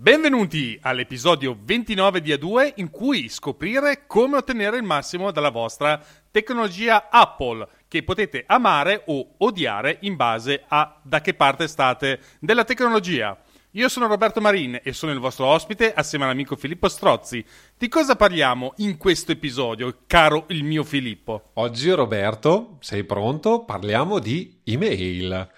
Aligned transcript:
Benvenuti 0.00 0.78
all'episodio 0.80 1.54
29 1.62 2.22
di 2.22 2.32
A2 2.32 2.72
in 2.76 2.88
cui 2.88 3.28
scoprire 3.28 4.06
come 4.06 4.38
ottenere 4.38 4.78
il 4.78 4.82
massimo 4.82 5.30
dalla 5.30 5.50
vostra 5.50 6.02
tecnologia 6.30 7.10
Apple 7.10 7.68
che 7.86 8.02
potete 8.02 8.44
amare 8.46 9.02
o 9.08 9.34
odiare 9.36 9.98
in 10.00 10.16
base 10.16 10.64
a 10.68 10.98
da 11.02 11.20
che 11.20 11.34
parte 11.34 11.68
state 11.68 12.18
della 12.38 12.64
tecnologia. 12.64 13.38
Io 13.72 13.90
sono 13.90 14.06
Roberto 14.06 14.40
Marin 14.40 14.80
e 14.82 14.94
sono 14.94 15.12
il 15.12 15.18
vostro 15.18 15.44
ospite 15.44 15.92
assieme 15.92 16.24
all'amico 16.24 16.56
Filippo 16.56 16.88
Strozzi. 16.88 17.44
Di 17.76 17.88
cosa 17.88 18.16
parliamo 18.16 18.72
in 18.78 18.96
questo 18.96 19.32
episodio, 19.32 20.04
caro 20.06 20.46
il 20.48 20.64
mio 20.64 20.82
Filippo? 20.82 21.50
Oggi 21.56 21.90
Roberto, 21.90 22.78
sei 22.80 23.04
pronto? 23.04 23.66
Parliamo 23.66 24.18
di 24.18 24.62
email. 24.64 25.50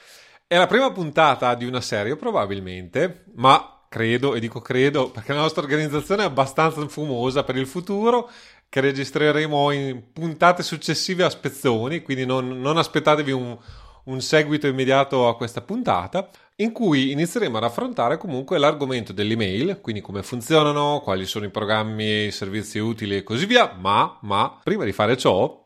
È 0.49 0.57
la 0.57 0.67
prima 0.67 0.91
puntata 0.91 1.55
di 1.55 1.65
una 1.65 1.81
serie 1.81 2.17
probabilmente, 2.17 3.27
ma 3.37 3.77
credo, 3.93 4.35
e 4.35 4.41
dico 4.41 4.63
credo, 4.63 5.11
perché 5.11 5.35
la 5.35 5.41
nostra 5.41 5.61
organizzazione 5.61 6.23
è 6.23 6.27
abbastanza 6.27 6.89
fumosa 6.89 7.45
per 7.45 7.57
il 7.57 7.67
futuro, 7.67 8.31
che 8.71 8.81
registreremo 8.81 9.71
in 9.71 10.03
puntate 10.15 10.63
successive 10.63 11.25
a 11.25 11.29
spezzoni, 11.29 12.01
quindi 12.01 12.25
non, 12.25 12.59
non 12.59 12.79
aspettatevi 12.79 13.31
un, 13.31 13.55
un 14.05 14.21
seguito 14.23 14.67
immediato 14.67 15.29
a 15.29 15.37
questa 15.37 15.61
puntata, 15.61 16.31
in 16.57 16.73
cui 16.73 17.11
inizieremo 17.11 17.59
ad 17.59 17.65
affrontare 17.65 18.17
comunque 18.17 18.57
l'argomento 18.57 19.13
dell'email, 19.13 19.81
quindi 19.83 20.01
come 20.01 20.23
funzionano, 20.23 21.01
quali 21.03 21.27
sono 21.27 21.45
i 21.45 21.51
programmi, 21.51 22.27
i 22.27 22.31
servizi 22.31 22.79
utili 22.79 23.17
e 23.17 23.23
così 23.23 23.45
via, 23.45 23.77
ma, 23.79 24.17
ma 24.23 24.59
prima 24.63 24.85
di 24.85 24.93
fare 24.93 25.19
ciò, 25.19 25.62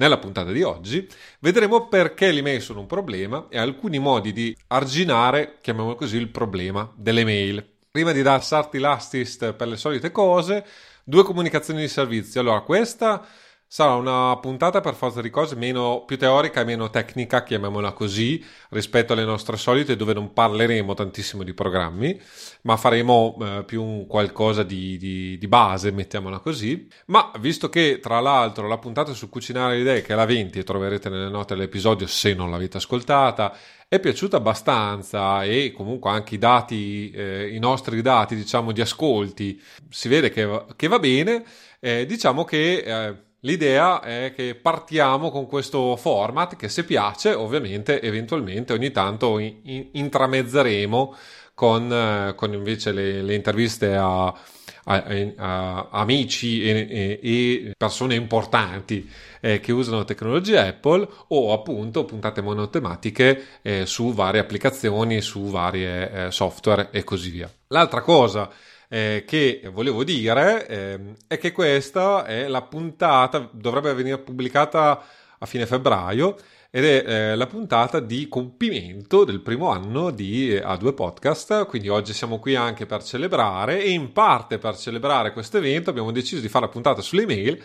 nella 0.00 0.18
puntata 0.18 0.50
di 0.50 0.62
oggi 0.62 1.06
vedremo 1.40 1.86
perché 1.86 2.32
l'email 2.32 2.62
sono 2.62 2.80
un 2.80 2.86
problema 2.86 3.46
e 3.50 3.58
alcuni 3.58 3.98
modi 3.98 4.32
di 4.32 4.56
arginare, 4.68 5.58
chiamiamolo 5.60 5.94
così, 5.94 6.16
il 6.16 6.30
problema 6.30 6.90
delle 6.96 7.22
mail. 7.22 7.64
Prima 7.90 8.12
di 8.12 8.22
darti 8.22 8.78
l'assist 8.78 9.52
per 9.52 9.68
le 9.68 9.76
solite 9.76 10.10
cose, 10.10 10.64
due 11.04 11.22
comunicazioni 11.22 11.80
di 11.80 11.88
servizio. 11.88 12.40
Allora, 12.40 12.60
questa 12.62 13.26
sarà 13.72 13.94
una 13.94 14.36
puntata 14.38 14.80
per 14.80 14.94
forza 14.94 15.20
di 15.20 15.30
cose 15.30 15.54
meno, 15.54 16.02
più 16.04 16.18
teorica 16.18 16.62
e 16.62 16.64
meno 16.64 16.90
tecnica, 16.90 17.44
chiamiamola 17.44 17.92
così, 17.92 18.44
rispetto 18.70 19.12
alle 19.12 19.22
nostre 19.22 19.56
solite 19.56 19.94
dove 19.94 20.12
non 20.12 20.32
parleremo 20.32 20.92
tantissimo 20.92 21.44
di 21.44 21.54
programmi, 21.54 22.20
ma 22.62 22.76
faremo 22.76 23.38
eh, 23.40 23.62
più 23.64 24.06
qualcosa 24.08 24.64
di, 24.64 24.96
di, 24.98 25.38
di, 25.38 25.46
base, 25.46 25.92
mettiamola 25.92 26.40
così. 26.40 26.88
Ma 27.06 27.30
visto 27.38 27.68
che 27.68 28.00
tra 28.02 28.18
l'altro 28.18 28.66
la 28.66 28.78
puntata 28.78 29.12
su 29.12 29.28
cucinare 29.28 29.76
le 29.76 29.80
idee, 29.82 30.02
che 30.02 30.14
è 30.14 30.16
la 30.16 30.26
20 30.26 30.58
e 30.58 30.64
troverete 30.64 31.08
nelle 31.08 31.30
note 31.30 31.54
dell'episodio 31.54 32.08
se 32.08 32.34
non 32.34 32.50
l'avete 32.50 32.78
ascoltata, 32.78 33.56
è 33.86 34.00
piaciuta 34.00 34.38
abbastanza 34.38 35.44
e 35.44 35.70
comunque 35.72 36.10
anche 36.10 36.34
i 36.34 36.38
dati, 36.38 37.12
eh, 37.12 37.54
i 37.54 37.60
nostri 37.60 38.02
dati 38.02 38.34
diciamo 38.34 38.72
di 38.72 38.80
ascolti, 38.80 39.62
si 39.88 40.08
vede 40.08 40.28
che, 40.30 40.64
che 40.74 40.88
va 40.88 40.98
bene, 40.98 41.44
eh, 41.78 42.04
diciamo 42.04 42.42
che 42.42 42.78
eh, 42.84 43.28
L'idea 43.40 44.02
è 44.02 44.32
che 44.34 44.54
partiamo 44.54 45.30
con 45.30 45.46
questo 45.46 45.96
format 45.96 46.56
che 46.56 46.68
se 46.68 46.84
piace 46.84 47.32
ovviamente 47.32 48.02
eventualmente 48.02 48.74
ogni 48.74 48.90
tanto 48.90 49.38
in, 49.38 49.60
in, 49.62 49.88
intramezzeremo 49.92 51.16
con, 51.54 51.90
eh, 51.90 52.34
con 52.36 52.52
invece 52.52 52.92
le, 52.92 53.22
le 53.22 53.34
interviste 53.34 53.94
a, 53.96 54.26
a, 54.26 55.04
a, 55.36 55.88
amici 55.90 56.62
e, 56.62 57.18
e, 57.22 57.72
persone 57.76 58.14
importanti 58.14 59.10
eh, 59.40 59.58
che 59.60 59.72
usano 59.72 60.04
tecnologia 60.04 60.66
Apple 60.66 61.08
o 61.28 61.54
appunto 61.54 62.04
puntate 62.04 62.42
monotematiche 62.42 63.44
eh, 63.62 63.86
su 63.86 64.12
varie 64.12 64.40
applicazioni, 64.40 65.22
su 65.22 65.44
varie 65.44 66.26
eh, 66.26 66.30
software 66.30 66.88
e 66.90 67.04
così 67.04 67.30
via. 67.30 67.50
L'altra 67.68 68.02
cosa 68.02 68.50
eh, 68.92 69.22
che 69.24 69.62
volevo 69.72 70.02
dire 70.02 70.66
eh, 70.66 70.98
è 71.28 71.38
che 71.38 71.52
questa 71.52 72.24
è 72.24 72.48
la 72.48 72.62
puntata, 72.62 73.48
dovrebbe 73.52 73.94
venire 73.94 74.18
pubblicata 74.18 75.04
a 75.38 75.46
fine 75.46 75.64
febbraio 75.64 76.36
ed 76.70 76.84
è 76.84 77.04
eh, 77.06 77.36
la 77.36 77.46
puntata 77.46 78.00
di 78.00 78.28
compimento 78.28 79.24
del 79.24 79.40
primo 79.40 79.70
anno 79.70 80.10
di 80.10 80.54
A2 80.54 80.94
Podcast, 80.94 81.66
quindi 81.66 81.88
oggi 81.88 82.12
siamo 82.12 82.40
qui 82.40 82.56
anche 82.56 82.84
per 82.86 83.04
celebrare 83.04 83.80
e 83.80 83.90
in 83.90 84.12
parte 84.12 84.58
per 84.58 84.76
celebrare 84.76 85.32
questo 85.32 85.58
evento 85.58 85.90
abbiamo 85.90 86.10
deciso 86.10 86.40
di 86.40 86.48
fare 86.48 86.66
la 86.66 86.72
puntata 86.72 87.00
sulle 87.00 87.22
email 87.22 87.62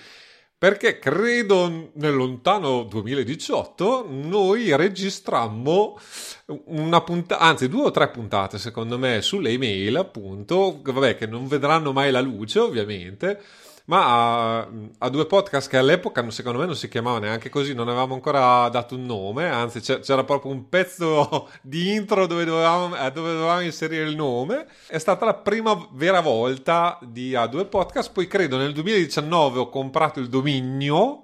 perché 0.66 0.98
credo 0.98 1.92
nel 1.94 2.16
lontano 2.16 2.82
2018 2.86 4.08
noi 4.10 4.76
registrammo 4.76 6.00
una 6.66 7.02
puntata, 7.02 7.44
anzi 7.44 7.70
due 7.70 7.84
o 7.84 7.92
tre 7.92 8.10
puntate 8.10 8.58
secondo 8.58 8.98
me 8.98 9.22
sulle 9.22 9.52
email 9.52 9.96
appunto, 9.98 10.80
vabbè 10.82 11.18
che 11.18 11.28
non 11.28 11.46
vedranno 11.48 11.94
mai 11.94 12.10
la 12.10 12.20
luce 12.20 12.58
ovviamente, 12.58 13.44
ma 13.86 14.60
a, 14.60 14.68
a, 15.00 15.10
due 15.10 15.26
podcast 15.26 15.70
che 15.70 15.78
all'epoca 15.78 16.28
secondo 16.32 16.60
me 16.60 16.66
non 16.66 16.76
si 16.76 16.90
chiamavano 16.90 17.26
neanche 17.26 17.50
così, 17.50 17.74
non 17.74 17.88
avevamo 17.88 18.14
ancora 18.14 18.68
dato 18.70 18.96
un 18.96 19.04
nome, 19.04 19.48
anzi 19.48 19.80
c'era 19.80 20.24
proprio 20.24 20.52
un 20.52 20.70
pezzo 20.70 21.50
di 21.62 21.94
intro 21.94 22.26
dove 22.26 22.46
dovevamo, 22.46 22.96
eh, 22.96 23.12
dove 23.12 23.34
dovevamo 23.34 23.62
inserire 23.62 24.04
il 24.04 24.16
nome. 24.16 24.66
È 24.88 24.98
stata 24.98 25.26
la 25.26 25.36
prima 25.36 25.88
vera 25.94 26.22
volta 26.22 26.98
di 27.04 27.34
A2 27.34 27.70
Podcast, 27.70 28.12
poi 28.12 28.28
credo 28.28 28.58
nel 28.58 28.74
2019 28.74 29.60
ho 29.60 29.70
comprato 29.70 30.20
il 30.20 30.30
dominio 30.30 31.24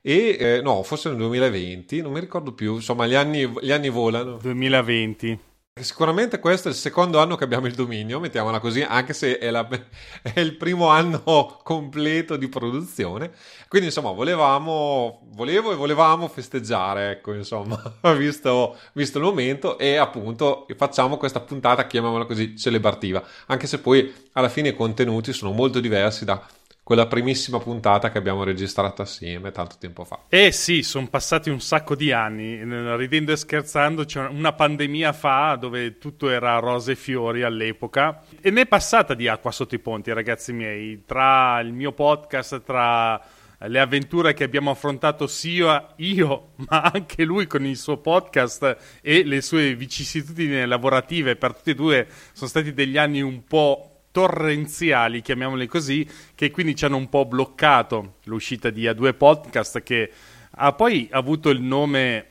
e 0.00 0.36
eh, 0.38 0.60
no, 0.62 0.82
forse 0.84 1.08
nel 1.08 1.18
2020, 1.18 2.00
non 2.00 2.12
mi 2.12 2.20
ricordo 2.20 2.52
più, 2.52 2.74
insomma 2.74 3.06
gli 3.06 3.14
anni, 3.14 3.52
gli 3.60 3.72
anni 3.72 3.88
volano. 3.88 4.36
2020. 4.40 5.47
Sicuramente 5.82 6.38
questo 6.38 6.68
è 6.68 6.70
il 6.70 6.76
secondo 6.76 7.20
anno 7.20 7.36
che 7.36 7.44
abbiamo 7.44 7.66
il 7.66 7.74
dominio, 7.74 8.20
mettiamola 8.20 8.58
così, 8.58 8.82
anche 8.82 9.12
se 9.12 9.38
è, 9.38 9.50
la, 9.50 9.66
è, 10.22 10.40
il 10.40 10.56
primo 10.56 10.88
anno 10.88 11.22
completo 11.62 12.36
di 12.36 12.48
produzione. 12.48 13.32
Quindi, 13.68 13.88
insomma, 13.88 14.12
volevamo, 14.12 15.28
volevo 15.32 15.72
e 15.72 15.76
volevamo 15.76 16.28
festeggiare, 16.28 17.10
ecco, 17.10 17.34
insomma, 17.34 17.80
visto, 18.16 18.76
visto 18.92 19.18
il 19.18 19.24
momento 19.24 19.78
e 19.78 19.96
appunto 19.96 20.66
facciamo 20.76 21.16
questa 21.16 21.40
puntata, 21.40 21.86
chiamiamola 21.86 22.24
così, 22.24 22.56
celebrativa, 22.56 23.22
anche 23.46 23.66
se 23.66 23.78
poi 23.78 24.12
alla 24.32 24.48
fine 24.48 24.68
i 24.68 24.74
contenuti 24.74 25.32
sono 25.32 25.52
molto 25.52 25.80
diversi 25.80 26.24
da 26.24 26.44
quella 26.88 27.06
primissima 27.06 27.58
puntata 27.58 28.10
che 28.10 28.16
abbiamo 28.16 28.44
registrato 28.44 29.02
assieme 29.02 29.50
tanto 29.50 29.76
tempo 29.78 30.04
fa. 30.04 30.20
Eh 30.30 30.52
sì, 30.52 30.82
sono 30.82 31.06
passati 31.08 31.50
un 31.50 31.60
sacco 31.60 31.94
di 31.94 32.12
anni, 32.12 32.60
ridendo 32.96 33.30
e 33.30 33.36
scherzando, 33.36 34.06
c'è 34.06 34.26
una 34.26 34.54
pandemia 34.54 35.12
fa 35.12 35.54
dove 35.60 35.98
tutto 35.98 36.30
era 36.30 36.58
rose 36.60 36.92
e 36.92 36.94
fiori 36.96 37.42
all'epoca. 37.42 38.22
E 38.40 38.48
ne 38.50 38.62
è 38.62 38.66
passata 38.66 39.12
di 39.12 39.28
acqua 39.28 39.50
sotto 39.50 39.74
i 39.74 39.80
ponti, 39.80 40.14
ragazzi 40.14 40.54
miei, 40.54 41.02
tra 41.04 41.60
il 41.60 41.74
mio 41.74 41.92
podcast, 41.92 42.62
tra 42.62 43.22
le 43.58 43.80
avventure 43.80 44.32
che 44.32 44.44
abbiamo 44.44 44.70
affrontato 44.70 45.26
sia 45.26 45.92
io, 45.96 46.52
ma 46.70 46.90
anche 46.90 47.22
lui 47.24 47.46
con 47.46 47.66
il 47.66 47.76
suo 47.76 47.98
podcast 47.98 48.76
e 49.02 49.24
le 49.24 49.42
sue 49.42 49.74
vicissitudini 49.74 50.64
lavorative 50.64 51.36
per 51.36 51.54
tutti 51.54 51.70
e 51.70 51.74
due 51.74 52.08
sono 52.32 52.48
stati 52.48 52.72
degli 52.72 52.96
anni 52.96 53.20
un 53.20 53.44
po' 53.44 53.87
torrenziali, 54.18 55.22
chiamiamoli 55.22 55.68
così, 55.68 56.04
che 56.34 56.50
quindi 56.50 56.74
ci 56.74 56.84
hanno 56.84 56.96
un 56.96 57.08
po' 57.08 57.24
bloccato 57.24 58.14
l'uscita 58.24 58.68
di 58.68 58.82
A2 58.82 59.16
Podcast 59.16 59.80
che 59.84 60.10
ha 60.50 60.72
poi 60.72 61.06
avuto 61.12 61.50
il 61.50 61.60
nome 61.60 62.26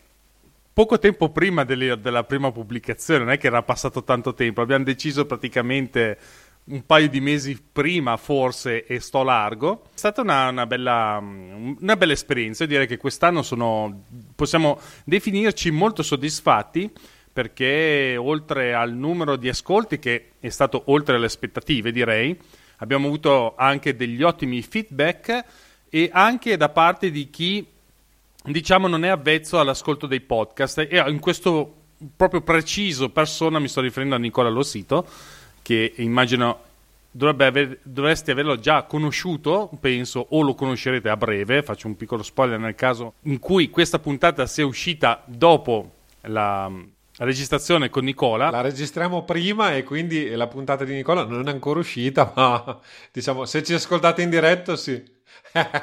poco 0.74 1.00
tempo 1.00 1.30
prima 1.30 1.64
delle, 1.64 1.98
della 1.98 2.26
prima 2.26 2.52
pubblicazione, 2.52 3.24
non 3.24 3.32
è 3.32 3.38
che 3.38 3.48
era 3.48 3.64
passato 3.64 4.04
tanto 4.04 4.34
tempo, 4.34 4.60
abbiamo 4.60 4.84
deciso 4.84 5.26
praticamente 5.26 6.18
un 6.66 6.86
paio 6.86 7.08
di 7.08 7.22
mesi 7.22 7.58
prima 7.72 8.18
forse 8.18 8.86
e 8.86 9.00
sto 9.00 9.24
largo. 9.24 9.84
È 9.86 9.98
stata 9.98 10.20
una, 10.20 10.50
una, 10.50 10.66
bella, 10.66 11.20
una 11.22 11.96
bella 11.96 12.12
esperienza, 12.12 12.66
direi 12.66 12.86
che 12.86 12.98
quest'anno 12.98 13.44
sono, 13.44 14.04
possiamo 14.36 14.78
definirci 15.06 15.72
molto 15.72 16.04
soddisfatti 16.04 16.92
perché 17.38 18.18
oltre 18.18 18.74
al 18.74 18.94
numero 18.94 19.36
di 19.36 19.48
ascolti 19.48 20.00
che 20.00 20.32
è 20.40 20.50
stato 20.50 20.82
oltre 20.86 21.20
le 21.20 21.28
aspettative 21.28 21.92
direi, 21.92 22.36
abbiamo 22.78 23.06
avuto 23.06 23.54
anche 23.56 23.96
degli 23.96 24.24
ottimi 24.24 24.60
feedback 24.64 25.46
e 25.88 26.10
anche 26.12 26.58
da 26.58 26.70
parte 26.70 27.12
di 27.12 27.30
chi 27.30 27.64
diciamo 28.44 28.88
non 28.88 29.06
è 29.06 29.10
avvezzo 29.10 29.60
all'ascolto 29.60 30.08
dei 30.08 30.22
podcast. 30.22 30.80
E 30.80 31.04
in 31.06 31.20
questo 31.20 31.76
proprio 32.16 32.42
preciso 32.42 33.10
persona 33.10 33.60
mi 33.60 33.68
sto 33.68 33.82
riferendo 33.82 34.16
a 34.16 34.18
Nicola 34.18 34.50
Lossito 34.50 35.08
che 35.62 35.94
immagino 35.98 36.62
aver, 37.20 37.82
dovreste 37.84 38.32
averlo 38.32 38.58
già 38.58 38.82
conosciuto, 38.86 39.70
penso, 39.80 40.26
o 40.28 40.42
lo 40.42 40.56
conoscerete 40.56 41.08
a 41.08 41.16
breve, 41.16 41.62
faccio 41.62 41.86
un 41.86 41.96
piccolo 41.96 42.24
spoiler 42.24 42.58
nel 42.58 42.74
caso 42.74 43.14
in 43.26 43.38
cui 43.38 43.70
questa 43.70 44.00
puntata 44.00 44.48
sia 44.48 44.66
uscita 44.66 45.22
dopo 45.28 45.92
la, 46.22 46.72
registrazione 47.18 47.90
con 47.90 48.04
Nicola. 48.04 48.50
La 48.50 48.62
registriamo 48.62 49.24
prima 49.24 49.76
e 49.76 49.84
quindi 49.84 50.30
la 50.32 50.48
puntata 50.48 50.84
di 50.84 50.94
Nicola 50.94 51.26
non 51.26 51.48
è 51.48 51.52
ancora 51.52 51.80
uscita, 51.80 52.32
ma 52.36 52.80
diciamo 53.12 53.46
se 53.46 53.64
ci 53.64 53.74
ascoltate 53.74 54.22
in 54.22 54.30
diretto 54.30 54.76
sì. 54.76 55.16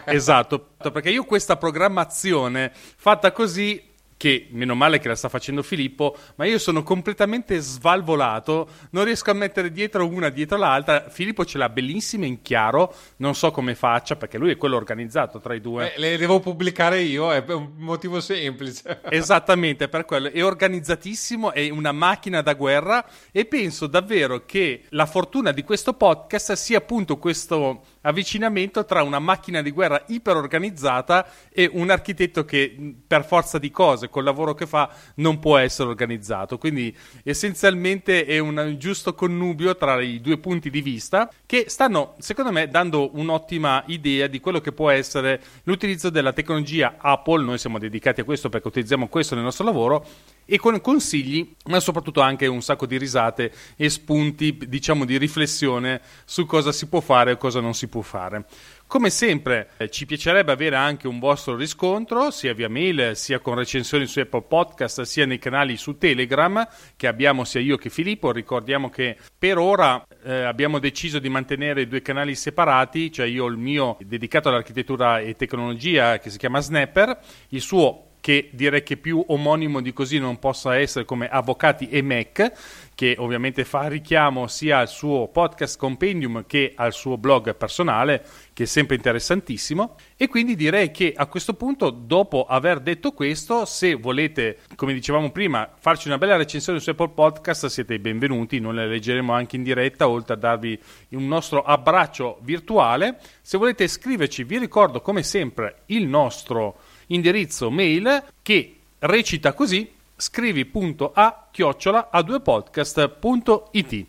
esatto, 0.06 0.74
perché 0.92 1.10
io 1.10 1.24
questa 1.24 1.56
programmazione 1.56 2.72
fatta 2.74 3.32
così 3.32 3.92
che 4.24 4.46
meno 4.52 4.74
male 4.74 5.00
che 5.00 5.08
la 5.08 5.16
sta 5.16 5.28
facendo 5.28 5.62
Filippo, 5.62 6.16
ma 6.36 6.46
io 6.46 6.58
sono 6.58 6.82
completamente 6.82 7.58
svalvolato, 7.58 8.66
non 8.92 9.04
riesco 9.04 9.30
a 9.30 9.34
mettere 9.34 9.70
dietro 9.70 10.06
una 10.06 10.30
dietro 10.30 10.56
l'altra. 10.56 11.10
Filippo 11.10 11.44
ce 11.44 11.58
l'ha 11.58 11.68
bellissima 11.68 12.24
in 12.24 12.40
chiaro, 12.40 12.94
non 13.16 13.34
so 13.34 13.50
come 13.50 13.74
faccia 13.74 14.16
perché 14.16 14.38
lui 14.38 14.50
è 14.50 14.56
quello 14.56 14.76
organizzato 14.76 15.40
tra 15.40 15.52
i 15.52 15.60
due. 15.60 15.92
Eh, 15.92 16.00
le 16.00 16.16
devo 16.16 16.40
pubblicare 16.40 17.02
io, 17.02 17.34
è 17.34 17.44
un 17.48 17.72
motivo 17.76 18.18
semplice. 18.22 19.02
Esattamente, 19.10 19.88
per 19.88 20.06
quello. 20.06 20.30
È 20.30 20.42
organizzatissimo, 20.42 21.52
è 21.52 21.68
una 21.68 21.92
macchina 21.92 22.40
da 22.40 22.54
guerra 22.54 23.04
e 23.30 23.44
penso 23.44 23.86
davvero 23.86 24.46
che 24.46 24.84
la 24.88 25.04
fortuna 25.04 25.52
di 25.52 25.62
questo 25.64 25.92
podcast 25.92 26.54
sia 26.54 26.78
appunto 26.78 27.18
questo 27.18 27.82
avvicinamento 28.04 28.84
tra 28.84 29.02
una 29.02 29.18
macchina 29.18 29.62
di 29.62 29.70
guerra 29.70 30.02
iperorganizzata 30.06 31.26
e 31.50 31.68
un 31.72 31.90
architetto 31.90 32.44
che 32.44 32.94
per 33.06 33.24
forza 33.24 33.58
di 33.58 33.70
cose, 33.70 34.08
col 34.08 34.24
lavoro 34.24 34.54
che 34.54 34.66
fa, 34.66 34.90
non 35.16 35.38
può 35.38 35.56
essere 35.56 35.88
organizzato. 35.88 36.58
Quindi 36.58 36.94
essenzialmente 37.22 38.24
è 38.24 38.38
un 38.38 38.76
giusto 38.78 39.14
connubio 39.14 39.76
tra 39.76 40.00
i 40.00 40.20
due 40.20 40.38
punti 40.38 40.70
di 40.70 40.80
vista 40.80 41.30
che 41.46 41.66
stanno, 41.68 42.14
secondo 42.18 42.52
me, 42.52 42.68
dando 42.68 43.10
un'ottima 43.14 43.84
idea 43.86 44.26
di 44.26 44.40
quello 44.40 44.60
che 44.60 44.72
può 44.72 44.90
essere 44.90 45.40
l'utilizzo 45.64 46.10
della 46.10 46.32
tecnologia 46.32 46.96
Apple. 46.98 47.44
Noi 47.44 47.58
siamo 47.58 47.78
dedicati 47.78 48.20
a 48.20 48.24
questo 48.24 48.48
perché 48.48 48.68
utilizziamo 48.68 49.08
questo 49.08 49.34
nel 49.34 49.44
nostro 49.44 49.64
lavoro 49.64 50.06
e 50.44 50.58
con 50.58 50.80
consigli, 50.80 51.54
ma 51.66 51.80
soprattutto 51.80 52.20
anche 52.20 52.46
un 52.46 52.62
sacco 52.62 52.86
di 52.86 52.98
risate 52.98 53.52
e 53.76 53.88
spunti, 53.88 54.58
diciamo, 54.66 55.04
di 55.04 55.16
riflessione 55.18 56.00
su 56.24 56.46
cosa 56.46 56.72
si 56.72 56.86
può 56.86 57.00
fare 57.00 57.32
e 57.32 57.36
cosa 57.36 57.60
non 57.60 57.74
si 57.74 57.88
può 57.88 58.02
fare. 58.02 58.44
Come 58.86 59.10
sempre 59.10 59.70
eh, 59.78 59.90
ci 59.90 60.06
piacerebbe 60.06 60.52
avere 60.52 60.76
anche 60.76 61.08
un 61.08 61.18
vostro 61.18 61.56
riscontro 61.56 62.30
sia 62.30 62.54
via 62.54 62.68
mail 62.68 63.16
sia 63.16 63.40
con 63.40 63.56
recensioni 63.56 64.06
su 64.06 64.20
Apple 64.20 64.42
Podcast 64.42 65.02
sia 65.02 65.26
nei 65.26 65.38
canali 65.38 65.76
su 65.76 65.96
Telegram 65.98 66.64
che 66.94 67.08
abbiamo 67.08 67.44
sia 67.44 67.60
io 67.60 67.76
che 67.76 67.90
Filippo. 67.90 68.30
Ricordiamo 68.30 68.90
che 68.90 69.16
per 69.36 69.58
ora 69.58 70.04
eh, 70.22 70.42
abbiamo 70.42 70.78
deciso 70.78 71.18
di 71.18 71.28
mantenere 71.28 71.88
due 71.88 72.02
canali 72.02 72.36
separati, 72.36 73.10
cioè 73.10 73.26
io 73.26 73.46
il 73.46 73.56
mio 73.56 73.96
dedicato 74.00 74.48
all'architettura 74.48 75.18
e 75.18 75.34
tecnologia 75.34 76.18
che 76.18 76.30
si 76.30 76.38
chiama 76.38 76.60
Snapper, 76.60 77.18
il 77.48 77.60
suo 77.60 78.03
che 78.24 78.48
direi 78.52 78.82
che 78.82 78.96
più 78.96 79.22
omonimo 79.26 79.82
di 79.82 79.92
così 79.92 80.18
non 80.18 80.38
possa 80.38 80.78
essere 80.78 81.04
come 81.04 81.28
Avvocati 81.28 81.90
e 81.90 82.00
Mac, 82.00 82.52
che 82.94 83.16
ovviamente 83.18 83.66
fa 83.66 83.86
richiamo 83.86 84.46
sia 84.46 84.78
al 84.78 84.88
suo 84.88 85.28
podcast 85.28 85.76
compendium 85.76 86.46
che 86.46 86.72
al 86.74 86.94
suo 86.94 87.18
blog 87.18 87.54
personale, 87.54 88.24
che 88.54 88.62
è 88.62 88.66
sempre 88.66 88.96
interessantissimo. 88.96 89.96
E 90.16 90.28
quindi 90.28 90.56
direi 90.56 90.90
che 90.90 91.12
a 91.14 91.26
questo 91.26 91.52
punto, 91.52 91.90
dopo 91.90 92.46
aver 92.46 92.80
detto 92.80 93.12
questo, 93.12 93.66
se 93.66 93.92
volete, 93.92 94.60
come 94.74 94.94
dicevamo 94.94 95.30
prima, 95.30 95.70
farci 95.78 96.08
una 96.08 96.16
bella 96.16 96.36
recensione 96.36 96.80
su 96.80 96.88
Apple 96.88 97.10
Podcast, 97.10 97.66
siete 97.66 97.98
benvenuti, 97.98 98.58
noi 98.58 98.72
le 98.72 98.86
leggeremo 98.86 99.34
anche 99.34 99.56
in 99.56 99.62
diretta, 99.62 100.08
oltre 100.08 100.32
a 100.32 100.38
darvi 100.38 100.80
un 101.10 101.28
nostro 101.28 101.62
abbraccio 101.62 102.38
virtuale. 102.40 103.18
Se 103.42 103.58
volete 103.58 103.86
scriverci, 103.86 104.44
vi 104.44 104.56
ricordo 104.56 105.02
come 105.02 105.22
sempre 105.22 105.82
il 105.88 106.06
nostro 106.06 106.83
indirizzo 107.08 107.70
mail 107.70 108.22
che 108.42 108.76
recita 109.00 109.52
così 109.52 109.90
scrivi.a 110.16 111.48
chiocciola 111.50 112.10
a 112.10 112.22
2 112.22 112.40
podcast.it. 112.40 114.06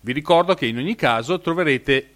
Vi 0.00 0.12
ricordo 0.12 0.54
che 0.54 0.66
in 0.66 0.76
ogni 0.76 0.94
caso 0.94 1.40
troverete 1.40 2.10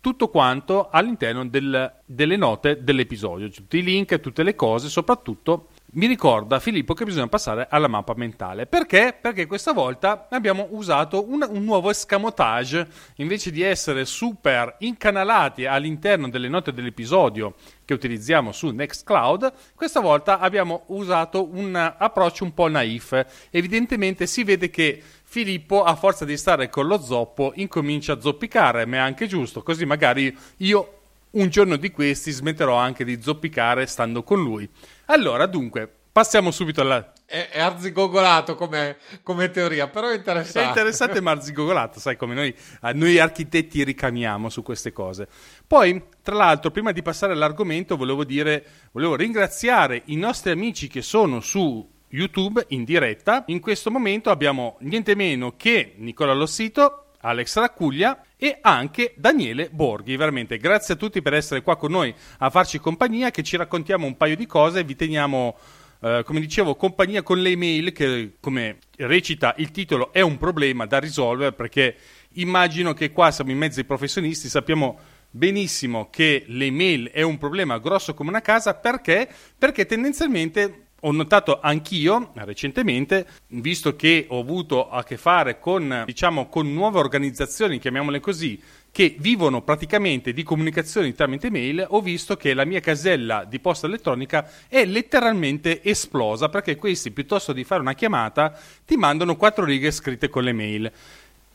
tutto 0.00 0.28
quanto 0.28 0.88
all'interno 0.90 1.46
del, 1.46 1.92
delle 2.04 2.36
note 2.36 2.82
dell'episodio, 2.82 3.50
tutti 3.50 3.78
i 3.78 3.82
link, 3.82 4.20
tutte 4.20 4.42
le 4.42 4.54
cose, 4.54 4.88
soprattutto 4.88 5.68
mi 5.92 6.06
ricorda 6.06 6.60
Filippo 6.60 6.92
che 6.92 7.06
bisogna 7.06 7.28
passare 7.28 7.66
alla 7.70 7.88
mappa 7.88 8.12
mentale. 8.14 8.66
Perché? 8.66 9.16
Perché 9.18 9.46
questa 9.46 9.72
volta 9.72 10.26
abbiamo 10.28 10.68
usato 10.70 11.26
un, 11.26 11.46
un, 11.48 11.64
nuovo 11.64 11.88
escamotage. 11.88 12.86
Invece 13.16 13.50
di 13.50 13.62
essere 13.62 14.04
super 14.04 14.76
incanalati 14.80 15.64
all'interno 15.64 16.28
delle 16.28 16.48
note 16.48 16.72
dell'episodio 16.72 17.54
che 17.86 17.94
utilizziamo 17.94 18.52
su 18.52 18.68
Nextcloud, 18.68 19.52
questa 19.74 20.00
volta 20.00 20.40
abbiamo 20.40 20.82
usato 20.88 21.48
un 21.50 21.74
approccio 21.74 22.44
un 22.44 22.52
po' 22.52 22.68
naif. 22.68 23.48
Evidentemente 23.48 24.26
si 24.26 24.44
vede 24.44 24.68
che 24.68 25.02
Filippo, 25.22 25.84
a 25.84 25.94
forza 25.94 26.26
di 26.26 26.36
stare 26.36 26.68
con 26.68 26.86
lo 26.86 27.00
zoppo, 27.00 27.52
incomincia 27.54 28.12
a 28.12 28.20
zoppicare, 28.20 28.84
ma 28.84 28.96
è 28.96 29.00
anche 29.00 29.26
giusto, 29.26 29.62
così 29.62 29.86
magari 29.86 30.36
io 30.58 30.92
un 31.30 31.48
giorno 31.48 31.76
di 31.76 31.90
questi 31.90 32.30
smetterò 32.30 32.74
anche 32.74 33.04
di 33.04 33.20
zoppicare 33.20 33.86
stando 33.86 34.22
con 34.22 34.42
lui. 34.42 34.68
Allora, 35.10 35.46
dunque, 35.46 35.90
passiamo 36.12 36.50
subito 36.50 36.82
alla... 36.82 37.12
È, 37.24 37.48
è 37.50 37.60
arzigogolato 37.60 38.54
come, 38.54 38.98
come, 39.22 39.50
teoria, 39.50 39.88
però 39.88 40.08
è 40.08 40.16
interessante. 40.16 40.60
È 40.60 40.66
interessante 40.68 41.20
ma 41.20 41.30
arzigogolato, 41.30 41.98
sai 41.98 42.16
come 42.16 42.34
noi, 42.34 42.54
eh, 42.82 42.92
noi 42.92 43.18
architetti 43.18 43.84
ricamiamo 43.84 44.50
su 44.50 44.62
queste 44.62 44.92
cose. 44.92 45.26
Poi, 45.66 46.02
tra 46.22 46.34
l'altro, 46.34 46.70
prima 46.70 46.92
di 46.92 47.00
passare 47.00 47.32
all'argomento, 47.32 47.96
volevo 47.96 48.24
dire, 48.24 48.64
volevo 48.92 49.16
ringraziare 49.16 50.02
i 50.06 50.16
nostri 50.16 50.50
amici 50.50 50.88
che 50.88 51.00
sono 51.00 51.40
su 51.40 51.88
YouTube 52.08 52.66
in 52.68 52.84
diretta. 52.84 53.44
In 53.46 53.60
questo 53.60 53.90
momento 53.90 54.30
abbiamo 54.30 54.76
niente 54.80 55.14
meno 55.14 55.54
che 55.56 55.94
Nicola 55.96 56.34
Lossito, 56.34 57.07
Alex 57.20 57.58
Raccuglia 57.58 58.22
e 58.36 58.58
anche 58.60 59.14
Daniele 59.16 59.68
Borghi. 59.70 60.16
Veramente 60.16 60.58
grazie 60.58 60.94
a 60.94 60.96
tutti 60.96 61.22
per 61.22 61.34
essere 61.34 61.62
qua 61.62 61.76
con 61.76 61.90
noi 61.90 62.14
a 62.38 62.50
farci 62.50 62.78
compagnia, 62.78 63.30
che 63.30 63.42
ci 63.42 63.56
raccontiamo 63.56 64.06
un 64.06 64.16
paio 64.16 64.36
di 64.36 64.46
cose, 64.46 64.84
vi 64.84 64.96
teniamo, 64.96 65.56
eh, 66.00 66.22
come 66.24 66.40
dicevo, 66.40 66.76
compagnia 66.76 67.22
con 67.22 67.40
le 67.40 67.50
email 67.50 67.92
che, 67.92 68.36
come 68.40 68.78
recita 68.96 69.54
il 69.58 69.70
titolo, 69.70 70.12
è 70.12 70.20
un 70.20 70.38
problema 70.38 70.86
da 70.86 70.98
risolvere 70.98 71.52
perché 71.52 71.96
immagino 72.34 72.94
che 72.94 73.10
qua 73.10 73.30
siamo 73.30 73.50
in 73.50 73.58
mezzo 73.58 73.80
ai 73.80 73.86
professionisti, 73.86 74.48
sappiamo 74.48 74.98
benissimo 75.30 76.08
che 76.10 76.44
l'email 76.46 77.10
è 77.10 77.22
un 77.22 77.36
problema 77.36 77.78
grosso 77.78 78.14
come 78.14 78.30
una 78.30 78.40
casa 78.40 78.74
perché? 78.74 79.28
Perché 79.58 79.84
tendenzialmente 79.84 80.87
ho 81.00 81.12
notato 81.12 81.60
anch'io 81.60 82.32
recentemente, 82.34 83.26
visto 83.48 83.94
che 83.94 84.26
ho 84.28 84.40
avuto 84.40 84.90
a 84.90 85.04
che 85.04 85.16
fare 85.16 85.60
con, 85.60 86.02
diciamo, 86.04 86.48
con 86.48 86.72
nuove 86.72 86.98
organizzazioni, 86.98 87.78
chiamiamole 87.78 88.18
così, 88.18 88.60
che 88.90 89.14
vivono 89.18 89.62
praticamente 89.62 90.32
di 90.32 90.42
comunicazioni 90.42 91.14
tramite 91.14 91.50
mail, 91.50 91.86
ho 91.88 92.00
visto 92.00 92.36
che 92.36 92.52
la 92.52 92.64
mia 92.64 92.80
casella 92.80 93.44
di 93.44 93.60
posta 93.60 93.86
elettronica 93.86 94.50
è 94.66 94.84
letteralmente 94.84 95.84
esplosa 95.84 96.48
perché 96.48 96.74
questi, 96.74 97.12
piuttosto 97.12 97.52
di 97.52 97.62
fare 97.62 97.80
una 97.80 97.94
chiamata, 97.94 98.58
ti 98.84 98.96
mandano 98.96 99.36
quattro 99.36 99.64
righe 99.64 99.92
scritte 99.92 100.28
con 100.28 100.42
le 100.42 100.52
mail. 100.52 100.92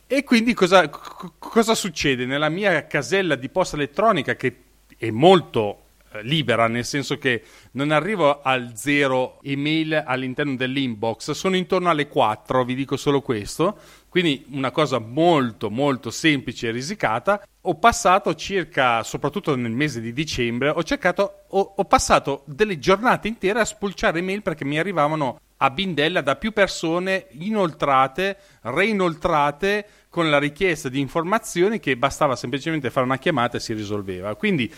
E 0.08 0.24
quindi 0.24 0.54
cosa, 0.54 0.88
cosa 0.90 1.76
succede? 1.76 2.26
Nella 2.26 2.50
mia 2.50 2.86
casella 2.88 3.36
di 3.36 3.50
posta 3.50 3.76
elettronica, 3.76 4.36
che 4.36 4.58
è 4.98 5.10
molto 5.10 5.83
libera, 6.22 6.68
nel 6.68 6.86
senso 6.86 7.18
che 7.18 7.44
non 7.72 7.92
arrivo 7.92 8.42
al 8.42 8.74
zero 8.76 9.40
email 9.42 10.04
all'interno 10.06 10.56
dell'inbox, 10.56 11.32
sono 11.32 11.56
intorno 11.56 11.90
alle 11.90 12.08
4, 12.08 12.64
vi 12.64 12.76
dico 12.76 12.98
solo 12.98 13.22
questo, 13.22 13.78
quindi 14.10 14.46
una 14.52 14.72
cosa 14.72 15.00
molto 15.00 15.70
molto 15.70 16.12
semplice 16.12 16.68
e 16.68 16.72
risicata. 16.72 17.44
Ho 17.62 17.76
passato 17.76 18.36
circa, 18.36 19.02
soprattutto 19.04 19.56
nel 19.56 19.72
mese 19.72 20.02
di 20.02 20.14
dicembre, 20.14 20.70
ho 20.70 20.84
cercato, 20.84 21.46
ho, 21.48 21.74
ho 21.78 21.86
passato 21.86 22.44
delle 22.46 22.78
giornate 22.78 23.28
intere 23.28 23.60
a 23.60 23.66
spulciare 23.66 24.20
email 24.20 24.42
perché 24.42 24.66
mi 24.66 24.78
arrivavano 24.78 25.40
a 25.58 25.70
bindella 25.70 26.22
da 26.22 26.36
più 26.36 26.52
persone 26.52 27.28
inoltrate, 27.32 28.38
reinoltrate 28.62 29.88
con 30.10 30.30
la 30.30 30.38
richiesta 30.38 30.90
di 30.90 31.00
informazioni 31.00 31.80
che 31.80 31.98
bastava 31.98 32.36
semplicemente 32.36 32.92
fare 32.92 33.06
una 33.06 33.18
chiamata 33.18 33.58
e 33.58 33.60
si 33.60 33.74
risolveva. 33.74 34.36
Quindi 34.36 34.72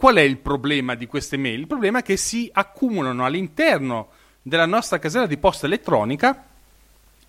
Qual 0.00 0.14
è 0.14 0.22
il 0.22 0.38
problema 0.38 0.94
di 0.94 1.06
queste 1.06 1.36
mail? 1.36 1.60
Il 1.60 1.66
problema 1.66 1.98
è 1.98 2.02
che 2.02 2.16
si 2.16 2.48
accumulano 2.50 3.22
all'interno 3.22 4.08
della 4.40 4.64
nostra 4.64 4.98
casella 4.98 5.26
di 5.26 5.36
posta 5.36 5.66
elettronica 5.66 6.46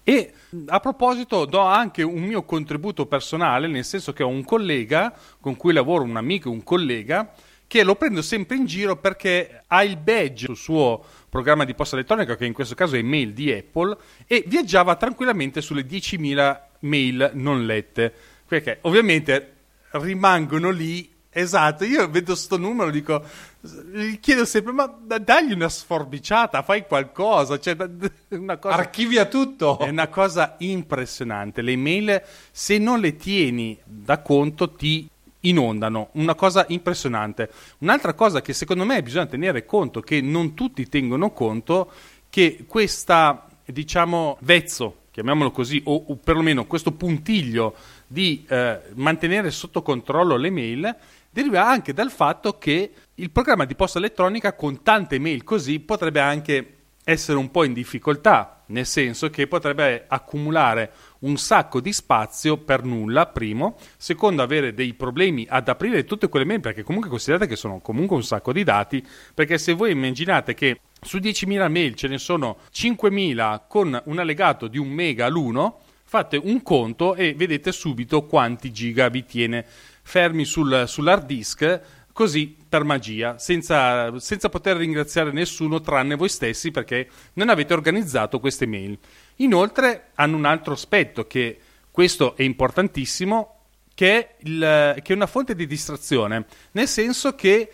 e 0.02 0.34
a 0.68 0.80
proposito 0.80 1.44
do 1.44 1.60
anche 1.60 2.02
un 2.02 2.22
mio 2.22 2.44
contributo 2.44 3.08
personale, 3.08 3.68
nel 3.68 3.84
senso 3.84 4.14
che 4.14 4.24
ho 4.24 4.30
un 4.30 4.46
collega 4.46 5.14
con 5.42 5.58
cui 5.58 5.74
lavoro, 5.74 6.06
un 6.06 6.16
amico, 6.16 6.50
un 6.50 6.64
collega, 6.64 7.34
che 7.68 7.84
lo 7.84 7.96
prendo 7.96 8.22
sempre 8.22 8.56
in 8.56 8.66
giro 8.66 8.96
perché 8.96 9.64
ha 9.68 9.84
il 9.84 9.98
badge 9.98 10.46
sul 10.46 10.56
suo 10.56 11.04
programma 11.28 11.66
di 11.66 11.74
posta 11.74 11.98
elettronica, 11.98 12.38
che 12.38 12.46
in 12.46 12.54
questo 12.54 12.74
caso 12.74 12.96
è 12.96 13.02
mail 13.02 13.34
di 13.34 13.52
Apple, 13.52 13.98
e 14.26 14.46
viaggiava 14.48 14.96
tranquillamente 14.96 15.60
sulle 15.60 15.86
10.000 15.86 16.60
mail 16.80 17.32
non 17.34 17.66
lette, 17.66 18.14
perché 18.48 18.78
ovviamente 18.84 19.56
rimangono 19.90 20.70
lì 20.70 21.11
Esatto, 21.34 21.86
io 21.86 22.10
vedo 22.10 22.36
sto 22.36 22.58
numero 22.58 22.90
e 22.90 22.92
dico, 22.92 23.24
gli 23.62 24.20
chiedo 24.20 24.44
sempre, 24.44 24.74
ma 24.74 24.94
dagli 25.02 25.54
una 25.54 25.70
sforbiciata, 25.70 26.62
fai 26.62 26.86
qualcosa, 26.86 27.58
cioè, 27.58 27.78
una 28.36 28.58
cosa, 28.58 28.76
archivia 28.76 29.26
tutto. 29.26 29.80
È 29.80 29.88
una 29.88 30.10
cosa 30.10 30.56
impressionante, 30.60 31.62
le 31.62 31.72
email 31.72 32.22
se 32.52 32.78
non 32.78 33.00
le 33.00 33.16
tieni 33.16 33.80
da 33.86 34.20
conto 34.20 34.74
ti 34.74 35.10
inondano, 35.42 36.10
una 36.14 36.36
cosa 36.36 36.66
impressionante. 36.68 37.50
Un'altra 37.78 38.14
cosa 38.14 38.42
che 38.42 38.52
secondo 38.52 38.84
me 38.84 39.02
bisogna 39.02 39.26
tenere 39.26 39.66
conto, 39.66 40.02
che 40.02 40.20
non 40.20 40.54
tutti 40.54 40.90
tengono 40.90 41.32
conto, 41.32 41.92
che 42.30 42.66
questa, 42.68 43.48
diciamo, 43.64 44.38
vezzo, 44.42 45.04
chiamiamolo 45.12 45.52
così, 45.52 45.82
o, 45.86 46.06
o 46.08 46.16
perlomeno 46.18 46.66
questo 46.66 46.92
puntiglio 46.92 47.76
di 48.06 48.46
eh, 48.50 48.82
mantenere 48.96 49.50
sotto 49.50 49.82
controllo 49.82 50.36
le 50.36 50.50
mail 50.50 50.96
deriva 51.32 51.68
anche 51.68 51.94
dal 51.94 52.12
fatto 52.12 52.58
che 52.58 52.92
il 53.16 53.32
programma 53.32 53.66
di 53.66 53.76
posta 53.76 53.98
elettronica 53.98 54.54
con 54.54 54.84
tante 54.84 55.18
mail 55.18 55.44
così 55.44 55.80
potrebbe 55.80 56.20
anche 56.20 56.76
essere 57.04 57.38
un 57.38 57.50
po' 57.50 57.64
in 57.64 57.74
difficoltà, 57.74 58.64
nel 58.68 58.86
senso 58.86 59.30
che 59.30 59.48
potrebbe 59.48 60.06
accumulare 60.08 60.92
un 61.20 61.38
sacco 61.38 61.82
di 61.82 61.92
spazio 61.94 62.58
per 62.58 62.84
nulla, 62.84 63.28
primo, 63.28 63.76
secondo 63.98 64.44
avere 64.44 64.74
dei 64.74 64.94
problemi 64.94 65.46
ad 65.50 65.68
aprire 65.68 66.04
tutte 66.04 66.30
quelle 66.30 66.46
mail, 66.46 66.60
perché 66.60 66.84
comunque 66.84 67.10
considerate 67.10 67.48
che 67.48 67.56
sono 67.56 67.80
comunque 67.80 68.16
un 68.16 68.24
sacco 68.24 68.54
di 68.54 68.64
dati, 68.64 69.06
perché 69.34 69.58
se 69.58 69.74
voi 69.74 69.92
immaginate 69.92 70.54
che 70.54 70.80
su 71.02 71.18
10.000 71.18 71.70
mail 71.70 71.96
ce 71.96 72.08
ne 72.08 72.20
sono 72.20 72.58
5.000 72.72 73.62
con 73.68 74.00
un 74.06 74.20
allegato 74.20 74.68
di 74.68 74.78
un 74.78 74.90
mega 74.90 75.28
l'uno, 75.28 75.80
fate 76.04 76.36
un 76.38 76.62
conto 76.62 77.16
e 77.16 77.34
vedete 77.34 77.72
subito 77.72 78.26
quanti 78.26 78.72
giga 78.72 79.08
vi 79.08 79.26
tiene 79.26 79.66
fermi 80.12 80.44
sul, 80.44 80.84
sull'hard 80.88 81.26
disk 81.26 81.82
così 82.12 82.58
per 82.68 82.84
magia, 82.84 83.38
senza, 83.38 84.20
senza, 84.20 84.50
poter 84.50 84.76
ringraziare 84.76 85.32
nessuno 85.32 85.80
tranne 85.80 86.16
voi 86.16 86.28
stessi 86.28 86.70
perché 86.70 87.08
non 87.36 87.48
avete 87.48 87.72
organizzato 87.72 88.42
queste 88.42 88.66
mail. 88.66 89.00
Inoltre 89.38 90.10
hanno 90.16 90.36
un 90.36 90.44
altro 90.44 90.74
aspetto 90.74 91.28
che 91.28 91.58
questo 91.90 92.36
è 92.36 92.44
importantissimo, 92.44 93.60
che 93.96 94.18
è, 94.18 94.36
il, 94.40 95.00
che 95.02 95.14
è 95.14 95.16
una 95.16 95.28
fonte 95.28 95.56
di 95.56 95.66
distrazione, 95.66 96.46
nel 96.72 96.90
senso 96.90 97.34
che 97.34 97.72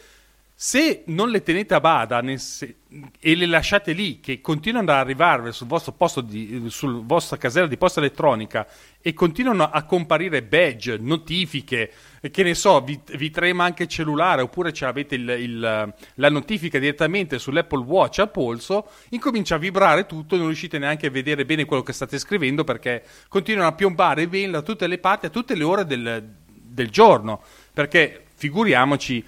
se 0.60 1.04
non 1.06 1.30
le 1.30 1.44
tenete 1.44 1.76
a 1.76 1.80
bada 1.80 2.20
se- 2.40 2.78
e 3.20 3.36
le 3.36 3.46
lasciate 3.46 3.92
lì, 3.92 4.20
che 4.20 4.42
continuano 4.42 4.90
ad 4.90 4.98
arrivare 4.98 5.52
sul 5.52 5.68
vostro 5.68 5.92
posto 5.92 6.20
di, 6.20 6.64
sul 6.70 7.06
vostra 7.06 7.38
casella 7.38 7.68
di 7.68 7.78
posta 7.78 8.00
elettronica 8.00 8.66
e 9.00 9.14
continuano 9.14 9.70
a 9.70 9.84
comparire 9.84 10.42
badge, 10.42 10.98
notifiche, 10.98 11.92
che 12.32 12.42
ne 12.42 12.56
so, 12.56 12.82
vi, 12.82 13.00
vi 13.18 13.30
trema 13.30 13.66
anche 13.66 13.84
il 13.84 13.90
cellulare 13.90 14.42
oppure 14.42 14.74
avete 14.80 15.14
il, 15.14 15.30
il, 15.30 15.94
la 16.16 16.30
notifica 16.32 16.80
direttamente 16.80 17.38
sull'Apple 17.38 17.84
Watch 17.84 18.18
al 18.18 18.32
polso, 18.32 18.90
incomincia 19.10 19.54
a 19.54 19.60
vibrare 19.60 20.08
tutto 20.08 20.34
e 20.34 20.38
non 20.40 20.48
riuscite 20.48 20.80
neanche 20.80 21.06
a 21.06 21.12
vedere 21.12 21.46
bene 21.46 21.66
quello 21.66 21.84
che 21.84 21.94
state 21.94 22.18
scrivendo 22.18 22.64
perché 22.64 23.04
continuano 23.28 23.68
a 23.68 23.74
piombare 23.74 24.28
bene 24.28 24.54
da 24.54 24.64
tutte 24.64 24.88
le 24.88 24.98
parti 24.98 25.28
a 25.28 25.30
tutte 25.30 25.54
le 25.54 25.64
ore 25.64 25.86
del, 25.86 26.28
del 26.48 26.90
giorno. 26.90 27.44
Perché 27.72 28.24
figuriamoci 28.34 29.24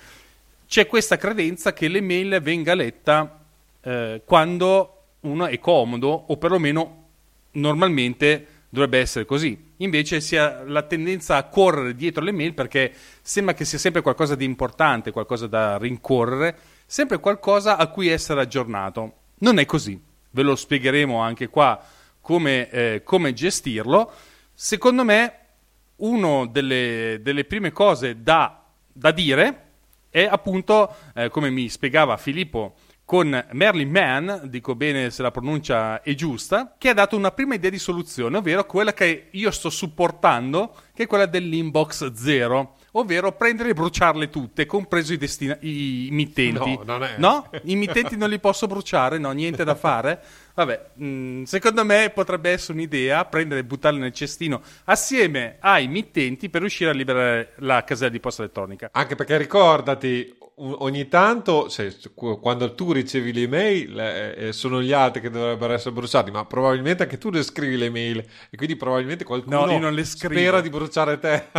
c'è 0.69 0.85
questa 0.85 1.17
credenza 1.17 1.73
che 1.73 1.87
l'email 1.87 2.39
venga 2.43 2.75
letta 2.75 3.43
eh, 3.81 4.21
quando 4.23 4.97
uno 5.21 5.47
è 5.47 5.57
comodo 5.57 6.09
o 6.27 6.37
perlomeno 6.37 7.07
normalmente 7.53 8.45
dovrebbe 8.69 8.99
essere 8.99 9.25
così. 9.25 9.71
Invece 9.77 10.21
si 10.21 10.37
ha 10.37 10.61
la 10.63 10.83
tendenza 10.83 11.37
a 11.37 11.45
correre 11.45 11.95
dietro 11.95 12.23
le 12.23 12.31
mail 12.31 12.53
perché 12.53 12.93
sembra 13.19 13.55
che 13.55 13.65
sia 13.65 13.79
sempre 13.79 14.03
qualcosa 14.03 14.35
di 14.35 14.45
importante, 14.45 15.09
qualcosa 15.09 15.47
da 15.47 15.79
rincorrere, 15.79 16.55
sempre 16.85 17.17
qualcosa 17.17 17.75
a 17.77 17.87
cui 17.87 18.07
essere 18.07 18.41
aggiornato. 18.41 19.13
Non 19.39 19.57
è 19.57 19.65
così. 19.65 19.99
Ve 20.29 20.43
lo 20.43 20.55
spiegheremo 20.55 21.17
anche 21.17 21.47
qua 21.47 21.83
come, 22.21 22.69
eh, 22.69 23.01
come 23.03 23.33
gestirlo. 23.33 24.11
Secondo 24.53 25.03
me, 25.03 25.33
una 25.95 26.45
delle, 26.45 27.21
delle 27.23 27.45
prime 27.45 27.71
cose 27.71 28.21
da, 28.21 28.65
da 28.93 29.09
dire 29.09 29.63
e 30.09 30.25
appunto, 30.25 30.93
eh, 31.13 31.29
come 31.29 31.49
mi 31.49 31.69
spiegava 31.69 32.17
Filippo, 32.17 32.75
con 33.09 33.43
Merlin 33.53 33.89
Mann, 33.89 34.31
dico 34.43 34.75
bene 34.75 35.09
se 35.09 35.23
la 35.23 35.31
pronuncia 35.31 36.03
è 36.03 36.13
giusta, 36.13 36.75
che 36.77 36.89
ha 36.89 36.93
dato 36.93 37.17
una 37.17 37.31
prima 37.31 37.55
idea 37.55 37.71
di 37.71 37.79
soluzione, 37.79 38.37
ovvero 38.37 38.67
quella 38.67 38.93
che 38.93 39.29
io 39.31 39.49
sto 39.49 39.71
supportando, 39.71 40.75
che 40.93 41.03
è 41.03 41.07
quella 41.07 41.25
dell'inbox 41.25 42.13
zero, 42.13 42.75
ovvero 42.91 43.31
prendere 43.31 43.69
e 43.69 43.73
bruciarle 43.73 44.29
tutte, 44.29 44.67
compreso 44.67 45.13
i, 45.13 45.17
destina- 45.17 45.57
i 45.61 46.09
mittenti. 46.11 46.75
No, 46.75 46.83
non 46.85 47.03
è. 47.03 47.15
No? 47.17 47.49
I 47.63 47.75
mittenti 47.75 48.15
non 48.15 48.29
li 48.29 48.39
posso 48.39 48.67
bruciare? 48.67 49.17
No, 49.17 49.31
niente 49.31 49.63
da 49.63 49.73
fare? 49.73 50.23
Vabbè, 50.59 50.89
mh, 50.95 51.05
mm, 51.05 51.43
secondo 51.43 51.85
me 51.85 52.11
potrebbe 52.13 52.49
essere 52.49 52.73
un'idea 52.73 53.23
prendere 53.23 53.61
e 53.61 53.63
buttarle 53.63 53.97
nel 53.97 54.11
cestino 54.11 54.61
assieme 54.85 55.55
ai 55.61 55.87
mittenti 55.87 56.49
per 56.49 56.59
riuscire 56.59 56.89
a 56.89 56.93
liberare 56.93 57.53
la 57.59 57.85
casella 57.85 58.11
di 58.11 58.19
posta 58.19 58.41
elettronica. 58.41 58.89
Anche 58.91 59.15
perché 59.15 59.37
ricordati, 59.37 60.35
ogni 60.59 61.07
tanto, 61.07 61.69
se, 61.69 61.95
quando 62.13 62.75
tu 62.75 62.91
ricevi 62.91 63.31
le 63.31 63.41
email, 63.41 63.99
eh, 63.99 64.51
sono 64.51 64.81
gli 64.81 64.91
altri 64.91 65.21
che 65.21 65.29
dovrebbero 65.29 65.73
essere 65.73 65.93
bruciati, 65.93 66.31
ma 66.31 66.43
probabilmente 66.45 67.03
anche 67.03 67.17
tu 67.17 67.29
le 67.29 67.43
scrivi 67.43 67.77
le 67.77 67.89
mail 67.89 68.17
e 68.49 68.57
quindi 68.57 68.75
probabilmente 68.75 69.23
qualcuno 69.23 69.65
no, 69.65 70.03
spera 70.03 70.59
di 70.59 70.69
bruciare 70.69 71.19
te. 71.19 71.45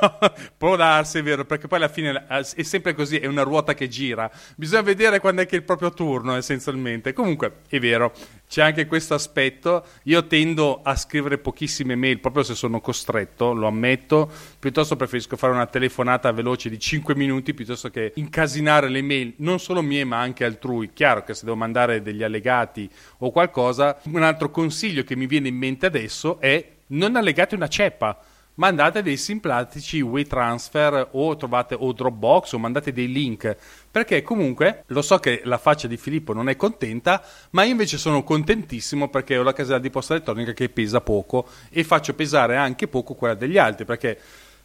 no, 0.00 0.18
può 0.56 0.76
darsi, 0.76 1.18
è 1.18 1.22
vero, 1.22 1.44
perché 1.44 1.66
poi 1.66 1.78
alla 1.78 1.88
fine 1.88 2.26
è 2.26 2.62
sempre 2.62 2.94
così, 2.94 3.16
è 3.18 3.26
una 3.26 3.42
ruota 3.42 3.72
che 3.74 3.88
gira. 3.88 4.30
Bisogna 4.56 4.82
vedere 4.82 5.20
quando 5.20 5.42
è 5.42 5.46
che 5.46 5.56
è 5.56 5.58
il 5.58 5.64
proprio 5.64 5.90
turno, 5.90 6.36
essenzialmente. 6.66 7.12
Comunque, 7.12 7.60
è 7.68 7.78
vero, 7.78 8.12
c'è 8.48 8.62
anche 8.62 8.86
questo 8.86 9.14
aspetto. 9.14 9.84
Io 10.04 10.26
tendo 10.26 10.80
a 10.82 10.96
scrivere 10.96 11.38
pochissime 11.38 11.94
mail 11.94 12.18
proprio 12.18 12.42
se 12.42 12.54
sono 12.54 12.80
costretto, 12.80 13.52
lo 13.52 13.66
ammetto. 13.66 14.30
Piuttosto 14.58 14.96
preferisco 14.96 15.36
fare 15.36 15.52
una 15.52 15.66
telefonata 15.66 16.32
veloce 16.32 16.68
di 16.68 16.78
5 16.78 17.14
minuti 17.14 17.54
piuttosto 17.54 17.90
che 17.90 18.12
incasinare 18.16 18.88
le 18.88 19.02
mail, 19.02 19.34
non 19.38 19.58
solo 19.58 19.82
mie 19.82 20.04
ma 20.04 20.20
anche 20.20 20.44
altrui. 20.44 20.90
Chiaro 20.92 21.22
che 21.22 21.34
se 21.34 21.44
devo 21.44 21.56
mandare 21.56 22.02
degli 22.02 22.22
allegati 22.22 22.88
o 23.18 23.30
qualcosa, 23.30 23.98
un 24.04 24.22
altro 24.22 24.50
consiglio 24.50 25.04
che 25.04 25.16
mi 25.16 25.26
viene 25.26 25.48
in 25.48 25.56
mente 25.56 25.86
adesso 25.86 26.40
è 26.40 26.74
non 26.88 27.16
allegate 27.16 27.54
una 27.54 27.68
ceppa 27.68 28.18
mandate 28.56 29.02
dei 29.02 29.16
simpatici 29.16 30.00
WeTransfer 30.00 31.08
o 31.12 31.36
trovate 31.36 31.74
o 31.78 31.92
Dropbox 31.92 32.52
o 32.52 32.58
mandate 32.58 32.92
dei 32.92 33.10
link. 33.10 33.56
Perché 33.90 34.22
comunque 34.22 34.84
lo 34.88 35.02
so 35.02 35.18
che 35.18 35.40
la 35.44 35.58
faccia 35.58 35.88
di 35.88 35.96
Filippo 35.96 36.32
non 36.32 36.48
è 36.48 36.56
contenta 36.56 37.22
ma 37.50 37.64
io 37.64 37.70
invece 37.70 37.96
sono 37.96 38.22
contentissimo 38.22 39.08
perché 39.08 39.38
ho 39.38 39.42
la 39.42 39.52
casella 39.52 39.78
di 39.78 39.90
posta 39.90 40.14
elettronica 40.14 40.52
che 40.52 40.68
pesa 40.68 41.00
poco 41.00 41.48
e 41.70 41.82
faccio 41.84 42.14
pesare 42.14 42.56
anche 42.56 42.88
poco 42.88 43.14
quella 43.14 43.34
degli 43.34 43.56
altri 43.56 43.84
perché 43.84 44.18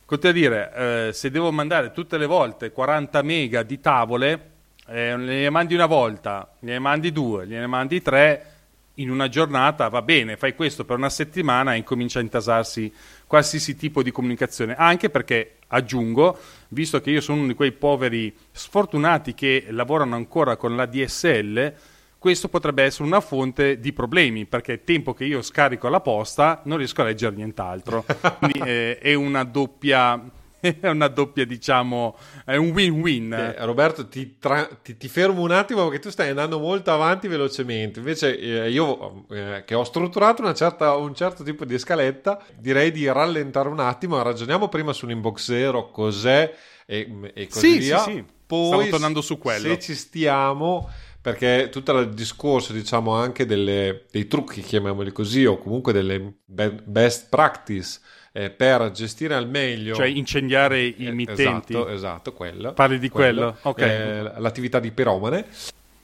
continua 0.06 0.36
a 0.36 0.40
dire 0.40 0.74
eh, 0.76 1.14
se 1.14 1.32
devo 1.32 1.52
mandare 1.52 1.92
tutte 1.92 2.18
le 2.18 2.26
volte 2.26 2.72
40 2.72 3.22
mega 3.22 3.64
di 3.64 3.80
tavole 3.80 4.50
eh, 4.88 5.16
ne 5.16 5.50
mandi 5.50 5.74
una 5.74 5.86
volta 5.86 6.52
ne 6.60 6.80
mandi 6.80 7.12
due 7.14 7.46
ne 7.46 7.68
mandi 7.68 8.02
tre 8.02 8.52
in 8.96 9.10
una 9.10 9.30
giornata 9.30 9.88
va 9.88 10.02
bene, 10.02 10.38
fai 10.38 10.56
questo 10.56 10.86
per 10.86 10.98
una 10.98 11.10
settimana 11.10 11.74
e 11.74 11.78
incomincia 11.78 12.20
a 12.20 12.24
intasarsi 12.24 12.94
qualsiasi 13.32 13.78
tipo 13.78 14.04
di 14.04 14.12
comunicazione, 14.12 14.76
anche 14.76 15.10
perché 15.10 15.60
aggiungo, 15.68 16.38
visto 16.68 17.00
che 17.00 17.12
io 17.12 17.22
sono 17.22 17.38
uno 17.38 17.48
di 17.48 17.54
quei 17.54 17.72
poveri 17.72 18.36
sfortunati 18.52 19.34
che 19.34 19.68
lavorano 19.70 20.16
ancora 20.16 20.58
con 20.58 20.76
la 20.76 20.86
DSL, 20.86 21.74
questo 22.18 22.50
potrebbe 22.50 22.84
essere 22.84 23.06
una 23.06 23.22
fonte 23.22 23.80
di 23.80 23.94
problemi, 23.94 24.46
perché 24.46 24.74
il 24.74 24.84
tempo 24.84 25.14
che 25.14 25.24
io 25.24 25.42
scarico 25.42 25.88
alla 25.88 26.02
posta 26.02 26.60
non 26.66 26.78
riesco 26.78 27.04
a 27.04 27.06
leggere 27.06 27.38
nient'altro. 27.38 28.04
Quindi 28.38 28.60
eh, 28.66 28.98
è 28.98 29.14
una 29.14 29.46
doppia 29.46 30.22
è 30.80 30.88
una 30.88 31.08
doppia, 31.08 31.46
diciamo, 31.46 32.18
è 32.46 32.56
un 32.56 32.70
win-win. 32.70 33.34
Eh, 33.34 33.65
Roberto, 33.65 34.08
ti, 34.08 34.38
tra- 34.38 34.70
ti, 34.82 34.96
ti, 34.96 35.08
fermo 35.08 35.41
un 35.41 35.51
attimo 35.51 35.84
perché 35.88 36.00
tu 36.00 36.10
stai 36.10 36.30
andando 36.30 36.60
molto 36.60 36.91
avanti 36.91 37.27
velocemente. 37.27 38.00
Invece, 38.00 38.38
eh, 38.38 38.70
io 38.70 39.25
eh, 39.32 39.63
che 39.65 39.74
ho 39.74 39.84
strutturato 39.84 40.53
certa, 40.53 40.96
un 40.96 41.15
certo 41.15 41.44
tipo 41.44 41.65
di 41.65 41.77
scaletta, 41.77 42.39
direi 42.56 42.91
di 42.91 43.08
rallentare 43.12 43.70
un 43.70 43.80
attimo. 43.80 44.22
Ragioniamo 44.22 44.70
prima 44.70 44.94
sull'inbox 44.94 45.41
zero, 45.41 45.89
cos'è 45.89 46.53
e, 46.86 47.32
e 47.34 47.48
così 47.48 47.74
sì, 47.74 47.77
via. 47.80 48.00
Sì, 48.00 48.12
sì. 48.12 48.25
Poi, 48.46 48.68
Stavo 48.68 48.88
tornando 48.89 49.22
su 49.22 49.38
quello. 49.38 49.68
Se 49.70 49.80
ci 49.80 49.96
stiamo 49.96 50.89
perché 51.22 51.70
tutto 51.72 51.98
il 51.98 52.10
discorso, 52.10 52.74
diciamo, 52.74 53.13
anche 53.13 53.46
delle, 53.46 54.06
dei 54.12 54.27
trucchi, 54.27 54.62
chiamiamoli 54.62 55.12
così, 55.12 55.46
o 55.46 55.58
comunque 55.58 55.94
delle 55.94 56.39
best 56.46 57.30
practice 57.30 58.00
eh, 58.32 58.50
per 58.50 58.92
gestire 58.92 59.36
al 59.36 59.48
meglio... 59.48 59.96
Cioè 59.96 60.08
incendiare 60.08 60.82
i 60.82 61.08
eh, 61.08 61.12
mittenti. 61.12 61.74
Esatto, 61.74 61.90
esatto, 61.90 62.34
quello. 62.34 62.74
Parli 62.74 63.00
di 63.00 63.10
quello? 63.10 63.58
quello. 63.62 63.70
Ok. 63.70 63.82
Eh, 63.82 64.40
l'attività 64.40 64.80
di 64.80 64.92
piromane. 64.92 65.46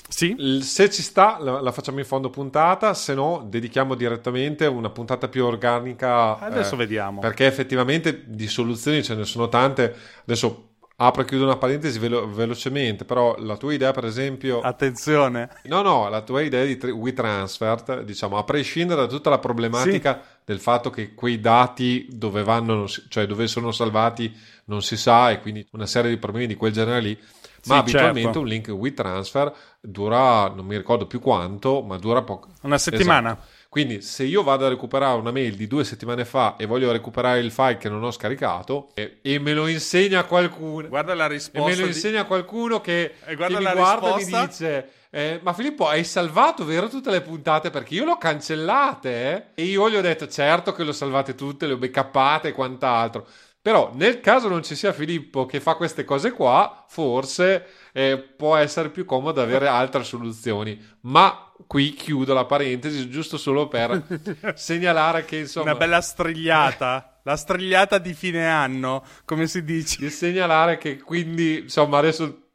Sì. 0.10 0.60
Se 0.62 0.90
ci 0.90 1.02
sta, 1.02 1.38
la, 1.40 1.60
la, 1.60 1.72
facciamo 1.72 2.00
in 2.00 2.06
fondo 2.06 2.30
puntata, 2.30 2.94
se 2.94 3.14
no, 3.14 3.46
dedichiamo 3.48 3.94
direttamente 3.94 4.66
una 4.66 4.90
puntata 4.90 5.28
più 5.28 5.46
organica. 5.46 6.40
Adesso 6.40 6.76
eh, 6.76 6.78
vediamo. 6.78 7.20
Perché 7.20 7.46
effettivamente 7.46 8.24
di 8.26 8.48
soluzioni 8.48 9.04
ce 9.04 9.16
ne 9.16 9.26
sono 9.26 9.50
tante. 9.50 9.94
Adesso 10.22 10.67
apro 11.00 11.22
e 11.22 11.26
chiudo 11.26 11.44
una 11.44 11.58
parentesi 11.58 12.00
velo- 12.00 12.28
velocemente, 12.28 13.06
però 13.06 13.36
la 13.38 13.56
tua 13.56 13.74
idea, 13.74 13.92
per 13.92 14.06
esempio. 14.06 14.62
Attenzione. 14.62 15.50
No, 15.64 15.82
no, 15.82 16.10
la 16.10 16.22
tua 16.22 16.42
idea 16.42 16.64
di 16.66 16.74
WeTransfer, 16.90 18.04
diciamo, 18.04 18.38
a 18.38 18.44
prescindere 18.44 19.02
da 19.02 19.08
tutta 19.08 19.30
la 19.30 19.38
problematica 19.38 20.22
sì. 20.22 20.42
del 20.46 20.60
fatto 20.60 20.90
che 20.90 21.14
quei 21.14 21.40
dati 21.40 22.08
dove 22.10 22.44
vanno, 22.44 22.88
cioè 22.88 23.28
dove 23.28 23.48
sono 23.48 23.72
salvati, 23.72 24.36
non 24.66 24.82
si 24.82 24.98
sa, 24.98 25.30
e 25.30 25.40
quindi 25.40 25.68
una 25.74 25.86
serie 25.86 26.10
di 26.10 26.18
problemi 26.18 26.48
di 26.48 26.56
quel 26.56 26.72
genere 26.72 27.02
lì. 27.02 27.18
Ma 27.66 27.74
sì, 27.76 27.80
abitualmente 27.80 28.22
certo. 28.22 28.40
un 28.40 28.48
link 28.48 28.68
WeTransfer 28.70 29.54
dura, 29.82 30.48
non 30.50 30.66
mi 30.66 30.78
ricordo 30.78 31.06
più 31.06 31.20
quanto, 31.20 31.82
ma 31.82 31.98
dura 31.98 32.22
poco. 32.22 32.50
Una 32.62 32.78
settimana. 32.78 33.32
Esatto. 33.32 33.56
Quindi 33.70 34.02
se 34.02 34.24
io 34.24 34.44
vado 34.44 34.66
a 34.66 34.70
recuperare 34.70 35.20
una 35.20 35.32
mail 35.32 35.56
di 35.56 35.68
due 35.68 35.84
settimane 35.84 36.26
fa 36.26 36.56
e 36.58 36.66
voglio 36.66 36.92
recuperare 36.92 37.40
il 37.40 37.52
file 37.52 37.78
che 37.78 37.90
non 37.90 38.04
ho 38.04 38.12
scaricato 38.12 38.90
e, 38.94 39.20
e 39.22 39.40
me 39.40 39.54
lo 39.54 39.68
insegna 39.68 40.24
qualcuno, 40.24 40.88
guarda 40.88 41.14
la 41.14 41.28
risposta. 41.28 41.70
E 41.70 41.76
me 41.76 41.82
lo 41.82 41.88
insegna 41.88 42.22
di... 42.22 42.28
qualcuno 42.28 42.82
che, 42.82 43.14
e 43.26 43.36
guarda 43.36 43.58
che 43.58 43.66
mi 43.66 43.72
guarda 43.74 44.16
risposta... 44.16 44.38
e 44.38 44.42
mi 44.42 44.48
dice... 44.48 44.92
Eh, 45.10 45.40
ma 45.42 45.54
Filippo, 45.54 45.88
hai 45.88 46.04
salvato 46.04 46.66
vero 46.66 46.90
tutte 46.90 47.10
le 47.10 47.22
puntate? 47.22 47.70
Perché 47.70 47.94
io 47.94 48.04
le 48.04 48.12
ho 48.12 48.18
cancellate 48.18 49.54
eh? 49.56 49.62
e 49.62 49.66
io 49.66 49.90
gli 49.90 49.96
ho 49.96 50.02
detto 50.02 50.28
certo 50.28 50.74
che 50.74 50.84
le 50.84 50.90
ho 50.90 50.94
salvate 50.94 51.34
tutte, 51.34 51.66
le 51.66 51.74
ho 51.74 51.78
backuppate 51.78 52.50
e 52.50 52.52
quant'altro. 52.52 53.26
Però 53.62 53.92
nel 53.94 54.22
caso 54.22 54.48
non 54.48 54.64
ci 54.64 54.76
sia 54.76 54.94
Filippo 54.94 55.46
che 55.46 55.60
fa 55.60 55.76
queste 55.76 56.06
cose 56.06 56.32
qua, 56.32 56.86
forse 56.88 57.66
eh, 57.92 58.18
può 58.18 58.56
essere 58.56 58.90
più 58.90 59.04
comodo 59.04 59.42
avere 59.42 59.68
altre 59.68 60.04
soluzioni. 60.04 60.82
Ma 61.02 61.47
qui 61.66 61.94
chiudo 61.94 62.34
la 62.34 62.46
parentesi 62.46 63.10
giusto 63.10 63.38
solo 63.38 63.68
per 63.68 64.04
segnalare 64.56 65.26
che 65.26 65.38
insomma... 65.38 65.72
Una 65.72 65.80
bella 65.80 66.02
strigliata. 66.02 67.20
la 67.24 67.36
strigliata 67.36 67.98
di 67.98 68.14
fine 68.14 68.48
anno, 68.48 69.04
come 69.26 69.48
si 69.48 69.64
dice. 69.64 69.98
Di 70.00 70.10
segnalare 70.10 70.78
che 70.78 71.00
quindi, 71.00 71.60
insomma, 71.60 71.98
adesso 71.98 72.48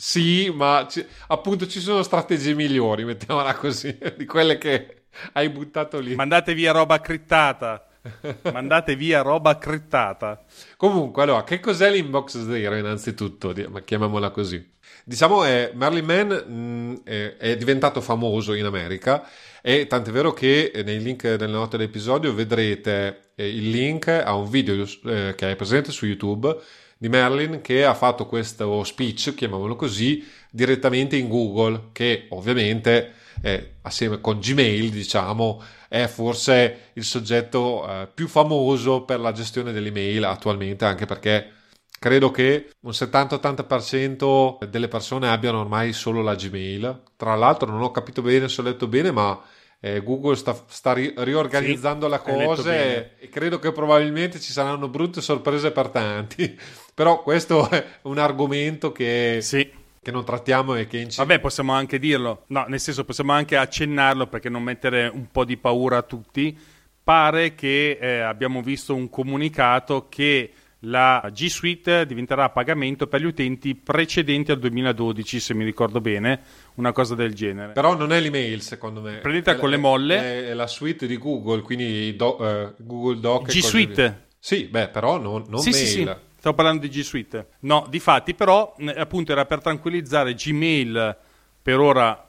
sì, 0.00 0.48
ma 0.54 0.86
ci, 0.88 1.04
appunto 1.26 1.66
ci 1.66 1.80
sono 1.80 2.04
strategie 2.04 2.54
migliori, 2.54 3.04
mettiamola 3.04 3.54
così, 3.54 3.98
di 4.16 4.24
quelle 4.26 4.56
che 4.56 5.06
hai 5.32 5.48
buttato 5.48 5.98
lì. 5.98 6.14
Mandate 6.14 6.54
via 6.54 6.70
roba 6.70 7.00
crittata. 7.00 7.84
Mandate 8.52 8.94
via 8.94 9.22
roba 9.22 9.58
crittata. 9.58 10.44
Comunque, 10.76 11.24
allora, 11.24 11.42
che 11.42 11.58
cos'è 11.58 11.90
l'inbox 11.90 12.46
zero 12.46 12.76
innanzitutto? 12.76 13.52
Chiamiamola 13.84 14.30
così. 14.30 14.76
Diciamo 15.08 15.40
che 15.40 15.70
Merlin 15.72 16.04
Man 16.04 16.26
mh, 16.28 16.52
mm, 16.52 16.94
è, 17.02 17.36
è, 17.38 17.56
diventato 17.56 18.02
famoso 18.02 18.52
in 18.52 18.66
America 18.66 19.26
e 19.62 19.86
tant'è 19.86 20.10
vero 20.10 20.34
che 20.34 20.70
nei 20.84 21.00
link 21.00 21.22
delle 21.22 21.50
note 21.50 21.78
dell'episodio 21.78 22.34
vedrete 22.34 23.30
eh, 23.34 23.48
il 23.48 23.70
link 23.70 24.08
a 24.08 24.34
un 24.34 24.50
video 24.50 24.86
eh, 25.06 25.34
che 25.34 25.52
è 25.52 25.56
presente 25.56 25.92
su 25.92 26.04
YouTube 26.04 26.54
di 26.98 27.08
Merlin 27.08 27.62
che 27.62 27.86
ha 27.86 27.94
fatto 27.94 28.26
questo 28.26 28.84
speech, 28.84 29.34
chiamiamolo 29.34 29.76
così, 29.76 30.22
direttamente 30.50 31.16
in 31.16 31.28
Google, 31.30 31.84
che 31.92 32.26
ovviamente 32.28 33.14
eh, 33.40 33.76
assieme 33.80 34.20
con 34.20 34.40
Gmail, 34.40 34.90
diciamo, 34.90 35.62
è 35.88 36.06
forse 36.06 36.90
il 36.92 37.04
soggetto 37.04 37.88
eh, 37.88 38.08
più 38.12 38.28
famoso 38.28 39.04
per 39.04 39.20
la 39.20 39.32
gestione 39.32 39.72
delle 39.72 39.88
email 39.88 40.24
attualmente, 40.24 40.84
anche 40.84 41.06
perché 41.06 41.52
credo 41.98 42.30
che 42.30 42.70
un 42.80 42.90
70-80% 42.90 44.64
delle 44.68 44.88
persone 44.88 45.28
abbiano 45.28 45.60
ormai 45.60 45.92
solo 45.92 46.22
la 46.22 46.34
Gmail. 46.34 47.02
Tra 47.16 47.34
l'altro 47.34 47.70
non 47.70 47.82
ho 47.82 47.90
capito 47.90 48.22
bene 48.22 48.48
se 48.48 48.60
ho 48.60 48.64
letto 48.64 48.86
bene, 48.86 49.10
ma 49.10 49.40
eh, 49.80 50.02
Google 50.02 50.36
sta, 50.36 50.56
sta 50.66 50.92
ri- 50.92 51.14
riorganizzando 51.16 52.06
sì, 52.06 52.10
la 52.10 52.18
cosa 52.20 52.74
e, 52.74 53.12
e, 53.18 53.28
credo 53.28 53.58
che 53.58 53.72
probabilmente 53.72 54.40
ci 54.40 54.52
saranno 54.52 54.88
brutte 54.88 55.20
sorprese 55.20 55.70
per 55.70 55.88
tanti. 55.88 56.58
Però 56.94 57.22
questo 57.22 57.68
è 57.70 57.84
un 58.02 58.18
argomento 58.18 58.92
che... 58.92 59.38
Sì 59.40 59.86
che 60.00 60.14
non 60.14 60.24
trattiamo 60.24 60.74
e 60.74 60.86
che 60.86 60.98
incide. 60.98 61.26
Vabbè, 61.26 61.40
possiamo 61.40 61.72
anche 61.72 61.98
dirlo, 61.98 62.44
no, 62.46 62.64
nel 62.68 62.80
senso 62.80 63.04
possiamo 63.04 63.32
anche 63.32 63.56
accennarlo 63.56 64.26
perché 64.26 64.48
non 64.48 64.62
mettere 64.62 65.06
un 65.06 65.26
po' 65.30 65.44
di 65.44 65.58
paura 65.58 65.98
a 65.98 66.02
tutti. 66.02 66.56
Pare 67.02 67.54
che 67.54 67.98
eh, 68.00 68.20
abbiamo 68.20 68.62
visto 68.62 68.94
un 68.94 69.10
comunicato 69.10 70.06
che 70.08 70.50
la 70.80 71.28
G 71.32 71.46
Suite 71.46 72.06
diventerà 72.06 72.44
a 72.44 72.50
pagamento 72.50 73.08
per 73.08 73.20
gli 73.20 73.24
utenti 73.24 73.74
precedenti 73.74 74.52
al 74.52 74.58
2012, 74.58 75.40
se 75.40 75.54
mi 75.54 75.64
ricordo 75.64 76.00
bene, 76.00 76.40
una 76.74 76.92
cosa 76.92 77.14
del 77.14 77.34
genere. 77.34 77.72
Però 77.72 77.96
non 77.96 78.12
è 78.12 78.20
l'email, 78.20 78.60
secondo 78.62 79.00
me. 79.00 79.18
Prendete 79.18 79.56
con 79.56 79.70
le 79.70 79.76
molle. 79.76 80.16
È, 80.16 80.48
è, 80.50 80.54
la 80.54 80.66
suite 80.66 81.06
di 81.06 81.18
Google, 81.18 81.62
quindi 81.62 82.14
do, 82.14 82.40
uh, 82.40 82.74
Google 82.82 83.18
Doc. 83.18 83.48
G 83.48 83.58
Suite. 83.58 84.26
Sì, 84.38 84.64
beh, 84.66 84.88
però 84.88 85.18
non, 85.18 85.44
non 85.48 85.60
sì, 85.60 85.70
mail. 85.70 85.84
Sì, 85.84 85.92
sì. 85.92 86.10
Stavo 86.38 86.54
parlando 86.54 86.86
di 86.86 86.88
G 86.88 87.00
Suite. 87.02 87.48
No, 87.60 87.86
di 87.90 87.98
fatti, 87.98 88.34
però, 88.34 88.76
appunto, 88.96 89.32
era 89.32 89.44
per 89.44 89.60
tranquillizzare 89.60 90.34
Gmail 90.34 91.16
per 91.60 91.80
ora 91.80 92.28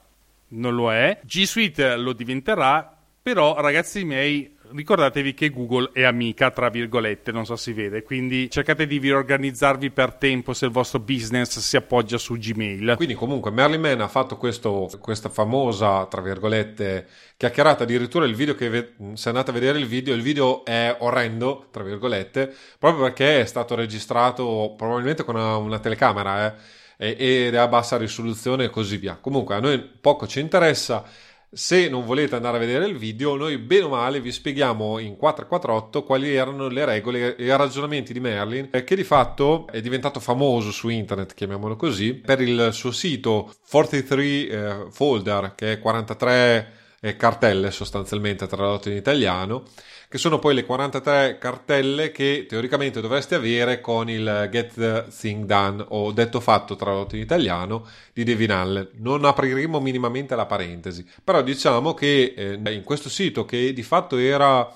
non 0.50 0.74
lo 0.74 0.92
è. 0.92 1.20
G 1.24 1.44
Suite 1.44 1.96
lo 1.98 2.14
diventerà, 2.14 2.98
però, 3.22 3.62
ragazzi 3.62 4.04
miei, 4.04 4.58
ricordatevi 4.74 5.34
che 5.34 5.50
Google 5.50 5.90
è 5.94 6.04
amica, 6.04 6.52
tra 6.52 6.70
virgolette, 6.70 7.32
non 7.32 7.46
so 7.46 7.56
se 7.56 7.72
si 7.72 7.74
vede, 7.74 8.04
quindi 8.04 8.50
cercate 8.50 8.88
di 8.88 8.98
riorganizzarvi 8.98 9.92
per 9.92 10.14
tempo 10.14 10.54
se 10.54 10.66
il 10.66 10.72
vostro 10.72 11.00
business 11.00 11.60
si 11.60 11.78
appoggia 11.78 12.18
su 12.18 12.36
Gmail. 12.36 12.94
Quindi 12.96 13.14
comunque 13.14 13.52
Merlin 13.52 13.82
Man 13.82 14.02
ha 14.02 14.08
fatto 14.08 14.38
questo, 14.38 14.90
questa 15.00 15.30
famosa, 15.30 16.06
tra 16.06 16.22
virgolette, 16.22 17.08
chiacchierata, 17.38 17.84
addirittura 17.84 18.26
il 18.26 18.36
video 18.36 18.56
che 18.56 18.70
ve- 18.70 18.94
se 19.14 19.30
andate 19.30 19.52
a 19.52 19.54
vedere 19.54 19.80
il 19.80 19.86
video, 19.86 20.14
il 20.14 20.22
video 20.22 20.66
è 20.66 20.96
orrendo, 21.00 21.68
tra 21.72 21.84
virgolette, 21.84 22.54
proprio 22.78 23.04
perché 23.04 23.42
è 23.42 23.46
stato 23.46 23.76
registrato 23.76 24.74
probabilmente 24.78 25.24
con 25.24 25.36
una, 25.36 25.58
una 25.58 25.80
telecamera, 25.80 26.56
eh, 26.98 27.16
ed 27.18 27.54
è 27.54 27.58
a 27.58 27.68
bassa 27.68 27.98
risoluzione 27.98 28.66
e 28.66 28.70
così 28.70 28.98
via. 28.98 29.18
Comunque 29.20 29.56
a 29.56 29.60
noi 29.60 29.80
poco 29.80 30.28
ci 30.28 30.40
interessa 30.42 31.06
se 31.52 31.90
non 31.90 32.06
volete 32.06 32.36
andare 32.36 32.58
a 32.58 32.60
vedere 32.60 32.86
il 32.86 32.98
video, 32.98 33.36
noi 33.36 33.58
bene 33.58 33.84
o 33.84 33.90
male 33.90 34.22
vi 34.22 34.32
spieghiamo 34.32 35.00
in 35.00 35.16
448 35.16 36.04
quali 36.04 36.34
erano 36.34 36.68
le 36.68 36.86
regole 36.86 37.36
e 37.36 37.44
i 37.44 37.58
ragionamenti 37.58 38.14
di 38.14 38.20
Merlin, 38.20 38.70
eh, 38.72 38.84
che 38.84 38.96
di 38.96 39.04
fatto 39.04 39.68
è 39.68 39.82
diventato 39.82 40.20
famoso 40.20 40.72
su 40.72 40.90
internet, 40.90 41.34
chiamiamolo 41.34 41.76
così, 41.76 42.14
per 42.14 42.42
il 42.42 42.70
suo 42.72 42.92
sito 42.92 43.52
43 43.70 44.24
eh, 44.24 44.86
Folder, 44.92 45.54
che 45.56 45.74
è 45.74 45.80
43 45.80 46.79
eh, 47.02 47.16
cartelle 47.16 47.72
sostanzialmente 47.72 48.48
tradotte 48.48 48.90
in 48.90 48.98
italiano, 48.98 49.64
che 50.08 50.18
sono 50.18 50.40
poi 50.40 50.56
le 50.56 50.66
43 50.66 51.38
cartelle 51.40 52.12
che 52.12 52.46
teoricamente 52.48 53.02
dovreste 53.02 53.36
avere 53.36 53.80
con 53.80 54.10
il 54.10 54.48
Get 54.52 54.74
the 54.74 55.06
Thing 55.16 55.46
Done 55.46 55.86
o 55.90 56.12
detto 56.12 56.40
fatto 56.40 56.76
tradotto 56.76 57.16
in 57.16 57.22
italiano 57.22 57.86
di 58.14 58.24
Devin 58.24 58.52
Allen. 58.52 58.90
Non 58.96 59.26
apriremo 59.26 59.80
minimamente 59.80 60.36
la 60.36 60.46
parentesi, 60.46 61.06
però 61.24 61.42
diciamo 61.42 61.94
che 61.94 62.34
eh, 62.36 62.74
in 62.74 62.84
questo 62.84 63.10
sito 63.10 63.46
che 63.46 63.72
di 63.74 63.84
fatto 63.84 64.18
era 64.18 64.68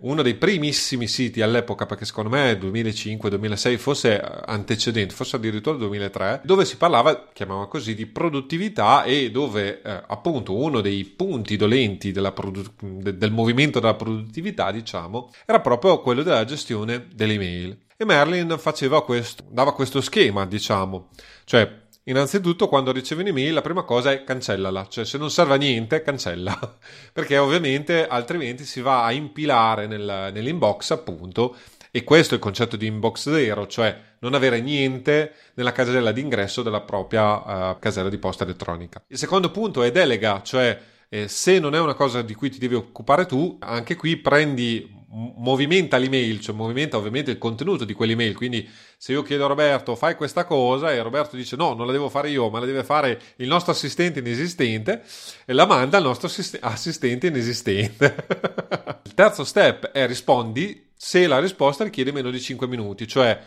uno 0.00 0.20
dei 0.20 0.34
primissimi 0.34 1.06
siti 1.06 1.40
all'epoca, 1.40 1.86
perché 1.86 2.04
secondo 2.04 2.28
me 2.28 2.52
2005-2006 2.52 3.78
fosse 3.78 4.20
antecedente, 4.20 5.14
forse 5.14 5.36
addirittura 5.36 5.78
2003, 5.78 6.42
dove 6.44 6.66
si 6.66 6.76
parlava, 6.76 7.28
chiamava 7.32 7.66
così, 7.66 7.94
di 7.94 8.04
produttività 8.04 9.04
e 9.04 9.30
dove 9.30 9.80
eh, 9.80 10.02
appunto 10.06 10.54
uno 10.54 10.82
dei 10.82 11.04
punti 11.04 11.56
dolenti 11.56 12.12
produ- 12.12 12.72
del 12.82 13.30
movimento 13.30 13.80
della 13.80 13.94
produttività, 13.94 14.70
diciamo, 14.70 15.32
era 15.46 15.60
proprio 15.60 16.00
quello 16.00 16.22
della 16.22 16.44
gestione 16.44 17.06
delle 17.14 17.34
email. 17.34 17.78
E 17.96 18.04
Merlin 18.04 18.56
faceva 18.58 19.02
questo, 19.02 19.44
dava 19.48 19.72
questo 19.72 20.00
schema, 20.00 20.44
diciamo, 20.44 21.08
cioè 21.44 21.88
Innanzitutto, 22.10 22.66
quando 22.66 22.90
ricevi 22.90 23.22
un'email, 23.22 23.54
la 23.54 23.60
prima 23.60 23.84
cosa 23.84 24.10
è 24.10 24.24
cancellala, 24.24 24.88
cioè 24.88 25.04
se 25.04 25.16
non 25.16 25.30
serve 25.30 25.54
a 25.54 25.56
niente, 25.56 26.02
cancella, 26.02 26.58
perché 27.12 27.38
ovviamente 27.38 28.08
altrimenti 28.08 28.64
si 28.64 28.80
va 28.80 29.04
a 29.04 29.12
impilare 29.12 29.86
nel, 29.86 30.30
nell'inbox, 30.32 30.90
appunto, 30.90 31.54
e 31.92 32.02
questo 32.02 32.34
è 32.34 32.36
il 32.38 32.42
concetto 32.42 32.76
di 32.76 32.86
inbox 32.86 33.30
zero, 33.30 33.68
cioè 33.68 33.96
non 34.18 34.34
avere 34.34 34.60
niente 34.60 35.34
nella 35.54 35.70
casella 35.70 36.10
d'ingresso 36.10 36.62
della 36.62 36.80
propria 36.80 37.70
uh, 37.70 37.78
casella 37.78 38.08
di 38.08 38.18
posta 38.18 38.42
elettronica. 38.42 39.00
Il 39.06 39.16
secondo 39.16 39.52
punto 39.52 39.84
è 39.84 39.92
delega, 39.92 40.42
cioè 40.42 40.78
eh, 41.12 41.26
se 41.28 41.58
non 41.58 41.74
è 41.74 41.80
una 41.80 41.94
cosa 41.94 42.22
di 42.22 42.34
cui 42.34 42.50
ti 42.50 42.58
devi 42.58 42.76
occupare 42.76 43.26
tu, 43.26 43.56
anche 43.60 43.96
qui 43.96 44.16
prendi 44.16 44.98
movimenta 45.12 45.96
l'email, 45.96 46.40
cioè 46.40 46.54
movimenta 46.54 46.96
ovviamente 46.96 47.32
il 47.32 47.38
contenuto 47.38 47.84
di 47.84 47.94
quell'email. 47.94 48.36
Quindi 48.36 48.68
se 48.96 49.10
io 49.10 49.22
chiedo 49.22 49.44
a 49.44 49.48
Roberto 49.48 49.96
fai 49.96 50.14
questa 50.14 50.44
cosa 50.44 50.92
e 50.92 51.02
Roberto 51.02 51.34
dice 51.34 51.56
no, 51.56 51.74
non 51.74 51.86
la 51.86 51.92
devo 51.92 52.08
fare 52.08 52.30
io, 52.30 52.48
ma 52.48 52.60
la 52.60 52.66
deve 52.66 52.84
fare 52.84 53.20
il 53.36 53.48
nostro 53.48 53.72
assistente 53.72 54.20
inesistente 54.20 55.02
e 55.44 55.52
la 55.52 55.66
manda 55.66 55.96
al 55.96 56.04
nostro 56.04 56.30
assistente 56.60 57.26
inesistente. 57.26 58.14
il 59.02 59.14
terzo 59.14 59.42
step 59.42 59.86
è 59.86 60.06
rispondi 60.06 60.90
se 60.96 61.26
la 61.26 61.40
risposta 61.40 61.82
richiede 61.82 62.12
meno 62.12 62.30
di 62.30 62.40
5 62.40 62.68
minuti, 62.68 63.08
cioè 63.08 63.40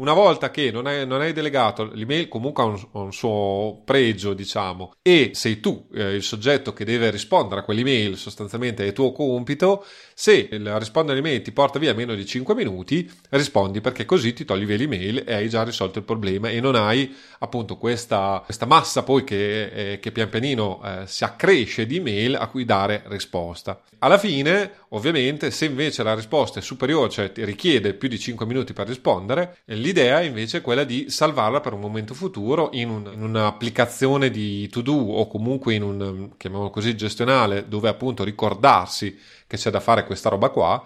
una 0.00 0.14
volta 0.14 0.50
che 0.50 0.70
non 0.70 0.86
hai, 0.86 1.06
non 1.06 1.20
hai 1.20 1.34
delegato, 1.34 1.90
l'email 1.92 2.26
comunque 2.28 2.62
ha 2.62 2.66
un, 2.66 2.88
un, 2.92 3.12
suo 3.12 3.82
pregio, 3.84 4.32
diciamo, 4.32 4.94
e 5.02 5.32
sei 5.34 5.60
tu 5.60 5.88
eh, 5.94 6.14
il 6.14 6.22
soggetto 6.22 6.72
che 6.72 6.86
deve 6.86 7.10
rispondere 7.10 7.60
a 7.60 7.64
quell'email, 7.64 8.16
sostanzialmente 8.16 8.86
è 8.86 8.92
tuo 8.92 9.12
compito, 9.12 9.84
se 10.20 10.48
il 10.50 10.78
rispondere 10.78 11.18
all'email 11.18 11.40
ti 11.40 11.50
porta 11.50 11.78
via 11.78 11.94
meno 11.94 12.14
di 12.14 12.26
5 12.26 12.54
minuti, 12.54 13.10
rispondi 13.30 13.80
perché 13.80 14.04
così 14.04 14.34
ti 14.34 14.44
togli 14.44 14.66
via 14.66 14.76
l'email 14.76 15.24
e 15.26 15.32
hai 15.32 15.48
già 15.48 15.62
risolto 15.62 15.98
il 15.98 16.04
problema 16.04 16.50
e 16.50 16.60
non 16.60 16.74
hai 16.74 17.16
appunto 17.38 17.78
questa, 17.78 18.42
questa 18.44 18.66
massa 18.66 19.02
poi 19.02 19.24
che, 19.24 19.92
eh, 19.92 19.98
che 19.98 20.12
pian 20.12 20.28
pianino 20.28 20.82
eh, 20.84 21.06
si 21.06 21.24
accresce 21.24 21.86
di 21.86 21.96
email 21.96 22.34
a 22.34 22.48
cui 22.48 22.66
dare 22.66 23.02
risposta. 23.06 23.80
Alla 24.00 24.18
fine, 24.18 24.72
ovviamente, 24.90 25.50
se 25.50 25.64
invece 25.64 26.02
la 26.02 26.14
risposta 26.14 26.58
è 26.58 26.62
superiore, 26.62 27.08
cioè 27.08 27.32
ti 27.32 27.42
richiede 27.42 27.94
più 27.94 28.08
di 28.08 28.18
5 28.18 28.44
minuti 28.44 28.74
per 28.74 28.88
rispondere, 28.88 29.58
l'idea 29.66 30.20
invece 30.20 30.58
è 30.58 30.60
quella 30.60 30.84
di 30.84 31.08
salvarla 31.08 31.60
per 31.60 31.72
un 31.72 31.80
momento 31.80 32.12
futuro 32.12 32.68
in, 32.72 32.90
un, 32.90 33.10
in 33.10 33.22
un'applicazione 33.22 34.30
di 34.30 34.68
to 34.68 34.82
do 34.82 34.92
o 34.92 35.26
comunque 35.28 35.72
in 35.72 35.82
un, 35.82 36.30
chiamiamolo 36.36 36.70
così, 36.70 36.94
gestionale 36.94 37.68
dove 37.68 37.88
appunto 37.88 38.22
ricordarsi 38.22 39.18
che 39.50 39.56
c'è 39.56 39.70
da 39.70 39.80
fare 39.80 40.06
questa 40.06 40.28
roba 40.28 40.50
qua, 40.50 40.80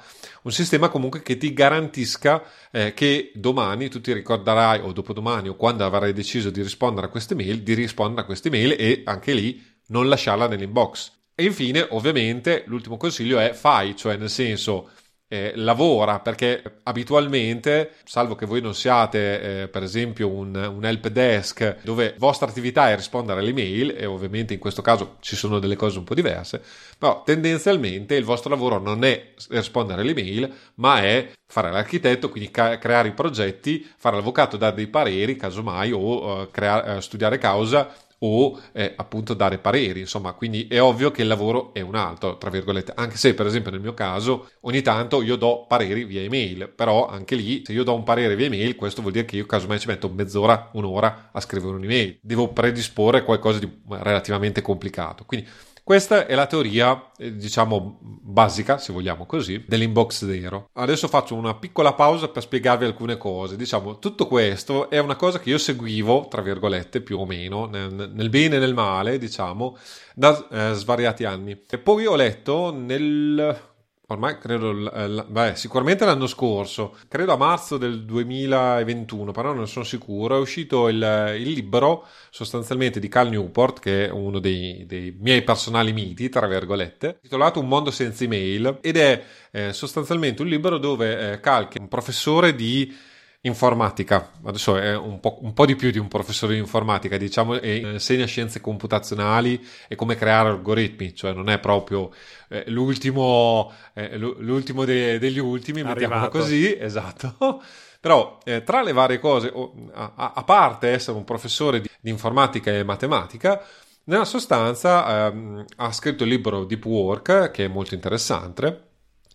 un 0.45 0.51
sistema 0.51 0.89
comunque 0.89 1.21
che 1.21 1.37
ti 1.37 1.53
garantisca 1.53 2.43
eh, 2.73 2.95
che 2.95 3.31
domani 3.35 3.91
tu 3.91 4.01
ti 4.01 4.15
ricorderai 4.15 4.81
o 4.81 4.91
dopodomani 4.91 5.51
o 5.51 5.55
quando 5.55 5.85
avrai 5.85 6.15
deciso 6.15 6.49
di 6.49 6.63
rispondere 6.63 7.09
a 7.09 7.11
queste 7.11 7.35
mail, 7.35 7.61
di 7.61 7.75
rispondere 7.75 8.23
a 8.23 8.25
queste 8.25 8.49
mail 8.49 8.75
e 8.79 9.03
anche 9.05 9.35
lì 9.35 9.63
non 9.89 10.09
lasciarla 10.09 10.49
nell'inbox. 10.49 11.13
E 11.35 11.45
infine, 11.45 11.87
ovviamente, 11.91 12.65
l'ultimo 12.69 12.97
consiglio 12.97 13.39
è 13.39 13.53
fai, 13.53 13.95
cioè 13.95 14.17
nel 14.17 14.31
senso 14.31 14.93
eh, 15.35 15.53
lavora 15.57 16.21
perché 16.21 16.63
abitualmente, 16.85 17.95
salvo 18.05 18.37
che 18.37 18.47
voi 18.47 18.61
non 18.61 18.73
siate 18.73 19.63
eh, 19.63 19.69
per 19.69 19.83
esempio 19.83 20.29
un, 20.29 20.55
un 20.55 20.85
help 20.85 21.09
desk 21.09 21.79
dove 21.83 22.15
vostra 22.19 22.47
attività 22.47 22.91
è 22.91 22.95
rispondere 22.95 23.41
alle 23.41 23.53
mail 23.53 23.97
e 23.99 24.07
ovviamente 24.07 24.55
in 24.55 24.61
questo 24.61 24.81
caso 24.81 25.17
ci 25.19 25.35
sono 25.35 25.59
delle 25.59 25.75
cose 25.75 25.99
un 25.99 26.05
po' 26.05 26.15
diverse, 26.15 26.63
però 26.97 27.25
tendenzialmente 27.25 28.15
il 28.15 28.25
vostro 28.25 28.51
lavoro 28.51 28.79
non 28.79 29.03
è 29.03 29.33
rispondere 29.49 30.03
alle 30.03 30.15
mail 30.15 30.53
ma 30.77 31.03
è 31.03 31.33
fare 31.47 31.73
l'architetto, 31.73 32.29
quindi 32.29 32.51
ca- 32.51 32.79
creare 32.79 33.09
i 33.09 33.13
progetti, 33.13 33.85
fare 33.97 34.17
l'avvocato, 34.17 34.57
dare 34.57 34.77
dei 34.77 34.87
pareri 34.87 35.37
casomai 35.37 35.91
o 35.91 36.43
uh, 36.43 36.51
creare, 36.51 36.95
uh, 36.95 37.01
studiare 37.01 37.39
causa 37.39 37.93
o 38.19 38.59
eh, 38.73 38.95
appunto 38.97 39.35
dare 39.35 39.59
pareri, 39.59 40.01
insomma, 40.01 40.33
quindi 40.33 40.67
è 40.69 40.81
ovvio 40.81 41.11
che 41.11 41.23
il 41.23 41.29
lavoro 41.29 41.73
è 41.75 41.81
un 41.81 41.95
altro, 41.95 42.39
tra 42.39 42.51
virgolette, 42.51 42.93
anche 42.95 43.17
se 43.17 43.35
per 43.35 43.47
esempio 43.47 43.71
nel 43.71 43.81
mio 43.81 43.95
caso 43.95 44.51
ogni 44.61 44.83
tanto 44.83 45.23
io 45.23 45.37
do 45.37 45.67
pareri 45.67 46.05
via 46.05 46.23
email, 46.23 46.69
però 46.75 47.07
anche 47.07 47.35
lì 47.35 47.63
se 47.65 47.73
io 47.73 47.85
do 47.85 47.95
un 47.95 48.03
parere 48.03 48.37
via 48.37 48.47
email, 48.47 48.75
questo 48.77 49.01
vuol 49.01 49.13
dire 49.13 49.25
che 49.25 49.37
io 49.37 49.47
casomai 49.47 49.79
ci 49.79 49.89
metto 49.89 50.09
mezz'ora, 50.09 50.71
un'ora 50.75 51.31
a 51.33 51.41
scrivere 51.41 51.75
un'email, 51.77 52.19
devo 52.23 52.49
predisporre 52.49 53.25
qualcosa 53.25 53.59
di 53.59 53.71
relativamente 53.89 54.63
complicato, 54.63 55.25
quindi 55.25 55.49
questa 55.85 56.27
è 56.27 56.35
la 56.35 56.47
teoria, 56.47 57.11
eh, 57.19 57.37
diciamo, 57.37 57.99
basica, 58.01 58.79
se 58.79 58.91
vogliamo 58.91 59.27
così, 59.27 59.63
dell'inbox 59.69 60.25
zero. 60.25 60.71
Adesso 60.73 61.09
faccio 61.09 61.35
una 61.35 61.55
piccola 61.55 61.93
pausa 61.93 62.29
per 62.29 62.43
spiegarvi 62.43 62.87
alcune 62.87 63.19
cose. 63.19 63.57
Diciamo, 63.57 63.99
tutto 63.99 64.27
questo 64.27 64.89
è 64.89 64.99
una 64.99 65.15
cosa 65.15 65.39
che 65.39 65.51
io 65.51 65.59
seguivo, 65.59 66.29
tra 66.31 66.41
virgolette, 66.41 67.03
più 67.03 67.19
o 67.19 67.27
meno, 67.27 67.67
nel, 67.67 68.11
nel 68.15 68.31
bene 68.31 68.57
e 68.57 68.59
nel 68.61 68.73
male, 68.73 69.19
diciamo, 69.19 69.77
da 70.15 70.49
eh, 70.51 70.73
svariati 70.73 71.25
anni. 71.25 71.65
E 71.69 71.77
poi 71.77 72.07
ho 72.07 72.17
letto 72.17 72.73
nel 72.75 73.73
ormai 74.15 74.39
credo, 74.39 74.91
eh, 74.93 75.25
beh, 75.29 75.57
sicuramente 75.57 76.05
l'anno 76.05 76.27
scorso, 76.27 76.97
credo 77.09 77.33
a 77.33 77.37
marzo 77.37 77.77
del 77.77 78.05
2021, 78.05 79.33
però 79.33 79.53
non 79.53 79.69
sono 79.69 79.85
sicuro, 79.85 80.37
è 80.37 80.41
uscito 80.41 80.89
il, 80.89 81.35
il 81.39 81.51
libro 81.51 82.07
sostanzialmente 82.31 82.99
di 82.99 83.09
Cal 83.09 83.29
Newport, 83.29 83.81
che 83.81 84.07
è 84.07 84.11
uno 84.11 84.39
dei, 84.39 84.85
dei, 84.87 85.17
miei 85.21 85.43
personali 85.43 85.93
miti, 85.93 86.29
tra 86.29 86.47
virgolette, 86.47 87.19
titolato 87.23 87.61
Un 87.61 87.69
mondo 87.69 87.91
senza 87.91 88.25
email, 88.25 88.79
ed 88.81 88.97
è 88.97 89.23
eh, 89.51 89.73
sostanzialmente 89.73 90.43
un 90.43 90.49
libro 90.49 90.79
dove 90.79 91.33
eh, 91.33 91.41
Cal, 91.41 91.69
che 91.69 91.79
è 91.79 91.81
un 91.81 91.89
professore 91.89 92.55
di 92.55 93.13
informatica, 93.47 94.31
adesso 94.45 94.77
è 94.77 94.97
un 94.97 95.21
po', 95.21 95.39
un 95.43 95.53
po', 95.53 95.67
di 95.67 95.77
più 95.77 95.91
di 95.91 95.99
un 95.99 96.09
professore 96.09 96.55
di 96.55 96.61
informatica, 96.61 97.17
diciamo, 97.17 97.61
e 97.61 97.77
insegna 97.77 98.25
scienze 98.25 98.61
computazionali 98.61 99.63
e 99.87 99.95
come 99.97 100.15
creare 100.15 100.49
algoritmi, 100.49 101.15
cioè 101.15 101.33
non 101.33 101.51
è 101.51 101.59
proprio 101.59 102.11
eh, 102.49 102.65
l'ultimo, 102.69 103.71
eh, 103.93 104.17
l'ultimo 104.17 104.85
de- 104.85 105.19
degli 105.19 105.39
ultimi, 105.39 105.83
mettiamola 105.83 106.29
così, 106.29 106.77
esatto. 106.81 107.63
Però 108.01 108.39
eh, 108.45 108.63
tra 108.63 108.83
le 108.83 108.93
varie 108.93 109.19
cose, 109.19 109.53
a, 109.93 110.33
a, 110.35 110.43
parte 110.45 110.89
essere 110.89 111.17
un 111.17 111.25
professore 111.25 111.81
di, 111.81 111.89
di 112.01 112.11
informatica 112.11 112.71
e 112.71 112.83
matematica, 112.83 113.63
nella 114.05 114.27
sostanza 114.27 115.29
ehm, 115.29 115.65
ha 115.77 115.93
scritto 115.93 116.25
il 116.25 116.31
libro 116.31 116.65
Deep 116.65 116.85
Work, 116.85 117.51
che 117.51 117.65
è 117.65 117.69
molto 117.69 117.95
interessante, 117.95 118.84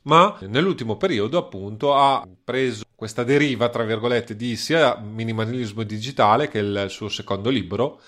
ma 0.10 0.36
nell'ultimo 0.48 0.98
periodo 0.98 1.38
appunto 1.38 1.94
ha 1.94 2.28
preso 2.44 2.84
questa 2.96 3.24
deriva, 3.24 3.70
tra 3.70 3.84
virgolette, 3.84 4.36
di 4.36 4.56
sia 4.56 4.98
minimalismo 4.98 5.84
digitale 5.84 6.48
che 6.48 6.58
il 6.58 6.86
suo 6.90 7.10
secondo 7.10 7.52
libro 7.52 8.02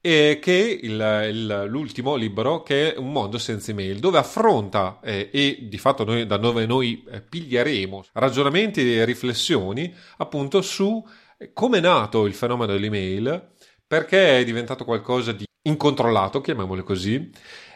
e 0.00 0.38
che 0.40 0.80
il, 0.82 1.28
il, 1.30 1.64
l'ultimo 1.68 2.14
libro 2.14 2.62
che 2.62 2.94
è 2.94 2.98
Un 2.98 3.12
mondo 3.12 3.36
senza 3.36 3.72
email 3.72 3.98
dove 3.98 4.18
affronta 4.18 5.00
eh, 5.02 5.28
e 5.30 5.58
di 5.68 5.78
fatto 5.78 6.04
noi, 6.04 6.26
da 6.26 6.38
dove 6.38 6.64
noi 6.64 7.04
eh, 7.10 7.20
piglieremo 7.20 8.04
ragionamenti 8.12 8.96
e 8.96 9.04
riflessioni 9.04 9.94
appunto 10.18 10.62
su 10.62 11.06
come 11.52 11.78
è 11.78 11.80
nato 11.80 12.26
il 12.26 12.34
fenomeno 12.34 12.72
dell'email 12.72 13.52
perché 13.86 14.40
è 14.40 14.44
diventato 14.44 14.84
qualcosa 14.84 15.32
di 15.32 15.44
incontrollato 15.62 16.40
chiamiamolo 16.40 16.82
così 16.84 17.30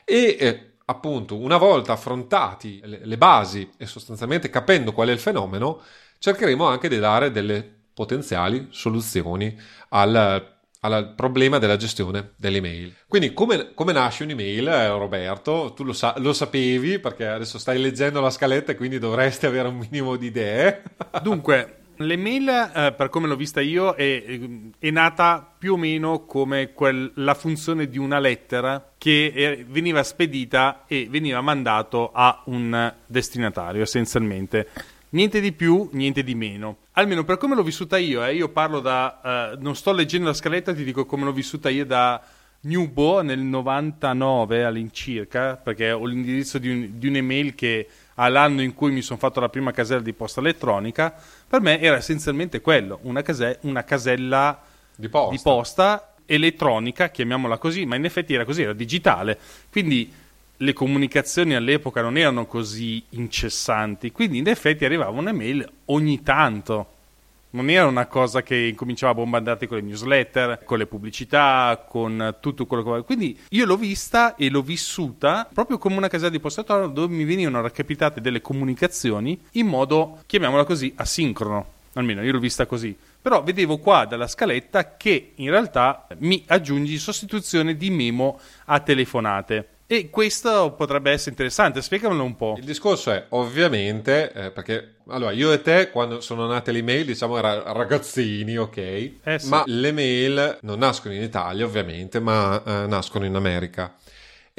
e 0.05 0.37
eh, 0.39 0.69
appunto, 0.91 1.37
una 1.37 1.59
volta 1.59 1.93
affrontati 1.93 2.81
le 2.83 3.19
basi 3.19 3.71
e 3.77 3.87
sostanzialmente 3.87 4.51
capendo 4.51 4.93
qual 4.93 5.09
è 5.09 5.13
il 5.13 5.19
fenomeno, 5.19 5.81
cercheremo 6.19 6.67
anche 6.67 6.89
di 6.89 6.99
dare 6.99 7.31
delle 7.31 7.77
potenziali 7.93 8.69
soluzioni 8.71 9.59
al, 9.91 10.57
al 10.81 11.15
problema 11.15 11.59
della 11.59 11.77
gestione 11.77 12.33
delle 12.37 12.59
email. 12.59 12.95
Quindi, 13.07 13.35
come, 13.35 13.75
come 13.75 13.93
nasce 13.93 14.25
un'email, 14.25 14.69
eh, 14.69 14.89
Roberto? 14.89 15.73
Tu 15.75 15.85
lo, 15.85 15.93
sa- 15.93 16.15
lo, 16.19 16.33
sapevi 16.33 16.99
perché 16.99 17.27
adesso 17.27 17.59
stai 17.59 17.79
leggendo 17.79 18.21
la 18.21 18.31
scaletta 18.31 18.73
e 18.73 18.77
quindi 18.77 18.99
dovresti 18.99 19.47
avere 19.47 19.69
un 19.69 19.77
minimo 19.77 20.17
di 20.17 20.27
idee. 20.27 20.83
Dunque, 21.23 21.79
L'email, 21.99 22.49
eh, 22.49 22.93
per 22.93 23.09
come 23.09 23.27
l'ho 23.27 23.35
vista 23.35 23.61
io, 23.61 23.95
è, 23.95 24.41
è 24.79 24.91
nata 24.91 25.55
più 25.59 25.73
o 25.73 25.77
meno 25.77 26.25
come 26.27 26.73
quel, 26.73 27.11
la 27.17 27.35
funzione 27.35 27.89
di 27.89 27.99
una 27.99 28.21
lettera 28.21 28.93
che 28.97 29.33
è, 29.35 29.65
veniva 29.65 30.03
spedita 30.03 30.85
e 30.87 31.09
veniva 31.11 31.41
mandato 31.41 32.11
a 32.13 32.43
un 32.47 32.95
destinatario, 33.07 33.83
essenzialmente. 33.83 34.69
Niente 35.11 35.41
di 35.41 35.53
più, 35.53 35.89
niente 35.93 36.23
di 36.23 36.35
meno. 36.35 36.79
Almeno 36.93 37.25
per 37.25 37.39
come 37.39 37.55
l'ho 37.55 37.63
vissuta 37.63 37.97
io, 37.97 38.25
eh, 38.25 38.35
io 38.35 38.49
parlo 38.51 38.81
da... 38.81 39.53
Eh, 39.53 39.57
non 39.61 39.75
sto 39.75 39.93
leggendo 39.93 40.29
la 40.29 40.35
scaletta, 40.35 40.75
ti 40.75 40.85
dico 40.85 41.05
come 41.05 41.25
l'ho 41.25 41.33
vissuta 41.33 41.69
io 41.69 41.85
da 41.85 42.23
Newbo 42.61 43.23
nel 43.23 43.39
99 43.39 44.65
all'incirca, 44.65 45.57
perché 45.57 45.93
ho 45.93 46.05
l'indirizzo 46.05 46.59
di, 46.59 46.71
un, 46.71 46.99
di 46.99 47.09
un'email 47.09 47.55
che 47.55 47.89
all'anno 48.17 48.63
in 48.63 48.75
cui 48.75 48.91
mi 48.91 49.03
sono 49.03 49.19
fatto 49.19 49.41
la 49.41 49.49
prima 49.49 49.71
casella 49.71 50.01
di 50.01 50.13
posta 50.13 50.41
elettronica, 50.41 51.15
per 51.49 51.61
me 51.61 51.81
era 51.81 51.97
essenzialmente 51.97 52.61
quello, 52.61 52.99
una, 53.03 53.23
case- 53.23 53.59
una 53.63 53.83
casella 53.85 54.61
di 54.95 55.09
posta. 55.09 55.31
di 55.35 55.41
posta. 55.43 56.13
elettronica, 56.27 57.09
chiamiamola 57.09 57.57
così, 57.57 57.87
ma 57.87 57.97
in 57.97 58.05
effetti 58.05 58.35
era 58.35 58.45
così, 58.45 58.63
era 58.63 58.75
digitale. 58.75 59.39
Quindi 59.71 60.13
le 60.59 60.73
comunicazioni 60.73 61.55
all'epoca 61.55 62.03
non 62.03 62.19
erano 62.19 62.47
così 62.47 63.03
incessanti, 63.11 64.13
quindi 64.13 64.39
in 64.39 64.49
effetti 64.49 64.85
arrivava 64.85 65.19
un'email 65.19 65.71
ogni 65.87 66.23
tanto 66.23 66.97
non 67.59 67.71
era 67.71 67.87
una 67.87 68.07
cosa 68.07 68.43
che 68.43 68.55
incominciava 68.55 69.13
a 69.13 69.17
bombardarti 69.17 69.67
con 69.67 69.79
le 69.79 69.83
newsletter, 69.83 70.63
con 70.65 70.79
le 70.79 70.87
pubblicità, 70.87 71.85
con 71.89 72.37
tutto 72.41 72.67
quello 72.67 72.85
che... 72.85 73.03
Quindi 73.03 73.37
io 73.51 73.67
l'ho 73.67 73.77
vista 73.77 74.37
e 74.37 74.49
l'ho 74.49 74.63
vissuta 74.63 75.49
proprio 75.53 75.77
come 75.79 75.97
una 75.97 76.09
casella 76.09 76.31
di 76.31 76.39
postatorio 76.39 76.87
dove 76.87 77.13
mi 77.13 77.25
venivano 77.25 77.61
recapitate 77.61 78.21
delle 78.21 78.41
comunicazioni 78.41 79.41
in 79.53 79.67
modo, 79.67 80.23
chiamiamola 80.27 80.65
così, 80.65 80.93
asincrono. 80.95 81.77
Almeno 81.95 82.23
io 82.23 82.33
l'ho 82.33 82.39
vista 82.39 82.65
così. 82.67 82.97
Però 83.21 83.43
vedevo 83.43 83.79
qua 83.79 84.05
dalla 84.05 84.29
scaletta 84.29 84.97
che 84.97 85.33
in 85.35 85.51
realtà 85.51 86.07
mi 86.19 86.45
aggiungi 86.47 86.97
sostituzione 86.97 87.77
di 87.77 87.91
memo 87.91 88.39
a 88.67 88.79
telefonate. 88.79 89.69
E 89.91 90.11
questo 90.11 90.75
potrebbe 90.77 91.13
essere 91.13 91.31
interessante, 91.31 91.81
spiegamelo 91.81 92.23
un 92.23 92.37
po'. 92.37 92.57
Il 92.59 92.65
discorso 92.67 93.11
è 93.11 93.25
ovviamente, 93.31 94.31
eh, 94.35 94.51
perché 94.51 94.97
allora 95.07 95.33
io 95.33 95.51
e 95.51 95.63
te 95.63 95.89
quando 95.89 96.21
sono 96.21 96.47
nate 96.47 96.73
le 96.73 96.83
mail 96.83 97.07
diciamo 97.07 97.39
era 97.39 97.73
ragazzini, 97.73 98.59
ok? 98.59 98.77
Eh 98.77 99.39
sì. 99.39 99.49
Ma 99.49 99.63
le 99.65 99.93
mail 99.93 100.59
non 100.61 100.81
nascono 100.81 101.15
in 101.15 101.23
Italia 101.23 101.65
ovviamente, 101.65 102.21
ma 102.21 102.63
eh, 102.63 102.87
nascono 102.87 103.25
in 103.25 103.35
America. 103.35 103.97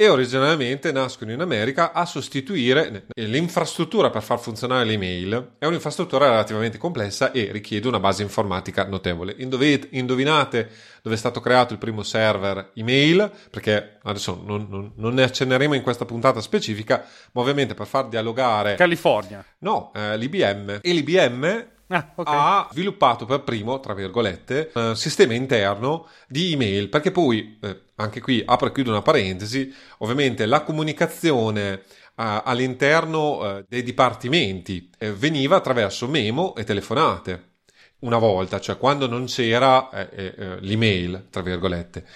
E 0.00 0.08
originariamente 0.08 0.92
nascono 0.92 1.30
in 1.30 1.42
America 1.42 1.92
a 1.92 2.06
sostituire 2.06 3.04
l'infrastruttura 3.16 4.08
per 4.08 4.22
far 4.22 4.40
funzionare 4.40 4.86
l'email. 4.86 5.56
È 5.58 5.66
un'infrastruttura 5.66 6.30
relativamente 6.30 6.78
complessa 6.78 7.32
e 7.32 7.50
richiede 7.52 7.86
una 7.86 8.00
base 8.00 8.22
informatica 8.22 8.86
notevole. 8.86 9.34
Indovinate 9.36 10.70
dove 11.02 11.16
è 11.16 11.18
stato 11.18 11.40
creato 11.40 11.74
il 11.74 11.78
primo 11.78 12.02
server 12.02 12.70
email, 12.76 13.30
perché 13.50 13.98
adesso 14.04 14.40
non, 14.42 14.68
non, 14.70 14.92
non, 14.94 15.12
ne 15.12 15.22
accenneremo 15.22 15.74
in 15.74 15.82
questa 15.82 16.06
puntata 16.06 16.40
specifica, 16.40 17.04
ma 17.32 17.42
ovviamente 17.42 17.74
per 17.74 17.86
far 17.86 18.08
dialogare... 18.08 18.76
California. 18.76 19.44
No, 19.58 19.92
eh, 19.94 20.16
l'IBM. 20.16 20.78
E 20.80 20.92
l'IBM 20.94 21.66
Ah, 21.92 22.12
okay. 22.14 22.34
ha 22.36 22.68
sviluppato 22.70 23.26
per 23.26 23.42
primo, 23.42 23.80
tra 23.80 23.94
virgolette, 23.94 24.70
un 24.74 24.96
sistema 24.96 25.34
interno 25.34 26.06
di 26.28 26.52
email, 26.52 26.88
perché 26.88 27.10
poi, 27.10 27.58
eh, 27.60 27.80
anche 27.96 28.20
qui 28.20 28.40
apro 28.46 28.68
e 28.68 28.72
chiudo 28.72 28.90
una 28.90 29.02
parentesi, 29.02 29.74
ovviamente 29.98 30.46
la 30.46 30.62
comunicazione 30.62 31.72
eh, 31.72 31.82
all'interno 32.14 33.58
eh, 33.58 33.64
dei 33.68 33.82
dipartimenti 33.82 34.88
eh, 34.98 35.12
veniva 35.12 35.56
attraverso 35.56 36.06
memo 36.06 36.54
e 36.54 36.62
telefonate 36.62 37.48
una 38.00 38.18
volta, 38.18 38.60
cioè 38.60 38.78
quando 38.78 39.08
non 39.08 39.24
c'era 39.24 39.90
eh, 39.90 40.34
eh, 40.36 40.60
l'email, 40.60 41.26
tra 41.28 41.42
virgolette. 41.42 42.06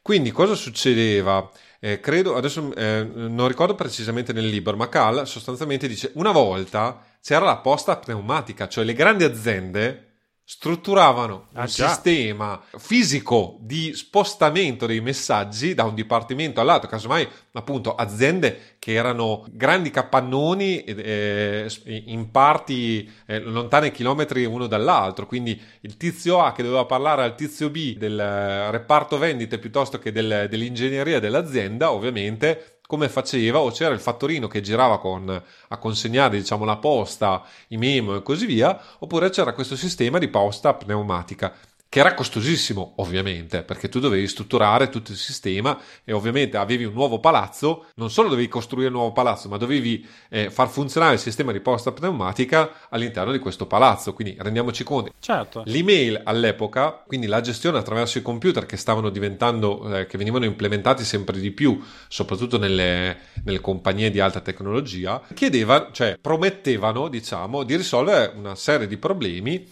Quindi 0.00 0.30
cosa 0.30 0.54
succedeva? 0.54 1.50
Eh, 1.84 2.00
credo, 2.00 2.34
adesso 2.34 2.74
eh, 2.76 3.06
non 3.12 3.46
ricordo 3.46 3.74
precisamente 3.74 4.32
nel 4.32 4.46
libro, 4.46 4.74
ma 4.74 4.88
Cal 4.88 5.26
sostanzialmente 5.28 5.86
dice 5.86 6.12
una 6.14 6.32
volta 6.32 6.98
c'era 7.20 7.44
la 7.44 7.58
posta 7.58 7.98
pneumatica, 7.98 8.68
cioè 8.68 8.84
le 8.84 8.94
grandi 8.94 9.22
aziende 9.22 10.03
strutturavano 10.46 11.48
un 11.52 11.60
ah, 11.60 11.66
sistema 11.66 12.62
fisico 12.76 13.56
di 13.60 13.94
spostamento 13.94 14.84
dei 14.84 15.00
messaggi 15.00 15.72
da 15.72 15.84
un 15.84 15.94
dipartimento 15.94 16.60
all'altro, 16.60 16.90
casomai 16.90 17.26
appunto 17.52 17.94
aziende 17.94 18.76
che 18.78 18.92
erano 18.92 19.46
grandi 19.50 19.90
capannoni 19.90 20.84
eh, 20.84 21.70
in 21.86 22.30
parti 22.30 23.10
eh, 23.24 23.40
lontane 23.40 23.90
chilometri 23.90 24.44
uno 24.44 24.66
dall'altro, 24.66 25.26
quindi 25.26 25.58
il 25.80 25.96
tizio 25.96 26.42
A 26.42 26.52
che 26.52 26.62
doveva 26.62 26.84
parlare 26.84 27.22
al 27.22 27.34
tizio 27.34 27.70
B 27.70 27.96
del 27.96 28.70
reparto 28.70 29.16
vendite 29.16 29.58
piuttosto 29.58 29.98
che 29.98 30.12
del, 30.12 30.46
dell'ingegneria 30.50 31.20
dell'azienda, 31.20 31.90
ovviamente 31.90 32.73
come 32.86 33.08
faceva, 33.08 33.60
o 33.60 33.70
c'era 33.70 33.94
il 33.94 34.00
fattorino 34.00 34.46
che 34.46 34.60
girava 34.60 34.98
con, 34.98 35.42
a 35.68 35.76
consegnare 35.78 36.38
diciamo, 36.38 36.64
la 36.64 36.76
posta, 36.76 37.42
i 37.68 37.76
memo 37.76 38.16
e 38.16 38.22
così 38.22 38.46
via, 38.46 38.78
oppure 38.98 39.30
c'era 39.30 39.52
questo 39.52 39.76
sistema 39.76 40.18
di 40.18 40.28
posta 40.28 40.74
pneumatica 40.74 41.52
che 41.94 42.00
era 42.00 42.14
costosissimo 42.14 42.94
ovviamente 42.96 43.62
perché 43.62 43.88
tu 43.88 44.00
dovevi 44.00 44.26
strutturare 44.26 44.88
tutto 44.88 45.12
il 45.12 45.16
sistema 45.16 45.78
e 46.02 46.12
ovviamente 46.12 46.56
avevi 46.56 46.82
un 46.82 46.92
nuovo 46.92 47.20
palazzo. 47.20 47.84
Non 47.94 48.10
solo 48.10 48.30
dovevi 48.30 48.48
costruire 48.48 48.88
un 48.88 48.94
nuovo 48.94 49.12
palazzo 49.12 49.48
ma 49.48 49.58
dovevi 49.58 50.04
eh, 50.28 50.50
far 50.50 50.68
funzionare 50.68 51.12
il 51.12 51.20
sistema 51.20 51.52
di 51.52 51.60
posta 51.60 51.92
pneumatica 51.92 52.88
all'interno 52.88 53.30
di 53.30 53.38
questo 53.38 53.68
palazzo. 53.68 54.12
Quindi 54.12 54.34
rendiamoci 54.36 54.82
conto. 54.82 55.12
Certo. 55.20 55.62
l'email 55.66 56.20
all'epoca 56.24 57.04
quindi 57.06 57.28
la 57.28 57.40
gestione 57.40 57.78
attraverso 57.78 58.18
i 58.18 58.22
computer 58.22 58.66
che 58.66 58.76
stavano 58.76 59.08
diventando 59.08 59.96
eh, 59.96 60.06
che 60.06 60.18
venivano 60.18 60.46
implementati 60.46 61.04
sempre 61.04 61.38
di 61.38 61.52
più 61.52 61.80
soprattutto 62.08 62.58
nelle, 62.58 63.18
nelle 63.44 63.60
compagnie 63.60 64.10
di 64.10 64.18
alta 64.18 64.40
tecnologia 64.40 65.22
chiedeva 65.32 65.90
cioè 65.92 66.18
promettevano 66.20 67.06
diciamo 67.06 67.62
di 67.62 67.76
risolvere 67.76 68.32
una 68.36 68.56
serie 68.56 68.88
di 68.88 68.96
problemi 68.96 69.64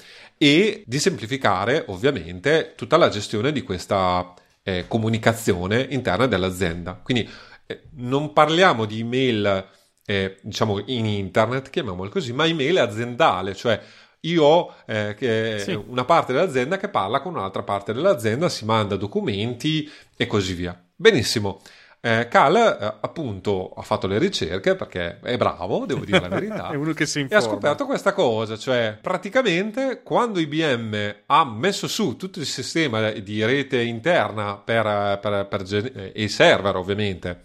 e 0.43 0.83
di 0.85 0.99
semplificare 0.99 1.85
ovviamente 1.87 2.73
tutta 2.75 2.97
la 2.97 3.09
gestione 3.09 3.53
di 3.53 3.63
questa 3.63 4.35
eh, 4.65 4.87
comunicazione 4.89 5.87
interna 5.91 6.27
dell'azienda. 6.27 6.95
Quindi 7.01 7.31
eh, 7.65 7.83
non 7.93 8.33
parliamo 8.33 8.85
di 8.85 8.99
email 8.99 9.69
eh, 10.05 10.39
diciamo 10.43 10.83
in 10.87 11.07
internet, 11.07 11.71
chiamiamolo 11.71 12.11
così, 12.11 12.33
ma 12.33 12.45
email 12.45 12.79
aziendale, 12.79 13.55
cioè 13.55 13.81
io 14.23 14.43
ho 14.43 14.75
eh, 14.85 15.61
sì. 15.65 15.81
una 15.87 16.05
parte 16.05 16.33
dell'azienda 16.33 16.77
che 16.77 16.89
parla 16.89 17.21
con 17.21 17.37
un'altra 17.37 17.63
parte 17.63 17.93
dell'azienda, 17.93 18.49
si 18.49 18.65
manda 18.65 18.97
documenti 18.97 19.89
e 20.17 20.27
così 20.27 20.55
via. 20.55 20.77
Benissimo. 20.97 21.61
Eh, 22.05 22.27
Cal 22.27 22.57
eh, 22.57 22.99
appunto 23.01 23.71
ha 23.77 23.83
fatto 23.83 24.09
le 24.09 24.19
ricerche 24.19 24.75
perché 24.75 25.21
è 25.21 25.37
bravo, 25.37 25.87
devo 25.87 26.05
dire 26.05 26.19
la 26.19 26.27
verità. 26.35 26.71
è 26.71 26.75
uno 26.75 26.93
che 26.95 27.07
si 27.07 27.21
informa. 27.21 27.41
E 27.41 27.47
ha 27.47 27.49
scoperto 27.49 27.87
questa 27.87 28.13
cosa, 28.13 28.59
cioè 28.59 28.99
praticamente 29.01 30.03
quando 30.03 30.41
IBM 30.41 31.15
ha 31.27 31.45
messo 31.45 31.87
su 31.87 32.17
tutto 32.17 32.41
il 32.41 32.47
sistema 32.47 33.13
di 33.13 33.45
rete 33.45 33.81
interna 33.83 34.57
per, 34.57 34.83
per, 35.23 35.47
per, 35.49 35.65
per 35.65 36.11
e 36.13 36.25
i 36.25 36.29
server 36.29 36.75
ovviamente 36.75 37.43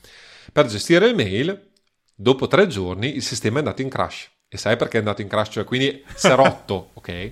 per 0.52 0.66
gestire 0.66 1.06
le 1.06 1.14
mail, 1.14 1.70
dopo 2.16 2.48
tre 2.48 2.66
giorni 2.66 3.16
il 3.16 3.22
sistema 3.22 3.58
è 3.58 3.60
andato 3.60 3.84
in 3.84 3.90
crash. 3.90 4.28
E 4.50 4.58
sai 4.58 4.76
perché 4.76 4.96
è 4.98 5.00
andato 5.02 5.22
in 5.22 5.28
crash? 5.28 5.50
Cioè, 5.52 5.66
quindi 5.66 6.04
si 6.16 6.26
è 6.26 6.34
rotto, 6.34 6.90
ok? 6.96 7.32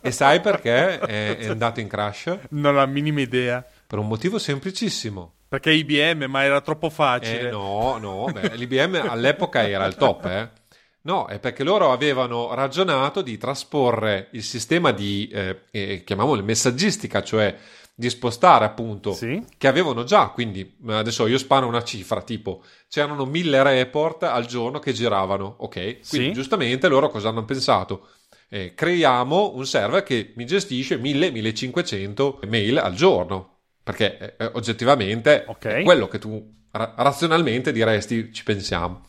E 0.00 0.10
sai 0.10 0.40
perché 0.40 1.00
è, 1.00 1.36
è 1.36 1.48
andato 1.48 1.80
in 1.80 1.88
crash? 1.88 2.34
Non 2.48 2.72
ho 2.72 2.78
la 2.78 2.86
minima 2.86 3.20
idea. 3.20 3.62
Per 3.86 3.98
un 3.98 4.06
motivo 4.06 4.38
semplicissimo 4.38 5.34
perché 5.48 5.70
IBM, 5.72 6.24
ma 6.28 6.42
era 6.42 6.60
troppo 6.60 6.90
facile. 6.90 7.48
Eh, 7.48 7.50
no, 7.50 7.98
no, 7.98 8.26
beh, 8.32 8.56
l'IBM 8.56 9.06
all'epoca 9.08 9.66
era 9.66 9.86
il 9.86 9.94
top, 9.94 10.24
eh. 10.26 10.64
No, 11.02 11.26
è 11.26 11.38
perché 11.38 11.62
loro 11.62 11.92
avevano 11.92 12.52
ragionato 12.52 13.22
di 13.22 13.38
trasporre 13.38 14.28
il 14.32 14.42
sistema 14.42 14.90
di, 14.90 15.28
eh, 15.32 15.60
eh, 15.70 16.02
chiamiamolo 16.04 16.42
messaggistica, 16.42 17.22
cioè 17.22 17.56
di 17.94 18.10
spostare 18.10 18.64
appunto, 18.64 19.12
sì. 19.12 19.42
che 19.56 19.68
avevano 19.68 20.02
già, 20.02 20.28
quindi 20.28 20.76
adesso 20.88 21.26
io 21.28 21.38
sparo 21.38 21.66
una 21.68 21.82
cifra, 21.82 22.22
tipo 22.22 22.62
c'erano 22.88 23.24
mille 23.24 23.62
report 23.62 24.24
al 24.24 24.46
giorno 24.46 24.80
che 24.80 24.92
giravano, 24.92 25.54
ok? 25.58 25.72
Quindi 25.72 26.00
sì. 26.28 26.32
giustamente 26.32 26.88
loro 26.88 27.08
cosa 27.08 27.28
hanno 27.28 27.44
pensato? 27.44 28.08
Eh, 28.48 28.74
creiamo 28.74 29.52
un 29.54 29.64
server 29.64 30.02
che 30.02 30.32
mi 30.34 30.44
gestisce 30.44 30.98
1000-1500 30.98 32.48
mail 32.48 32.78
al 32.78 32.94
giorno 32.94 33.55
perché 33.86 34.18
eh, 34.18 34.34
eh, 34.36 34.50
oggettivamente 34.54 35.44
okay. 35.46 35.82
è 35.82 35.84
quello 35.84 36.08
che 36.08 36.18
tu 36.18 36.44
ra- 36.72 36.94
razionalmente 36.96 37.70
diresti 37.70 38.32
ci 38.32 38.42
pensiamo. 38.42 39.06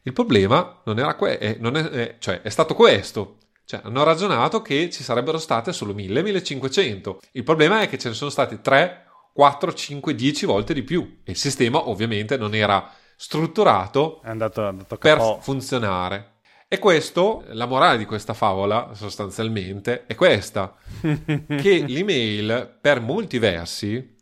Il 0.00 0.14
problema 0.14 0.80
non 0.86 0.98
era 0.98 1.14
que- 1.14 1.36
eh, 1.36 1.56
non 1.60 1.76
è, 1.76 1.84
eh, 1.92 2.16
cioè, 2.18 2.40
è 2.40 2.48
stato 2.48 2.74
questo. 2.74 3.36
Cioè, 3.66 3.82
hanno 3.84 4.04
ragionato 4.04 4.62
che 4.62 4.88
ci 4.88 5.02
sarebbero 5.02 5.36
state 5.36 5.74
solo 5.74 5.92
1000-1500. 5.92 7.18
Il 7.32 7.42
problema 7.42 7.82
è 7.82 7.88
che 7.90 7.98
ce 7.98 8.08
ne 8.08 8.14
sono 8.14 8.30
stati 8.30 8.62
3, 8.62 9.08
4, 9.34 9.74
5, 9.74 10.14
10 10.14 10.46
volte 10.46 10.72
di 10.72 10.84
più. 10.84 11.20
E 11.22 11.32
il 11.32 11.36
sistema 11.36 11.90
ovviamente 11.90 12.38
non 12.38 12.54
era 12.54 12.90
strutturato 13.14 14.20
andato, 14.24 14.64
andato 14.64 14.96
per 14.96 15.36
funzionare. 15.42 16.36
E 16.70 16.78
questo, 16.78 17.44
la 17.52 17.64
morale 17.64 17.96
di 17.96 18.04
questa 18.04 18.34
favola 18.34 18.90
sostanzialmente 18.92 20.04
è 20.04 20.14
questa, 20.14 20.74
che 21.00 21.84
l'email 21.86 22.76
per 22.78 23.00
molti 23.00 23.38
versi 23.38 24.17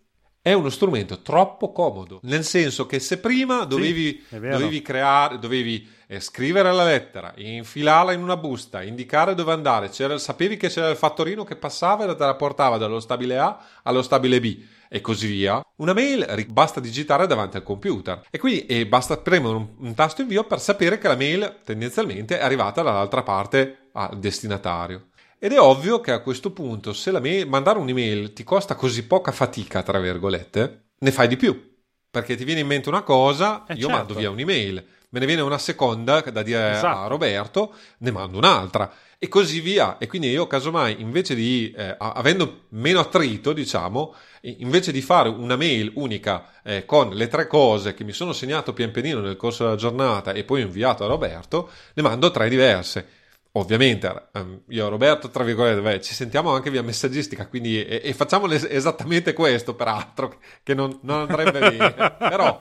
è 0.47 0.53
uno 0.53 0.71
strumento 0.71 1.23
troppo 1.23 1.73
comodo, 1.73 2.21
nel 2.23 2.45
senso 2.45 2.87
che 2.87 3.01
se 3.01 3.19
prima 3.19 3.65
dovevi, 3.65 4.25
sì, 4.29 4.39
dovevi 4.39 4.81
creare, 4.81 5.41
dovevi 5.41 5.85
eh, 6.07 6.21
scrivere 6.21 6.73
la 6.73 6.85
lettera, 6.85 7.33
infilarla 7.35 8.13
in 8.13 8.23
una 8.23 8.37
busta, 8.37 8.85
indicare 8.85 9.35
dove 9.35 9.51
andare, 9.51 9.91
sapevi 9.91 10.57
che 10.57 10.69
c'era 10.69 10.89
il 10.89 10.97
fattorino 10.97 11.43
che 11.43 11.57
passava 11.57 12.05
e 12.05 12.15
te 12.15 12.25
la 12.25 12.37
portava 12.37 12.77
dallo 12.77 13.01
stabile 13.01 13.39
A 13.39 13.59
allo 13.83 14.03
stabile 14.03 14.39
B 14.39 14.63
e 14.89 15.01
così 15.01 15.27
via. 15.27 15.61
Una 15.79 15.93
mail 15.93 16.47
basta 16.49 16.79
digitare 16.79 17.27
davanti 17.27 17.57
al 17.57 17.65
computer 17.65 18.23
e 18.31 18.39
quindi 18.39 18.67
e 18.67 18.87
basta 18.87 19.17
premere 19.17 19.57
un, 19.57 19.67
un 19.79 19.95
tasto 19.95 20.21
invio 20.21 20.45
per 20.45 20.61
sapere 20.61 20.99
che 20.99 21.09
la 21.09 21.17
mail 21.17 21.57
tendenzialmente 21.65 22.39
è 22.39 22.45
arrivata 22.45 22.83
dall'altra 22.83 23.25
parte 23.25 23.89
al 23.95 24.17
destinatario. 24.21 25.09
Ed 25.39 25.53
è 25.53 25.61
ovvio 25.61 26.01
che 26.01 26.13
a 26.13 26.21
questo 26.21 26.51
punto, 26.51 26.93
se 26.93 27.11
mail, 27.21 27.47
mandare 27.47 27.79
un'email 27.79 28.33
ti 28.33 28.43
costa 28.43 28.75
così 28.75 29.05
poca 29.07 29.33
fatica, 29.33 29.83
tra 29.83 30.01
virgolette, 30.01 30.85
ne 30.99 31.13
fai 31.13 31.29
di 31.29 31.37
più. 31.37 31.75
Perché 32.11 32.37
ti 32.37 32.45
viene 32.45 32.61
in 32.61 32.67
mente 32.67 32.89
una 32.89 33.03
cosa, 33.03 33.65
eh 33.67 33.75
io 33.75 33.81
certo. 33.81 33.97
mando 33.97 34.15
via 34.15 34.31
un'email, 34.31 34.87
me 35.11 35.21
ne 35.21 35.27
viene 35.27 35.43
una 35.43 35.59
seconda 35.59 36.21
da 36.23 36.43
dire 36.43 36.73
esatto. 36.73 36.99
a 36.99 37.07
Roberto, 37.07 37.75
ne 37.99 38.11
mando 38.11 38.39
un'altra 38.39 38.91
e 39.19 39.29
così 39.29 39.61
via. 39.61 39.99
E 39.99 40.07
quindi 40.07 40.29
io, 40.31 40.47
casomai, 40.47 41.01
invece 41.01 41.35
di, 41.35 41.71
eh, 41.77 41.95
avendo 41.99 42.65
meno 42.71 43.01
attrito, 43.01 43.53
diciamo, 43.53 44.15
invece 44.43 44.93
di 44.93 45.03
fare 45.03 45.29
una 45.29 45.57
mail 45.57 45.93
unica 45.95 46.51
eh, 46.63 46.85
con 46.85 47.11
le 47.11 47.29
tre 47.29 47.47
cose 47.47 47.95
che 47.95 48.05
mi 48.05 48.13
sono 48.13 48.33
segnato 48.33 48.73
pian 48.73 48.91
pianino 48.91 49.21
nel 49.21 49.37
corso 49.37 49.65
della 49.65 49.77
giornata 49.77 50.33
e 50.33 50.45
poi 50.45 50.63
inviato 50.63 51.05
a 51.05 51.09
Roberto, 51.09 51.71
ne 51.95 52.03
mando 52.03 52.31
tre 52.31 52.49
diverse. 52.49 53.16
Ovviamente, 53.57 54.29
ehm, 54.33 54.61
io 54.69 54.87
e 54.87 54.89
Roberto, 54.91 55.31
tra 55.31 55.43
virgolette, 55.43 55.81
beh, 55.81 56.01
ci 56.03 56.13
sentiamo 56.13 56.51
anche 56.53 56.71
via 56.71 56.83
messaggistica, 56.83 57.47
quindi 57.47 57.83
e, 57.83 58.03
e 58.05 58.13
facciamo 58.13 58.45
les- 58.45 58.67
esattamente 58.69 59.33
questo, 59.33 59.75
peraltro, 59.75 60.37
che 60.63 60.75
non, 60.75 60.99
non 61.03 61.21
andrebbe 61.21 61.59
bene. 61.59 61.95
Però... 62.19 62.61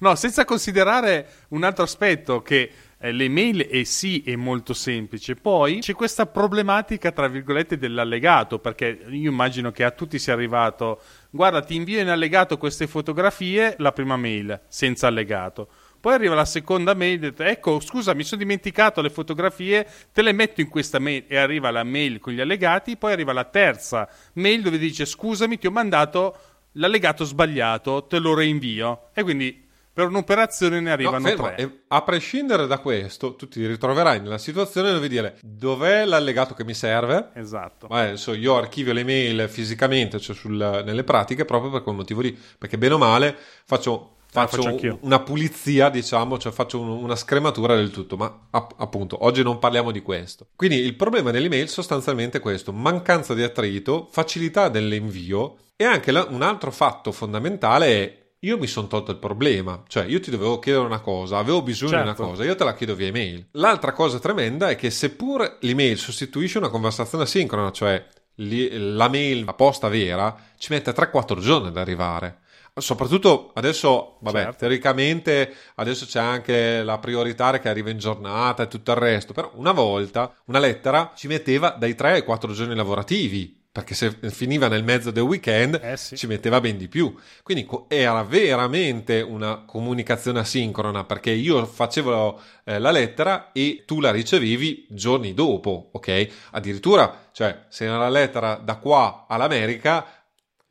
No, 0.00 0.14
senza 0.14 0.44
considerare 0.44 1.26
un 1.48 1.64
altro 1.64 1.82
aspetto 1.82 2.42
che 2.42 2.70
eh, 2.98 3.10
le 3.10 3.28
mail 3.28 3.66
è 3.66 3.82
sì, 3.84 4.22
è 4.24 4.36
molto 4.36 4.74
semplice. 4.74 5.34
Poi 5.34 5.80
c'è 5.80 5.94
questa 5.94 6.26
problematica, 6.26 7.10
tra 7.10 7.26
virgolette, 7.26 7.78
dell'allegato, 7.78 8.58
perché 8.58 9.00
io 9.08 9.30
immagino 9.30 9.72
che 9.72 9.82
a 9.82 9.90
tutti 9.90 10.18
sia 10.18 10.34
arrivato, 10.34 11.00
guarda, 11.30 11.62
ti 11.62 11.74
invio 11.74 12.00
in 12.00 12.10
allegato 12.10 12.58
queste 12.58 12.86
fotografie, 12.86 13.76
la 13.78 13.92
prima 13.92 14.16
mail, 14.16 14.60
senza 14.68 15.06
allegato. 15.06 15.68
Poi 16.02 16.14
arriva 16.14 16.34
la 16.34 16.44
seconda 16.44 16.94
mail, 16.94 17.20
detto, 17.20 17.44
ecco, 17.44 17.78
scusa, 17.78 18.12
mi 18.12 18.24
sono 18.24 18.40
dimenticato 18.40 19.00
le 19.00 19.08
fotografie, 19.08 19.86
te 20.12 20.22
le 20.22 20.32
metto 20.32 20.60
in 20.60 20.68
questa 20.68 20.98
mail 20.98 21.26
e 21.28 21.36
arriva 21.36 21.70
la 21.70 21.84
mail 21.84 22.18
con 22.18 22.32
gli 22.32 22.40
allegati, 22.40 22.96
poi 22.96 23.12
arriva 23.12 23.32
la 23.32 23.44
terza 23.44 24.08
mail 24.32 24.62
dove 24.62 24.78
dice, 24.78 25.04
scusami, 25.04 25.58
ti 25.58 25.68
ho 25.68 25.70
mandato 25.70 26.36
l'allegato 26.72 27.22
sbagliato, 27.24 28.06
te 28.08 28.18
lo 28.18 28.34
reinvio. 28.34 29.10
E 29.14 29.22
quindi 29.22 29.64
per 29.92 30.06
un'operazione 30.08 30.80
ne 30.80 30.90
arrivano 30.90 31.18
no, 31.18 31.28
fermo, 31.28 31.54
tre. 31.54 31.82
a 31.86 32.02
prescindere 32.02 32.66
da 32.66 32.78
questo, 32.78 33.36
tu 33.36 33.46
ti 33.46 33.64
ritroverai 33.64 34.20
nella 34.22 34.38
situazione 34.38 34.90
dove 34.90 35.06
dire 35.06 35.38
dov'è 35.42 36.04
l'allegato 36.04 36.54
che 36.54 36.64
mi 36.64 36.74
serve. 36.74 37.28
Esatto. 37.34 37.86
Ma 37.88 38.00
adesso 38.00 38.34
io 38.34 38.56
archivio 38.56 38.92
le 38.92 39.04
mail 39.04 39.48
fisicamente, 39.48 40.18
cioè 40.18 40.34
sul, 40.34 40.82
nelle 40.84 41.04
pratiche, 41.04 41.44
proprio 41.44 41.70
per 41.70 41.84
quel 41.84 41.94
motivo 41.94 42.22
lì. 42.22 42.36
Perché 42.58 42.76
bene 42.76 42.94
o 42.94 42.98
male 42.98 43.36
faccio 43.66 44.11
faccio 44.32 44.64
un, 44.64 44.98
una 45.02 45.20
pulizia, 45.20 45.90
diciamo, 45.90 46.38
cioè 46.38 46.52
faccio 46.52 46.80
un, 46.80 46.88
una 46.88 47.16
scrematura 47.16 47.76
del 47.76 47.90
tutto, 47.90 48.16
ma 48.16 48.46
app- 48.50 48.80
appunto 48.80 49.24
oggi 49.24 49.42
non 49.42 49.58
parliamo 49.58 49.90
di 49.90 50.00
questo. 50.00 50.46
Quindi 50.56 50.78
il 50.78 50.94
problema 50.94 51.30
dell'email 51.30 51.68
sostanzialmente 51.68 52.38
è 52.38 52.40
questo, 52.40 52.72
mancanza 52.72 53.34
di 53.34 53.42
attrito, 53.42 54.08
facilità 54.10 54.70
dell'invio 54.70 55.56
e 55.76 55.84
anche 55.84 56.12
la, 56.12 56.26
un 56.30 56.40
altro 56.40 56.70
fatto 56.70 57.12
fondamentale 57.12 57.86
è 57.86 58.20
io 58.44 58.58
mi 58.58 58.66
sono 58.66 58.88
tolto 58.88 59.12
il 59.12 59.18
problema, 59.18 59.84
cioè 59.86 60.04
io 60.04 60.18
ti 60.18 60.30
dovevo 60.30 60.58
chiedere 60.58 60.84
una 60.84 61.00
cosa, 61.00 61.38
avevo 61.38 61.62
bisogno 61.62 61.90
certo. 61.90 62.04
di 62.04 62.08
una 62.08 62.16
certo. 62.16 62.32
cosa, 62.32 62.44
io 62.44 62.56
te 62.56 62.64
la 62.64 62.74
chiedo 62.74 62.94
via 62.96 63.06
email. 63.06 63.46
L'altra 63.52 63.92
cosa 63.92 64.18
tremenda 64.18 64.68
è 64.68 64.76
che 64.76 64.90
seppur 64.90 65.58
l'email 65.60 65.96
sostituisce 65.96 66.58
una 66.58 66.68
conversazione 66.68 67.22
asincrona, 67.24 67.70
cioè 67.70 68.04
la 68.34 69.08
mail, 69.08 69.44
la 69.44 69.54
posta 69.54 69.88
vera, 69.88 70.34
ci 70.56 70.72
mette 70.72 70.90
3-4 70.90 71.38
giorni 71.38 71.68
ad 71.68 71.76
arrivare. 71.76 72.40
Soprattutto 72.74 73.50
adesso, 73.54 74.16
vabbè, 74.20 74.44
certo. 74.44 74.58
teoricamente 74.60 75.54
adesso 75.74 76.06
c'è 76.06 76.20
anche 76.20 76.82
la 76.82 76.98
prioritaria 76.98 77.60
che 77.60 77.68
arriva 77.68 77.90
in 77.90 77.98
giornata 77.98 78.62
e 78.62 78.68
tutto 78.68 78.92
il 78.92 78.96
resto, 78.96 79.34
però 79.34 79.50
una 79.56 79.72
volta 79.72 80.34
una 80.46 80.58
lettera 80.58 81.12
ci 81.14 81.26
metteva 81.26 81.70
dai 81.70 81.94
3 81.94 82.12
ai 82.12 82.24
4 82.24 82.52
giorni 82.52 82.74
lavorativi 82.74 83.60
perché 83.72 83.94
se 83.94 84.10
finiva 84.28 84.68
nel 84.68 84.84
mezzo 84.84 85.10
del 85.10 85.22
weekend 85.22 85.80
eh 85.82 85.96
sì. 85.96 86.14
ci 86.14 86.26
metteva 86.26 86.60
ben 86.60 86.76
di 86.76 86.88
più. 86.88 87.14
Quindi 87.42 87.66
era 87.88 88.22
veramente 88.22 89.22
una 89.22 89.64
comunicazione 89.66 90.40
asincrona 90.40 91.04
perché 91.04 91.30
io 91.30 91.64
facevo 91.64 92.40
eh, 92.64 92.78
la 92.78 92.90
lettera 92.90 93.50
e 93.52 93.84
tu 93.86 94.00
la 94.00 94.10
ricevevi 94.10 94.88
giorni 94.90 95.32
dopo, 95.32 95.88
ok? 95.92 96.28
Addirittura, 96.50 97.28
cioè, 97.32 97.64
se 97.68 97.86
la 97.86 98.10
lettera 98.10 98.56
da 98.56 98.76
qua 98.76 99.24
all'America 99.26 100.21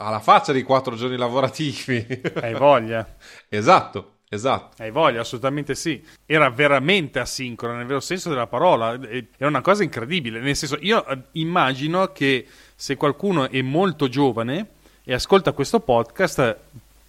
alla 0.02 0.20
faccia 0.20 0.52
di 0.52 0.64
quattro 0.64 0.96
giorni 0.96 1.18
lavorativi. 1.18 2.22
Hai 2.42 2.54
voglia. 2.54 3.16
esatto. 3.48 4.16
Esatto. 4.34 4.82
Hai 4.82 4.92
voglia, 4.92 5.20
assolutamente 5.20 5.76
sì. 5.76 6.02
Era 6.26 6.50
veramente 6.50 7.20
asincrono 7.20 7.76
nel 7.76 7.86
vero 7.86 8.00
senso 8.00 8.30
della 8.30 8.48
parola. 8.48 8.98
Era 9.38 9.50
una 9.50 9.60
cosa 9.60 9.84
incredibile. 9.84 10.40
Nel 10.40 10.56
senso, 10.56 10.78
io 10.80 11.06
eh, 11.06 11.18
immagino 11.34 12.14
che 12.14 12.48
se 12.74 12.96
qualcuno 12.96 13.50
è 13.50 13.62
molto 13.62 14.08
giovane 14.08 14.68
e 15.04 15.14
ascolta 15.14 15.52
questo 15.52 15.82
podcast, 15.82 16.58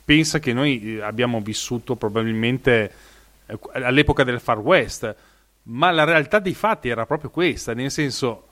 pensa 0.05 0.41
che 0.41 0.53
noi 0.53 0.97
eh, 0.97 1.01
abbiamo 1.01 1.41
vissuto 1.41 1.95
probabilmente 1.95 2.93
eh, 3.47 3.59
all'epoca 3.75 4.25
del 4.25 4.41
Far 4.41 4.59
West. 4.59 5.15
Ma 5.65 5.93
la 5.93 6.03
realtà 6.03 6.41
dei 6.41 6.55
fatti 6.55 6.89
era 6.89 7.07
proprio 7.07 7.31
questa, 7.31 7.73
nel 7.73 7.93
senso 7.93 8.52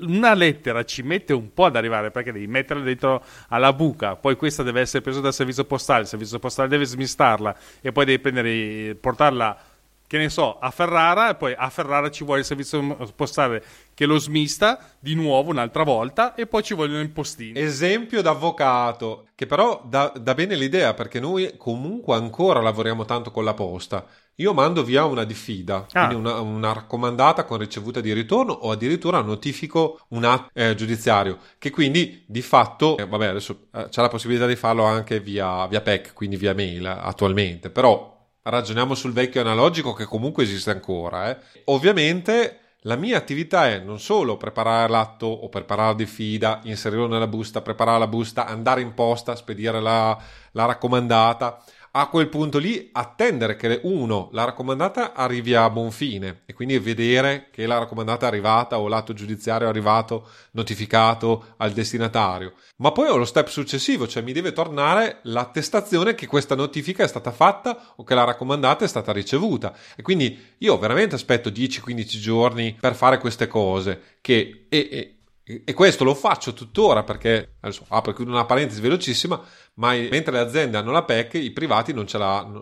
una 0.00 0.34
lettera 0.34 0.84
ci 0.84 1.02
mette 1.02 1.32
un 1.32 1.52
po' 1.52 1.66
ad 1.66 1.76
arrivare 1.76 2.10
perché 2.10 2.32
devi 2.32 2.46
metterla 2.46 2.82
dentro 2.82 3.22
alla 3.48 3.72
buca, 3.72 4.16
poi 4.16 4.36
questa 4.36 4.62
deve 4.62 4.80
essere 4.80 5.02
presa 5.02 5.20
dal 5.20 5.34
servizio 5.34 5.64
postale, 5.64 6.02
il 6.02 6.08
servizio 6.08 6.38
postale 6.38 6.68
deve 6.68 6.84
smistarla 6.84 7.56
e 7.80 7.92
poi 7.92 8.04
devi 8.04 8.18
prendere, 8.18 8.94
portarla, 8.94 9.58
che 10.06 10.18
ne 10.18 10.28
so, 10.28 10.58
a 10.58 10.70
Ferrara 10.70 11.30
e 11.30 11.36
poi 11.36 11.54
a 11.56 11.70
Ferrara 11.70 12.10
ci 12.10 12.22
vuole 12.22 12.40
il 12.40 12.44
servizio 12.44 12.82
postale 13.16 13.64
che 13.94 14.04
lo 14.04 14.18
smista 14.18 14.90
di 14.98 15.14
nuovo 15.14 15.50
un'altra 15.50 15.84
volta 15.84 16.34
e 16.34 16.46
poi 16.46 16.62
ci 16.62 16.74
vogliono 16.74 17.00
i 17.00 17.08
postini. 17.08 17.58
Esempio 17.58 18.20
d'avvocato, 18.20 19.28
che 19.34 19.46
però 19.46 19.82
dà, 19.86 20.12
dà 20.14 20.34
bene 20.34 20.54
l'idea 20.54 20.92
perché 20.92 21.18
noi 21.18 21.54
comunque 21.56 22.14
ancora 22.14 22.60
lavoriamo 22.60 23.06
tanto 23.06 23.30
con 23.30 23.44
la 23.44 23.54
posta 23.54 24.06
io 24.36 24.54
mando 24.54 24.82
via 24.82 25.04
una 25.04 25.24
diffida, 25.24 25.86
ah. 25.92 26.06
quindi 26.06 26.14
una, 26.14 26.40
una, 26.40 26.72
raccomandata 26.72 27.44
con 27.44 27.58
ricevuta 27.58 28.00
di 28.00 28.12
ritorno 28.12 28.52
o 28.52 28.70
addirittura 28.70 29.20
notifico 29.20 30.00
un 30.08 30.24
atto 30.24 30.50
eh, 30.54 30.74
giudiziario, 30.74 31.38
che 31.58 31.70
quindi 31.70 32.24
di 32.26 32.42
fatto, 32.42 32.96
eh, 32.96 33.06
vabbè 33.06 33.26
adesso 33.26 33.66
eh, 33.74 33.88
c'è 33.88 34.00
la 34.00 34.08
possibilità 34.08 34.46
di 34.46 34.56
farlo 34.56 34.84
anche 34.84 35.20
via, 35.20 35.66
via 35.66 35.80
PEC, 35.80 36.14
quindi 36.14 36.36
via 36.36 36.54
mail 36.54 36.86
attualmente, 36.86 37.70
però 37.70 38.10
ragioniamo 38.42 38.94
sul 38.94 39.12
vecchio 39.12 39.40
analogico 39.40 39.92
che 39.92 40.04
comunque 40.04 40.44
esiste 40.44 40.70
ancora. 40.70 41.30
Eh. 41.30 41.36
Ovviamente 41.66 42.58
la 42.84 42.96
mia 42.96 43.16
attività 43.16 43.68
è 43.68 43.78
non 43.78 44.00
solo 44.00 44.36
preparare 44.36 44.90
l'atto 44.90 45.26
o 45.26 45.48
preparare 45.48 45.90
la 45.90 45.94
diffida, 45.94 46.60
inserirlo 46.64 47.06
nella 47.06 47.28
busta, 47.28 47.62
preparare 47.62 48.00
la 48.00 48.08
busta, 48.08 48.46
andare 48.46 48.80
in 48.80 48.94
posta, 48.94 49.36
spedire 49.36 49.80
la, 49.80 50.18
la 50.52 50.64
raccomandata, 50.64 51.62
a 51.94 52.08
quel 52.08 52.28
punto 52.28 52.58
lì 52.58 52.88
attendere 52.92 53.56
che 53.56 53.80
uno, 53.82 54.28
la 54.32 54.44
raccomandata 54.44 55.12
arrivi 55.12 55.54
a 55.54 55.68
buon 55.68 55.90
fine 55.90 56.42
e 56.46 56.54
quindi 56.54 56.78
vedere 56.78 57.48
che 57.50 57.66
la 57.66 57.78
raccomandata 57.78 58.24
è 58.24 58.28
arrivata 58.28 58.78
o 58.78 58.88
l'atto 58.88 59.12
giudiziario 59.12 59.66
è 59.66 59.70
arrivato 59.70 60.28
notificato 60.52 61.54
al 61.58 61.72
destinatario. 61.72 62.54
Ma 62.76 62.92
poi 62.92 63.08
ho 63.08 63.16
lo 63.16 63.26
step 63.26 63.48
successivo, 63.48 64.08
cioè 64.08 64.22
mi 64.22 64.32
deve 64.32 64.52
tornare 64.52 65.18
l'attestazione 65.22 66.14
che 66.14 66.26
questa 66.26 66.54
notifica 66.54 67.04
è 67.04 67.08
stata 67.08 67.30
fatta 67.30 67.92
o 67.96 68.04
che 68.04 68.14
la 68.14 68.24
raccomandata 68.24 68.84
è 68.84 68.88
stata 68.88 69.12
ricevuta. 69.12 69.74
E 69.94 70.00
quindi 70.00 70.54
io 70.58 70.78
veramente 70.78 71.14
aspetto 71.14 71.50
10-15 71.50 72.04
giorni 72.18 72.76
per 72.80 72.94
fare 72.94 73.18
queste 73.18 73.46
cose 73.46 74.16
che 74.22 74.66
e, 74.70 74.88
e, 74.90 75.16
e 75.64 75.74
questo 75.74 76.04
lo 76.04 76.14
faccio 76.14 76.52
tuttora 76.52 77.02
perché, 77.02 77.56
adesso 77.60 77.84
apro 77.88 78.14
una 78.18 78.44
parentesi 78.44 78.80
velocissima, 78.80 79.40
ma 79.74 79.92
mentre 79.92 80.32
le 80.32 80.38
aziende 80.38 80.76
hanno 80.76 80.90
la 80.90 81.04
PEC, 81.04 81.34
i 81.34 81.50
privati 81.50 81.92
non, 81.92 82.06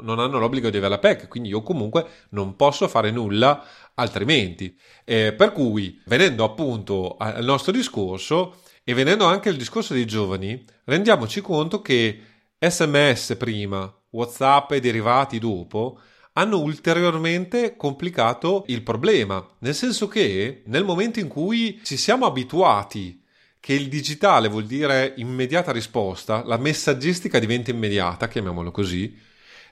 non 0.02 0.18
hanno 0.18 0.38
l'obbligo 0.38 0.70
di 0.70 0.76
avere 0.76 0.92
la 0.92 0.98
PEC, 0.98 1.28
quindi 1.28 1.48
io 1.48 1.62
comunque 1.62 2.06
non 2.30 2.56
posso 2.56 2.88
fare 2.88 3.10
nulla 3.10 3.64
altrimenti. 3.94 4.76
Eh, 5.04 5.32
per 5.32 5.52
cui, 5.52 6.00
venendo 6.06 6.44
appunto 6.44 7.16
al 7.18 7.44
nostro 7.44 7.72
discorso 7.72 8.56
e 8.84 8.94
venendo 8.94 9.24
anche 9.24 9.48
al 9.48 9.56
discorso 9.56 9.94
dei 9.94 10.06
giovani, 10.06 10.64
rendiamoci 10.84 11.40
conto 11.40 11.80
che 11.80 12.20
SMS 12.58 13.36
prima, 13.38 13.92
WhatsApp 14.10 14.72
e 14.72 14.80
derivati 14.80 15.38
dopo, 15.38 16.00
hanno 16.34 16.58
ulteriormente 16.60 17.76
complicato 17.76 18.64
il 18.68 18.82
problema, 18.82 19.46
nel 19.60 19.74
senso 19.74 20.08
che 20.08 20.62
nel 20.66 20.84
momento 20.84 21.18
in 21.18 21.28
cui 21.28 21.80
ci 21.82 21.96
siamo 21.96 22.26
abituati 22.26 23.22
che 23.58 23.74
il 23.74 23.88
digitale 23.88 24.48
vuol 24.48 24.64
dire 24.64 25.14
immediata 25.16 25.70
risposta, 25.70 26.42
la 26.44 26.56
messaggistica 26.56 27.38
diventa 27.38 27.70
immediata, 27.70 28.28
chiamiamolo 28.28 28.70
così, 28.70 29.16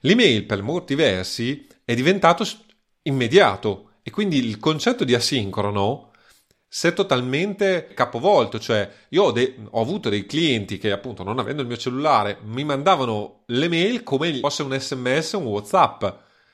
l'email 0.01 0.45
per 0.45 0.63
molti 0.63 0.95
versi 0.95 1.67
è 1.85 1.95
diventato 1.95 2.47
immediato. 3.03 3.85
E 4.03 4.11
quindi 4.11 4.45
il 4.45 4.59
concetto 4.59 5.05
di 5.05 5.15
asincrono 5.15 6.11
si 6.67 6.87
è 6.87 6.93
totalmente 6.93 7.89
capovolto, 7.95 8.59
cioè 8.59 8.91
io 9.09 9.25
ho, 9.25 9.33
de- 9.33 9.57
ho, 9.71 9.81
avuto 9.81 10.11
dei 10.11 10.27
clienti 10.27 10.77
che 10.77 10.93
appunto 10.93 11.23
non 11.23 11.39
avendo 11.39 11.63
il 11.63 11.69
mio 11.69 11.79
cellulare 11.79 12.39
mi 12.45 12.63
mandavano 12.65 13.45
le 13.47 13.69
mail 13.69 14.03
come 14.03 14.39
fosse 14.41 14.63
un 14.63 14.79
sms 14.79 15.33
un 15.33 15.45
whatsapp 15.45 16.05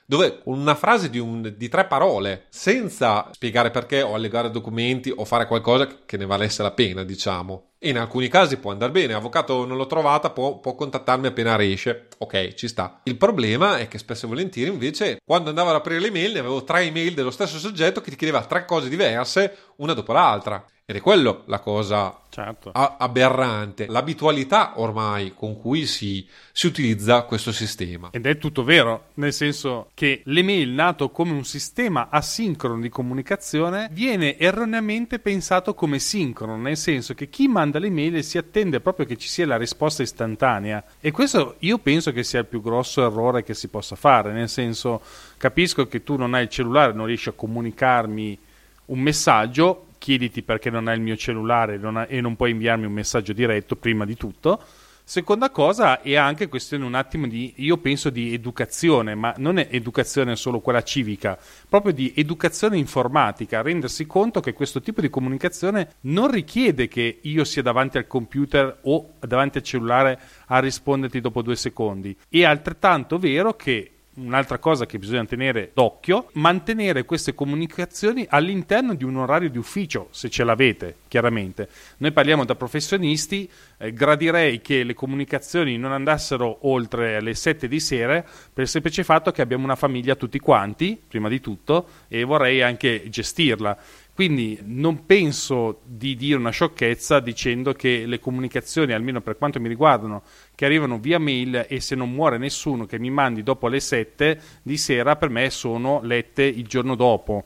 dove 0.05 0.41
una 0.45 0.75
frase 0.75 1.09
di, 1.09 1.19
un, 1.19 1.53
di, 1.57 1.67
tre 1.67 1.85
parole, 1.85 2.45
senza 2.49 3.29
spiegare 3.31 3.71
perché 3.71 4.01
o 4.01 4.13
allegare 4.13 4.51
documenti 4.51 5.11
o 5.15 5.25
fare 5.25 5.47
qualcosa 5.47 5.87
che 6.05 6.17
ne 6.17 6.25
valesse 6.25 6.61
la 6.61 6.71
pena, 6.71 7.03
diciamo. 7.03 7.71
E 7.79 7.89
in 7.89 7.97
alcuni 7.97 8.27
casi 8.27 8.57
può 8.57 8.71
andare 8.71 8.91
bene, 8.91 9.13
avvocato 9.13 9.65
non 9.65 9.77
l'ho 9.77 9.87
trovata, 9.87 10.29
può, 10.29 10.59
può, 10.59 10.75
contattarmi 10.75 11.27
appena 11.27 11.55
riesce. 11.55 12.07
Ok, 12.19 12.53
ci 12.53 12.67
sta. 12.67 13.01
Il 13.03 13.17
problema 13.17 13.77
è 13.77 13.87
che 13.87 13.97
spesso 13.97 14.25
e 14.25 14.29
volentieri 14.29 14.71
invece 14.71 15.19
quando 15.23 15.49
andavo 15.49 15.69
ad 15.69 15.75
aprire 15.75 15.99
le 15.99 16.11
mail 16.11 16.33
ne 16.33 16.39
avevo 16.39 16.63
tre 16.63 16.81
email 16.81 17.13
dello 17.13 17.31
stesso 17.31 17.57
soggetto 17.59 18.01
che 18.01 18.09
ti 18.09 18.15
chiedeva 18.15 18.43
tre 18.45 18.65
cose 18.65 18.89
diverse 18.89 19.57
una 19.77 19.93
dopo 19.93 20.13
l'altra. 20.13 20.63
Ed 20.87 20.97
è 20.97 21.01
quello 21.01 21.41
la 21.47 21.57
cosa 21.61 22.15
certo. 22.29 22.69
aberrante, 22.71 23.87
l'abitualità 23.87 24.73
ormai 24.79 25.33
con 25.33 25.59
cui 25.59 25.87
si, 25.87 26.27
si, 26.51 26.67
utilizza 26.67 27.23
questo 27.23 27.51
sistema. 27.51 28.09
Ed 28.11 28.27
è 28.27 28.37
tutto 28.37 28.63
vero, 28.63 29.05
nel 29.15 29.33
senso 29.33 29.89
che 29.95 30.21
l'email 30.25 30.69
nato 30.69 31.09
come 31.09 31.31
un 31.31 31.43
sistema 31.43 32.09
asincrono 32.11 32.79
di 32.79 32.89
comunicazione 32.89 33.89
viene 33.93 34.37
erroneamente 34.37 35.17
pensato 35.17 35.73
come 35.73 35.97
sincrono, 35.97 36.55
nel 36.55 36.77
senso 36.77 37.15
che 37.15 37.29
chi 37.29 37.47
manda 37.47 37.79
l'email 37.79 38.23
si 38.23 38.37
attende 38.37 38.79
proprio 38.79 39.07
che 39.07 39.17
ci 39.17 39.27
sia 39.27 39.47
la 39.47 39.57
risposta 39.57 40.03
istantanea 40.03 40.83
e 40.99 41.09
questo 41.09 41.55
io 41.61 41.79
penso 41.79 42.11
che 42.11 42.21
sia 42.21 42.41
il 42.41 42.45
più 42.45 42.61
grosso 42.61 43.03
errore 43.03 43.41
che 43.41 43.55
si 43.55 43.69
possa 43.69 43.95
fare, 43.95 44.31
nel 44.31 44.49
senso 44.49 45.01
capisco 45.37 45.87
che 45.87 46.03
tu 46.03 46.15
non 46.15 46.35
hai 46.35 46.43
il 46.43 46.49
cellulare, 46.49 46.93
non 46.93 47.07
riesci 47.07 47.29
a 47.29 47.31
comunicarmi 47.31 48.37
un 48.85 48.99
messaggio, 48.99 49.84
chiediti 50.05 50.43
perché 50.43 50.69
non 50.69 50.87
hai 50.87 50.97
il 50.97 51.01
mio 51.01 51.17
cellulare 51.17 51.77
non 51.77 51.97
ha, 51.97 52.05
e 52.07 52.21
non 52.21 52.35
puoi 52.35 52.51
inviarmi 52.51 52.85
un 52.85 52.93
messaggio 52.93 53.33
diretto 53.33 53.75
prima 53.75 54.05
di 54.05 54.15
tutto. 54.15 54.61
Seconda 55.03 55.49
cosa 55.49 56.01
è 56.01 56.15
anche 56.15 56.47
questione 56.47 56.85
un 56.85 56.93
attimo 56.93 57.25
di, 57.25 57.53
io 57.57 57.77
penso 57.77 58.11
di 58.11 58.31
educazione, 58.31 59.15
ma 59.15 59.33
non 59.37 59.57
è 59.57 59.67
educazione 59.71 60.35
solo 60.35 60.59
quella 60.59 60.83
civica, 60.83 61.39
proprio 61.67 61.91
di 61.91 62.13
educazione 62.15 62.77
informatica, 62.77 63.63
rendersi 63.63 64.05
conto 64.05 64.41
che 64.41 64.53
questo 64.53 64.79
tipo 64.79 65.01
di 65.01 65.09
comunicazione 65.09 65.95
non 66.01 66.29
richiede 66.29 66.87
che 66.87 67.19
io 67.23 67.43
sia 67.43 67.63
davanti 67.63 67.97
al 67.97 68.05
computer 68.05 68.79
o 68.83 69.13
davanti 69.19 69.57
al 69.57 69.63
cellulare 69.63 70.19
a 70.47 70.59
risponderti 70.59 71.19
dopo 71.19 71.41
due 71.41 71.55
secondi. 71.55 72.15
È 72.29 72.43
altrettanto 72.43 73.17
vero 73.17 73.55
che 73.55 73.94
un'altra 74.15 74.59
cosa 74.59 74.85
che 74.85 74.99
bisogna 74.99 75.25
tenere 75.25 75.71
d'occhio, 75.73 76.29
mantenere 76.33 77.03
queste 77.05 77.33
comunicazioni 77.33 78.25
all'interno 78.29 78.93
di 78.93 79.03
un 79.03 79.17
orario 79.17 79.49
di 79.49 79.57
ufficio, 79.57 80.07
se 80.11 80.29
ce 80.29 80.43
l'avete, 80.43 80.97
chiaramente. 81.07 81.67
Noi 81.97 82.11
parliamo 82.11 82.45
da 82.45 82.55
professionisti, 82.55 83.49
eh, 83.77 83.91
gradirei 83.91 84.61
che 84.61 84.83
le 84.83 84.93
comunicazioni 84.93 85.77
non 85.77 85.91
andassero 85.91 86.67
oltre 86.67 87.21
le 87.21 87.33
7 87.33 87.67
di 87.67 87.79
sera 87.79 88.21
per 88.21 88.63
il 88.63 88.69
semplice 88.69 89.03
fatto 89.03 89.31
che 89.31 89.41
abbiamo 89.41 89.65
una 89.65 89.75
famiglia 89.75 90.15
tutti 90.15 90.39
quanti, 90.39 90.99
prima 91.07 91.27
di 91.27 91.41
tutto, 91.41 91.87
e 92.07 92.23
vorrei 92.23 92.61
anche 92.61 93.09
gestirla. 93.09 93.77
Quindi 94.15 94.57
non 94.63 95.05
penso 95.05 95.81
di 95.83 96.15
dire 96.15 96.37
una 96.37 96.49
sciocchezza 96.49 97.19
dicendo 97.19 97.73
che 97.73 98.05
le 98.05 98.21
comunicazioni, 98.21 98.93
almeno 98.93 99.19
per 99.19 99.37
quanto 99.37 99.59
mi 99.59 99.67
riguardano, 99.67 100.23
che 100.55 100.63
arrivano 100.63 100.99
via 100.99 101.19
mail 101.19 101.65
e 101.67 101.81
se 101.81 101.95
non 101.95 102.13
muore 102.13 102.37
nessuno 102.37 102.85
che 102.85 102.97
mi 102.97 103.09
mandi 103.09 103.43
dopo 103.43 103.67
le 103.67 103.81
7 103.81 104.41
di 104.61 104.77
sera, 104.77 105.17
per 105.17 105.27
me 105.27 105.49
sono 105.49 105.99
lette 106.01 106.43
il 106.43 106.65
giorno 106.65 106.95
dopo. 106.95 107.43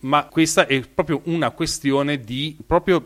Ma 0.00 0.24
questa 0.24 0.66
è 0.66 0.80
proprio 0.80 1.20
una 1.26 1.52
questione 1.52 2.18
di, 2.18 2.56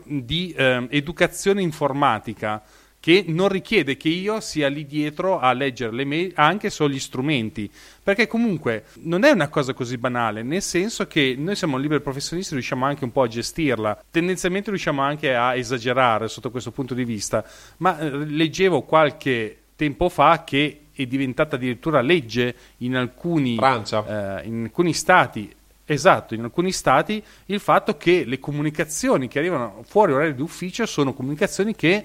di 0.03 0.51
eh, 0.57 0.87
educazione 0.89 1.61
informatica 1.61 2.63
che 2.99 3.23
non 3.27 3.47
richiede 3.47 3.95
che 3.95 4.09
io 4.09 4.39
sia 4.39 4.67
lì 4.67 4.85
dietro 4.85 5.39
a 5.39 5.53
leggere 5.53 5.93
le 5.93 6.05
mail 6.05 6.31
anche 6.35 6.69
sugli 6.69 6.99
strumenti, 6.99 7.69
perché 8.03 8.27
comunque 8.27 8.85
non 9.01 9.23
è 9.23 9.31
una 9.31 9.47
cosa 9.49 9.73
così 9.73 9.97
banale, 9.97 10.43
nel 10.43 10.61
senso 10.61 11.07
che 11.07 11.35
noi 11.37 11.55
siamo 11.55 11.77
liberi 11.77 12.01
professionisti, 12.01 12.53
riusciamo 12.53 12.85
anche 12.85 13.03
un 13.03 13.11
po' 13.11 13.21
a 13.21 13.27
gestirla, 13.27 14.03
tendenzialmente 14.11 14.71
riusciamo 14.71 15.01
anche 15.01 15.35
a 15.35 15.55
esagerare 15.55 16.27
sotto 16.27 16.51
questo 16.51 16.71
punto 16.71 16.93
di 16.93 17.05
vista, 17.05 17.45
ma 17.77 17.99
eh, 17.99 18.09
leggevo 18.09 18.81
qualche 18.81 19.57
tempo 19.75 20.09
fa 20.09 20.43
che 20.43 20.81
è 20.91 21.05
diventata 21.05 21.55
addirittura 21.55 22.01
legge 22.01 22.55
in 22.77 22.95
alcuni, 22.95 23.55
eh, 23.55 24.41
in 24.43 24.63
alcuni 24.63 24.93
stati. 24.93 25.53
Esatto, 25.89 26.33
in 26.33 26.43
alcuni 26.43 26.73
stati 26.73 27.23
il 27.45 27.61
fatto 27.61 27.95
che 27.95 28.25
le 28.25 28.39
comunicazioni 28.39 29.29
che 29.29 29.39
arrivano 29.39 29.83
fuori 29.87 30.11
orario 30.11 30.33
di 30.33 30.41
ufficio 30.41 30.85
sono 30.85 31.13
comunicazioni 31.13 31.73
che 31.75 32.03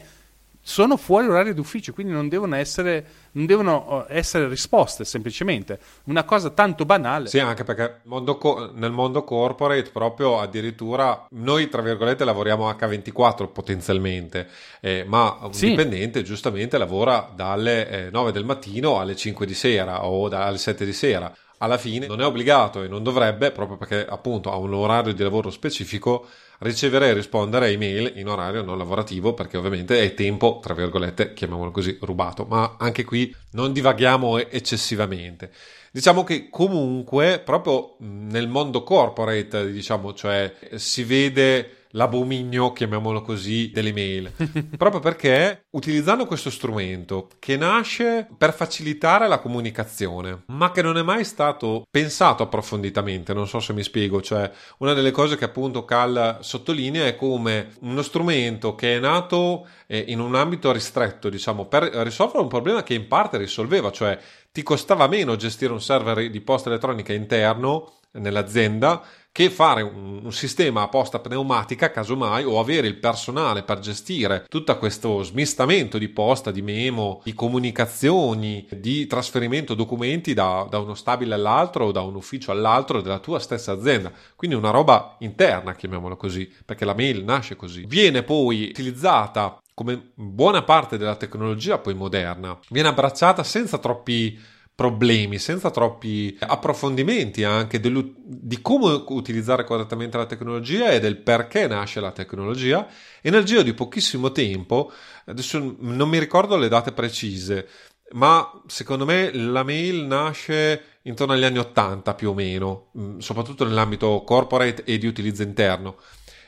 sono 0.65 0.97
fuori 0.97 1.27
orario 1.27 1.55
d'ufficio, 1.55 1.93
quindi 1.93 2.13
non 2.13 2.29
devono 2.29 2.55
essere, 2.55 3.05
non 3.33 3.47
devono 3.47 4.07
eh, 4.07 4.17
essere 4.17 4.47
risposte 4.49 5.05
semplicemente. 5.05 5.81
Una 6.05 6.23
cosa 6.23 6.51
tanto 6.51 6.85
banale. 6.85 7.27
Sì, 7.27 7.41
anche 7.41 7.65
perché 7.65 8.01
mondo 8.05 8.39
co- 8.39 8.71
nel 8.73 8.93
mondo 8.93 9.25
corporate 9.25 9.91
proprio 9.91 10.39
addirittura 10.39 11.27
noi, 11.31 11.69
tra 11.69 11.83
virgolette, 11.83 12.25
lavoriamo 12.25 12.71
H24 12.71 13.51
potenzialmente, 13.53 14.49
eh, 14.81 15.05
ma 15.07 15.37
un 15.43 15.53
sì. 15.53 15.71
dipendente 15.71 16.23
giustamente 16.23 16.79
lavora 16.79 17.33
dalle 17.35 18.07
eh, 18.07 18.11
9 18.11 18.31
del 18.31 18.45
mattino 18.45 19.01
alle 19.01 19.17
5 19.17 19.45
di 19.45 19.55
sera 19.55 20.07
o 20.07 20.29
dalle 20.29 20.59
7 20.59 20.85
di 20.85 20.93
sera 20.93 21.35
alla 21.63 21.79
fine 21.79 22.09
non 22.09 22.21
è 22.21 22.27
obbligato 22.27 22.83
e 22.83 22.89
non 22.89 23.05
dovrebbe, 23.05 23.53
proprio 23.53 23.77
perché 23.77 24.05
appunto 24.05 24.51
ha 24.51 24.57
un 24.57 24.75
orario 24.75 25.15
di 25.15 25.23
lavoro 25.23 25.49
specifico, 25.49 26.27
ricevere 26.59 27.09
e 27.09 27.13
rispondere 27.13 27.67
a 27.67 27.69
email 27.69 28.15
in 28.17 28.29
orario 28.29 28.63
non 28.63 28.77
lavorativo 28.77 29.33
perché 29.33 29.57
ovviamente 29.57 30.03
è 30.03 30.13
tempo, 30.15 30.59
tra 30.61 30.75
virgolette, 30.75 31.33
chiamiamolo 31.35 31.71
così, 31.71 31.97
rubato, 32.01 32.45
ma 32.49 32.75
anche 32.79 33.05
qui 33.05 33.33
non 33.53 33.73
divaghiamo 33.73 34.39
eccessivamente. 34.39 35.53
Diciamo 35.93 36.25
che 36.25 36.49
comunque 36.51 37.39
proprio 37.39 37.95
nel 37.99 38.49
mondo 38.49 38.83
corporate, 38.83 39.71
diciamo, 39.71 40.15
cioè 40.15 40.53
si 40.75 41.05
vede 41.05 41.82
l'abominio, 41.93 42.73
chiamiamolo 42.73 43.23
così, 43.23 43.71
delle 43.73 43.93
mail. 43.93 44.33
Proprio 44.77 45.01
perché 45.01 45.65
utilizzando 45.71 46.27
questo 46.27 46.51
strumento 46.51 47.29
che 47.39 47.57
nasce 47.57 48.29
per 48.37 48.53
facilitare 48.53 49.29
la 49.29 49.39
comunicazione, 49.39 50.43
ma 50.47 50.71
che 50.71 50.83
non 50.83 50.99
è 50.99 51.03
mai 51.03 51.25
stato 51.25 51.85
pensato 51.91 52.43
approfonditamente, 52.43 53.33
non 53.33 53.49
so 53.49 53.61
se 53.61 53.73
mi 53.73 53.83
spiego, 53.83 54.21
cioè 54.21 54.51
una 54.79 54.93
delle 54.93 55.11
cose 55.11 55.37
che 55.37 55.45
appunto 55.45 55.85
Cal 55.85 56.39
sottolinea 56.41 57.07
è 57.07 57.17
come 57.17 57.75
uno 57.81 58.03
strumento 58.03 58.75
che 58.75 58.97
è 58.97 59.01
nato 59.01 59.67
eh, 59.87 60.05
in 60.09 60.21
un 60.21 60.35
ambito 60.35 60.73
ristretto, 60.73 61.29
diciamo, 61.29 61.67
per 61.67 61.85
risolvere 61.85 62.41
un 62.41 62.49
problema 62.49 62.83
che 62.83 62.95
in 62.95 63.09
parte 63.09 63.39
risolveva, 63.39 63.91
cioè 63.91 64.19
ti 64.51 64.63
costava 64.63 65.07
meno 65.07 65.37
gestire 65.37 65.73
un 65.73 65.81
server 65.81 66.31
di 66.31 66.41
posta 66.41 66.69
elettronica 66.69 67.13
interno 67.13 67.93
nell'azienda 68.13 69.03
che 69.33 69.49
fare 69.49 69.81
un, 69.81 70.21
un, 70.23 70.33
sistema 70.33 70.83
a 70.83 70.89
posta 70.89 71.19
pneumatica, 71.19 71.91
casomai, 71.91 72.45
o 72.45 72.61
avere 72.61 72.87
il 72.87 72.99
personale 72.99 73.63
per 73.63 73.79
gestire 73.79 74.45
tutto 74.47 74.77
questo 74.77 75.23
smistamento 75.23 75.97
di 75.97 76.11
posta, 76.11 76.51
di 76.51 76.61
memo, 76.61 77.23
di 77.25 77.33
comunicazioni, 77.33 78.69
di 78.71 79.07
trasferimento 79.07 79.73
documenti 79.73 80.35
da, 80.35 80.67
da 80.69 80.79
uno 80.79 80.95
stabile 80.95 81.35
all'altro 81.35 81.87
o 81.87 81.93
da 81.93 82.03
un 82.03 82.15
ufficio 82.15 82.51
all'altro 82.51 83.01
della 83.01 83.21
tua 83.21 83.39
stessa 83.39 83.73
azienda. 83.73 84.13
Quindi 84.37 84.55
una 84.55 84.71
roba 84.71 85.17
interna, 85.21 85.75
chiamiamola 85.75 86.17
così, 86.17 86.53
perché 86.67 86.85
la 86.85 86.95
mail 86.95 87.25
nasce 87.25 87.57
così. 87.57 87.87
Viene 87.87 88.23
poi 88.23 88.69
utilizzata 88.69 89.59
come 89.75 90.11
buona 90.15 90.63
parte 90.63 90.99
della 90.99 91.17
tecnologia 91.17 91.79
poi 91.79 91.95
moderna, 91.95 92.59
viene 92.69 92.89
abbracciata 92.89 93.43
senza 93.43 93.79
troppi 93.79 94.39
problemi, 94.75 95.39
senza 95.39 95.71
troppi 95.71 96.37
approfondimenti 96.41 97.45
anche 97.45 97.79
di 97.81 98.61
come 98.61 99.05
utilizzare 99.09 99.65
correttamente 99.65 100.17
la 100.17 100.27
tecnologia 100.27 100.91
e 100.91 101.01
del 101.01 101.19
perché 101.19 101.67
nasce 101.67 102.01
la 102.01 102.13
tecnologia. 102.13 102.87
E 103.21 103.31
nel 103.31 103.45
giro 103.45 103.63
di 103.63 103.75
pochissimo 103.75 104.33
tempo, 104.33 104.93
adesso 105.27 105.77
non 105.79 106.09
mi 106.09 106.19
ricordo 106.19 106.57
le 106.57 106.69
date 106.69 106.93
precise, 106.93 107.69
ma 108.13 108.51
secondo 108.67 109.05
me 109.05 109.33
la 109.33 109.63
mail 109.63 110.05
nasce 110.05 110.85
intorno 111.03 111.35
agli 111.35 111.45
anni 111.45 111.59
80 111.59 112.15
più 112.15 112.31
o 112.31 112.35
meno, 112.35 112.91
mm, 112.99 113.19
soprattutto 113.19 113.65
nell'ambito 113.65 114.23
corporate 114.25 114.85
e 114.85 114.99
di 114.99 115.07
utilizzo 115.07 115.43
interno. 115.43 115.97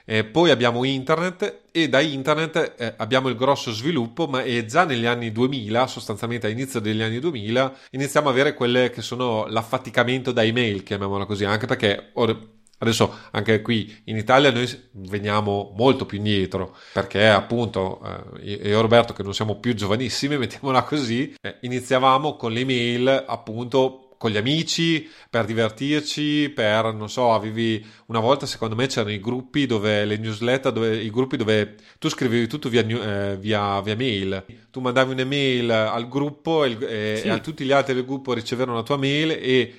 Eh, 0.05 0.25
poi 0.25 0.51
abbiamo 0.51 0.85
internet 0.85 1.63
e 1.71 1.89
da 1.89 2.01
internet 2.01 2.75
eh, 2.77 2.95
abbiamo 2.99 3.29
il 3.29 3.37
grosso 3.37 3.73
sviluppo, 3.73 4.27
ma 4.27 4.43
è 4.43 4.65
già 4.67 4.85
negli 4.85 5.07
anni 5.07 5.33
2000, 5.33 5.87
sostanzialmente 5.87 6.47
all'inizio 6.47 6.81
degli 6.81 7.03
anni 7.03 7.19
2000, 7.19 7.75
iniziamo 7.91 8.29
a 8.29 8.31
avere 8.31 8.55
quelle 8.55 8.91
che 8.91 9.03
sono 9.03 9.47
l'affaticamento 9.47 10.31
da 10.31 10.45
email, 10.45 10.83
chiamiamola 10.83 11.25
così, 11.25 11.45
anche 11.45 11.67
perché 11.67 12.11
ora, 12.15 12.37
Adesso 12.79 13.15
anche 13.31 13.63
qui 13.63 14.03
in 14.05 14.17
Italia 14.17 14.51
noi 14.51 14.69
veniamo 14.93 15.73
molto 15.77 16.05
più 16.05 16.19
indietro 16.19 16.77
perché 16.93 17.29
appunto 17.29 18.01
eh, 18.41 18.59
io 18.59 18.59
e 18.61 18.81
Roberto 18.81 19.13
che 19.13 19.23
non 19.23 19.33
siamo 19.33 19.59
più 19.59 19.75
giovanissimi, 19.75 20.37
mettiamola 20.39 20.83
così, 20.83 21.35
eh, 21.41 21.57
iniziavamo 21.61 22.37
con 22.37 22.53
le 22.53 22.65
mail 22.65 23.25
appunto 23.27 24.04
con 24.25 24.33
gli 24.33 24.39
amici, 24.39 25.07
per 25.29 25.45
divertirci, 25.45 26.49
per, 26.49 26.95
non 26.95 27.11
so, 27.11 27.35
avevi 27.35 27.85
una 28.07 28.21
volta 28.21 28.47
secondo 28.47 28.75
me 28.75 28.87
c'erano 28.87 29.13
i 29.13 29.21
gruppi 29.21 29.67
dove, 29.67 30.07
le 30.07 30.17
newsletter, 30.17 30.73
dove, 30.73 30.97
i 30.97 31.11
gruppi 31.11 31.37
dove 31.37 31.75
tu 31.99 32.09
scrivevi 32.09 32.47
tutto 32.47 32.71
via, 32.71 32.81
eh, 32.87 33.37
via, 33.37 33.83
via 33.83 33.95
mail. 33.95 34.43
Tu 34.71 34.81
mandavi 34.81 35.13
un'email 35.13 35.71
al 35.71 36.09
gruppo 36.09 36.65
e, 36.65 36.71
e, 36.81 37.17
sì. 37.19 37.27
e, 37.27 37.31
a 37.33 37.39
tutti 37.41 37.67
gli 37.67 37.73
altri 37.73 37.93
del 37.93 38.07
gruppo 38.07 38.33
ricevevano 38.33 38.79
la 38.79 38.83
tua 38.83 38.97
mail 38.97 39.33
e, 39.33 39.75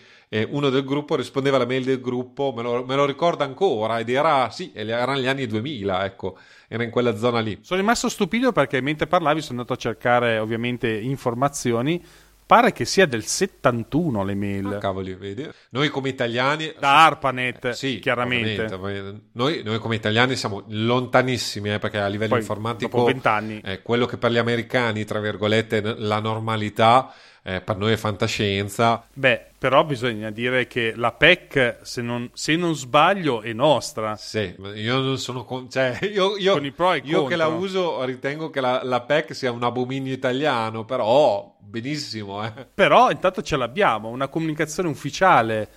uno 0.49 0.69
del 0.69 0.83
gruppo 0.83 1.15
rispondeva 1.15 1.55
alla 1.55 1.65
mail 1.65 1.83
del 1.83 2.01
gruppo, 2.01 2.53
me 2.55 2.61
lo, 2.61 2.83
me 2.83 2.95
lo 2.95 3.05
ricordo 3.05 3.43
ancora, 3.43 3.99
ed 3.99 4.09
era, 4.09 4.51
sì, 4.51 4.69
erano 4.75 5.17
gli 5.17 5.27
anni 5.27 5.47
2000, 5.47 6.05
ecco 6.05 6.37
era 6.67 6.83
in 6.83 6.89
quella 6.89 7.15
zona 7.15 7.39
lì. 7.39 7.59
Sono 7.61 7.79
rimasto 7.79 8.09
stupito 8.09 8.51
perché 8.51 8.81
mentre 8.81 9.07
parlavi 9.07 9.41
sono 9.41 9.61
andato 9.61 9.73
a 9.73 9.77
cercare 9.77 10.37
ovviamente 10.37 10.89
informazioni 10.89 12.03
Pare 12.45 12.71
che 12.73 12.85
sia 12.85 13.07
del 13.07 13.23
71 13.25 14.23
l'email. 14.23 14.73
Ah, 14.73 14.77
cavoli, 14.77 15.15
vedi? 15.15 15.49
Noi 15.71 15.89
come 15.89 16.09
italiani... 16.09 16.71
Da 16.77 17.05
ARPANET, 17.05 17.65
Eh, 17.65 17.73
sì, 17.73 17.97
chiaramente. 17.99 18.65
ovviamente. 18.73 19.21
Noi, 19.31 19.63
noi 19.63 19.79
come 19.79 19.95
italiani 19.95 20.35
siamo 20.35 20.63
lontanissimi, 20.67 21.73
eh, 21.73 21.79
perché 21.79 21.99
a 21.99 22.07
livello 22.07 22.29
Poi, 22.31 22.39
informatico... 22.41 22.97
dopo 22.97 23.05
vent'anni. 23.11 23.61
eh, 23.63 23.81
quello 23.81 24.05
che 24.05 24.17
per 24.17 24.31
gli 24.31 24.37
americani, 24.37 25.05
tra 25.05 25.19
virgolette, 25.19 25.81
la 25.97 26.19
normalità, 26.19 27.11
eh, 27.41 27.61
per 27.61 27.77
noi 27.77 27.93
è 27.93 27.97
fantascienza. 27.97 29.05
Beh, 29.13 29.43
però 29.57 29.83
bisogna 29.83 30.29
dire 30.29 30.67
che 30.67 30.93
la 30.95 31.11
PEC, 31.11 31.79
se 31.81 32.01
non, 32.03 32.29
se 32.33 32.55
non 32.55 32.75
sbaglio, 32.75 33.41
è 33.41 33.53
nostra. 33.53 34.15
Sì, 34.17 34.55
io 34.75 34.99
non 34.99 35.17
sono... 35.17 35.45
con- 35.45 35.67
cioè, 35.69 35.97
io, 36.13 36.37
io- 36.37 36.53
Con 36.53 36.65
i 36.65 36.71
pro 36.71 36.93
e 36.93 37.01
io 37.03 37.25
che 37.25 37.35
la 37.35 37.45
contro. 37.45 37.63
uso 37.63 38.03
ritengo 38.03 38.49
che 38.51 38.61
la, 38.61 38.81
la 38.83 39.01
PEC 39.01 39.33
sia 39.33 39.51
un 39.51 39.63
abominio 39.63 40.13
italiano, 40.13 40.85
però 40.85 41.54
benissimo, 41.65 42.45
eh. 42.45 42.67
Però 42.73 43.11
intanto 43.11 43.41
ce 43.41 43.57
l'abbiamo, 43.57 44.09
una 44.09 44.27
comunicazione 44.27 44.89
ufficiale 44.89 45.69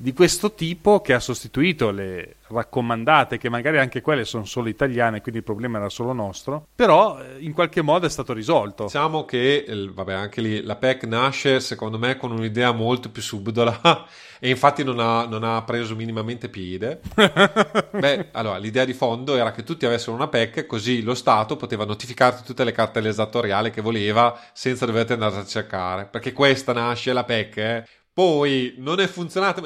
di 0.00 0.14
questo 0.14 0.54
tipo 0.54 1.02
che 1.02 1.12
ha 1.12 1.20
sostituito 1.20 1.90
le 1.90 2.36
raccomandate, 2.48 3.36
che 3.36 3.50
magari 3.50 3.78
anche 3.78 4.00
quelle 4.00 4.24
sono 4.24 4.46
solo 4.46 4.70
italiane, 4.70 5.20
quindi 5.20 5.40
il 5.40 5.44
problema 5.44 5.76
era 5.76 5.90
solo 5.90 6.14
nostro, 6.14 6.68
però 6.74 7.20
eh, 7.20 7.36
in 7.40 7.52
qualche 7.52 7.82
modo 7.82 8.06
è 8.06 8.08
stato 8.08 8.32
risolto. 8.32 8.84
Diciamo 8.84 9.26
che, 9.26 9.66
vabbè, 9.92 10.14
anche 10.14 10.40
lì 10.40 10.62
la 10.62 10.76
PEC 10.76 11.04
nasce 11.04 11.60
secondo 11.60 11.98
me 11.98 12.16
con 12.16 12.32
un'idea 12.32 12.72
molto 12.72 13.10
più 13.10 13.20
subdola 13.20 14.06
e 14.40 14.48
infatti 14.48 14.82
non 14.82 15.00
ha, 15.00 15.26
non 15.26 15.44
ha 15.44 15.62
preso 15.64 15.94
minimamente 15.94 16.48
piede. 16.48 17.02
Beh, 17.92 18.28
allora, 18.32 18.56
l'idea 18.56 18.86
di 18.86 18.94
fondo 18.94 19.36
era 19.36 19.52
che 19.52 19.64
tutti 19.64 19.84
avessero 19.84 20.16
una 20.16 20.28
PEC, 20.28 20.64
così 20.64 21.02
lo 21.02 21.14
Stato 21.14 21.56
poteva 21.56 21.84
notificarti 21.84 22.42
tutte 22.42 22.64
le 22.64 22.72
cartelle 22.72 23.10
esattoriali 23.10 23.70
che 23.70 23.82
voleva 23.82 24.40
senza 24.54 24.86
dover 24.86 25.12
andare 25.12 25.36
a 25.36 25.44
cercare. 25.44 26.06
Perché 26.06 26.32
questa 26.32 26.72
nasce 26.72 27.12
la 27.12 27.24
PEC, 27.24 27.56
eh. 27.58 27.84
Poi 28.12 28.74
non 28.78 28.98
è 28.98 29.06
funzionata, 29.06 29.60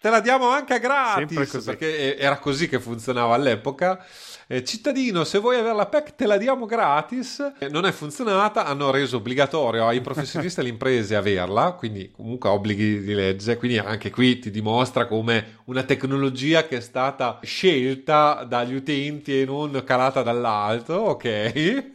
te 0.00 0.08
la 0.08 0.20
diamo 0.20 0.48
anche 0.48 0.74
a 0.74 0.78
gratis, 0.78 1.50
così. 1.50 1.64
perché 1.66 2.16
era 2.16 2.38
così 2.38 2.68
che 2.68 2.80
funzionava 2.80 3.34
all'epoca. 3.34 4.02
Eh, 4.46 4.64
cittadino, 4.64 5.22
se 5.22 5.38
vuoi 5.38 5.58
avere 5.58 5.74
la 5.76 5.86
PEC 5.86 6.14
te 6.16 6.26
la 6.26 6.36
diamo 6.36 6.66
gratis. 6.66 7.52
Eh, 7.58 7.68
non 7.68 7.84
è 7.86 7.92
funzionata, 7.92 8.64
hanno 8.64 8.90
reso 8.90 9.18
obbligatorio 9.18 9.86
ai 9.86 10.00
professionisti 10.00 10.58
e 10.58 10.62
alle 10.62 10.72
imprese 10.72 11.14
averla, 11.14 11.72
quindi 11.72 12.10
comunque 12.10 12.48
obblighi 12.48 13.00
di 13.00 13.14
legge, 13.14 13.56
quindi 13.58 13.78
anche 13.78 14.10
qui 14.10 14.38
ti 14.40 14.50
dimostra 14.50 15.06
come 15.06 15.58
una 15.66 15.84
tecnologia 15.84 16.66
che 16.66 16.78
è 16.78 16.80
stata 16.80 17.38
scelta 17.42 18.44
dagli 18.48 18.74
utenti 18.74 19.40
e 19.40 19.44
non 19.44 19.82
calata 19.84 20.22
dall'alto, 20.22 20.94
ok? 20.94 21.88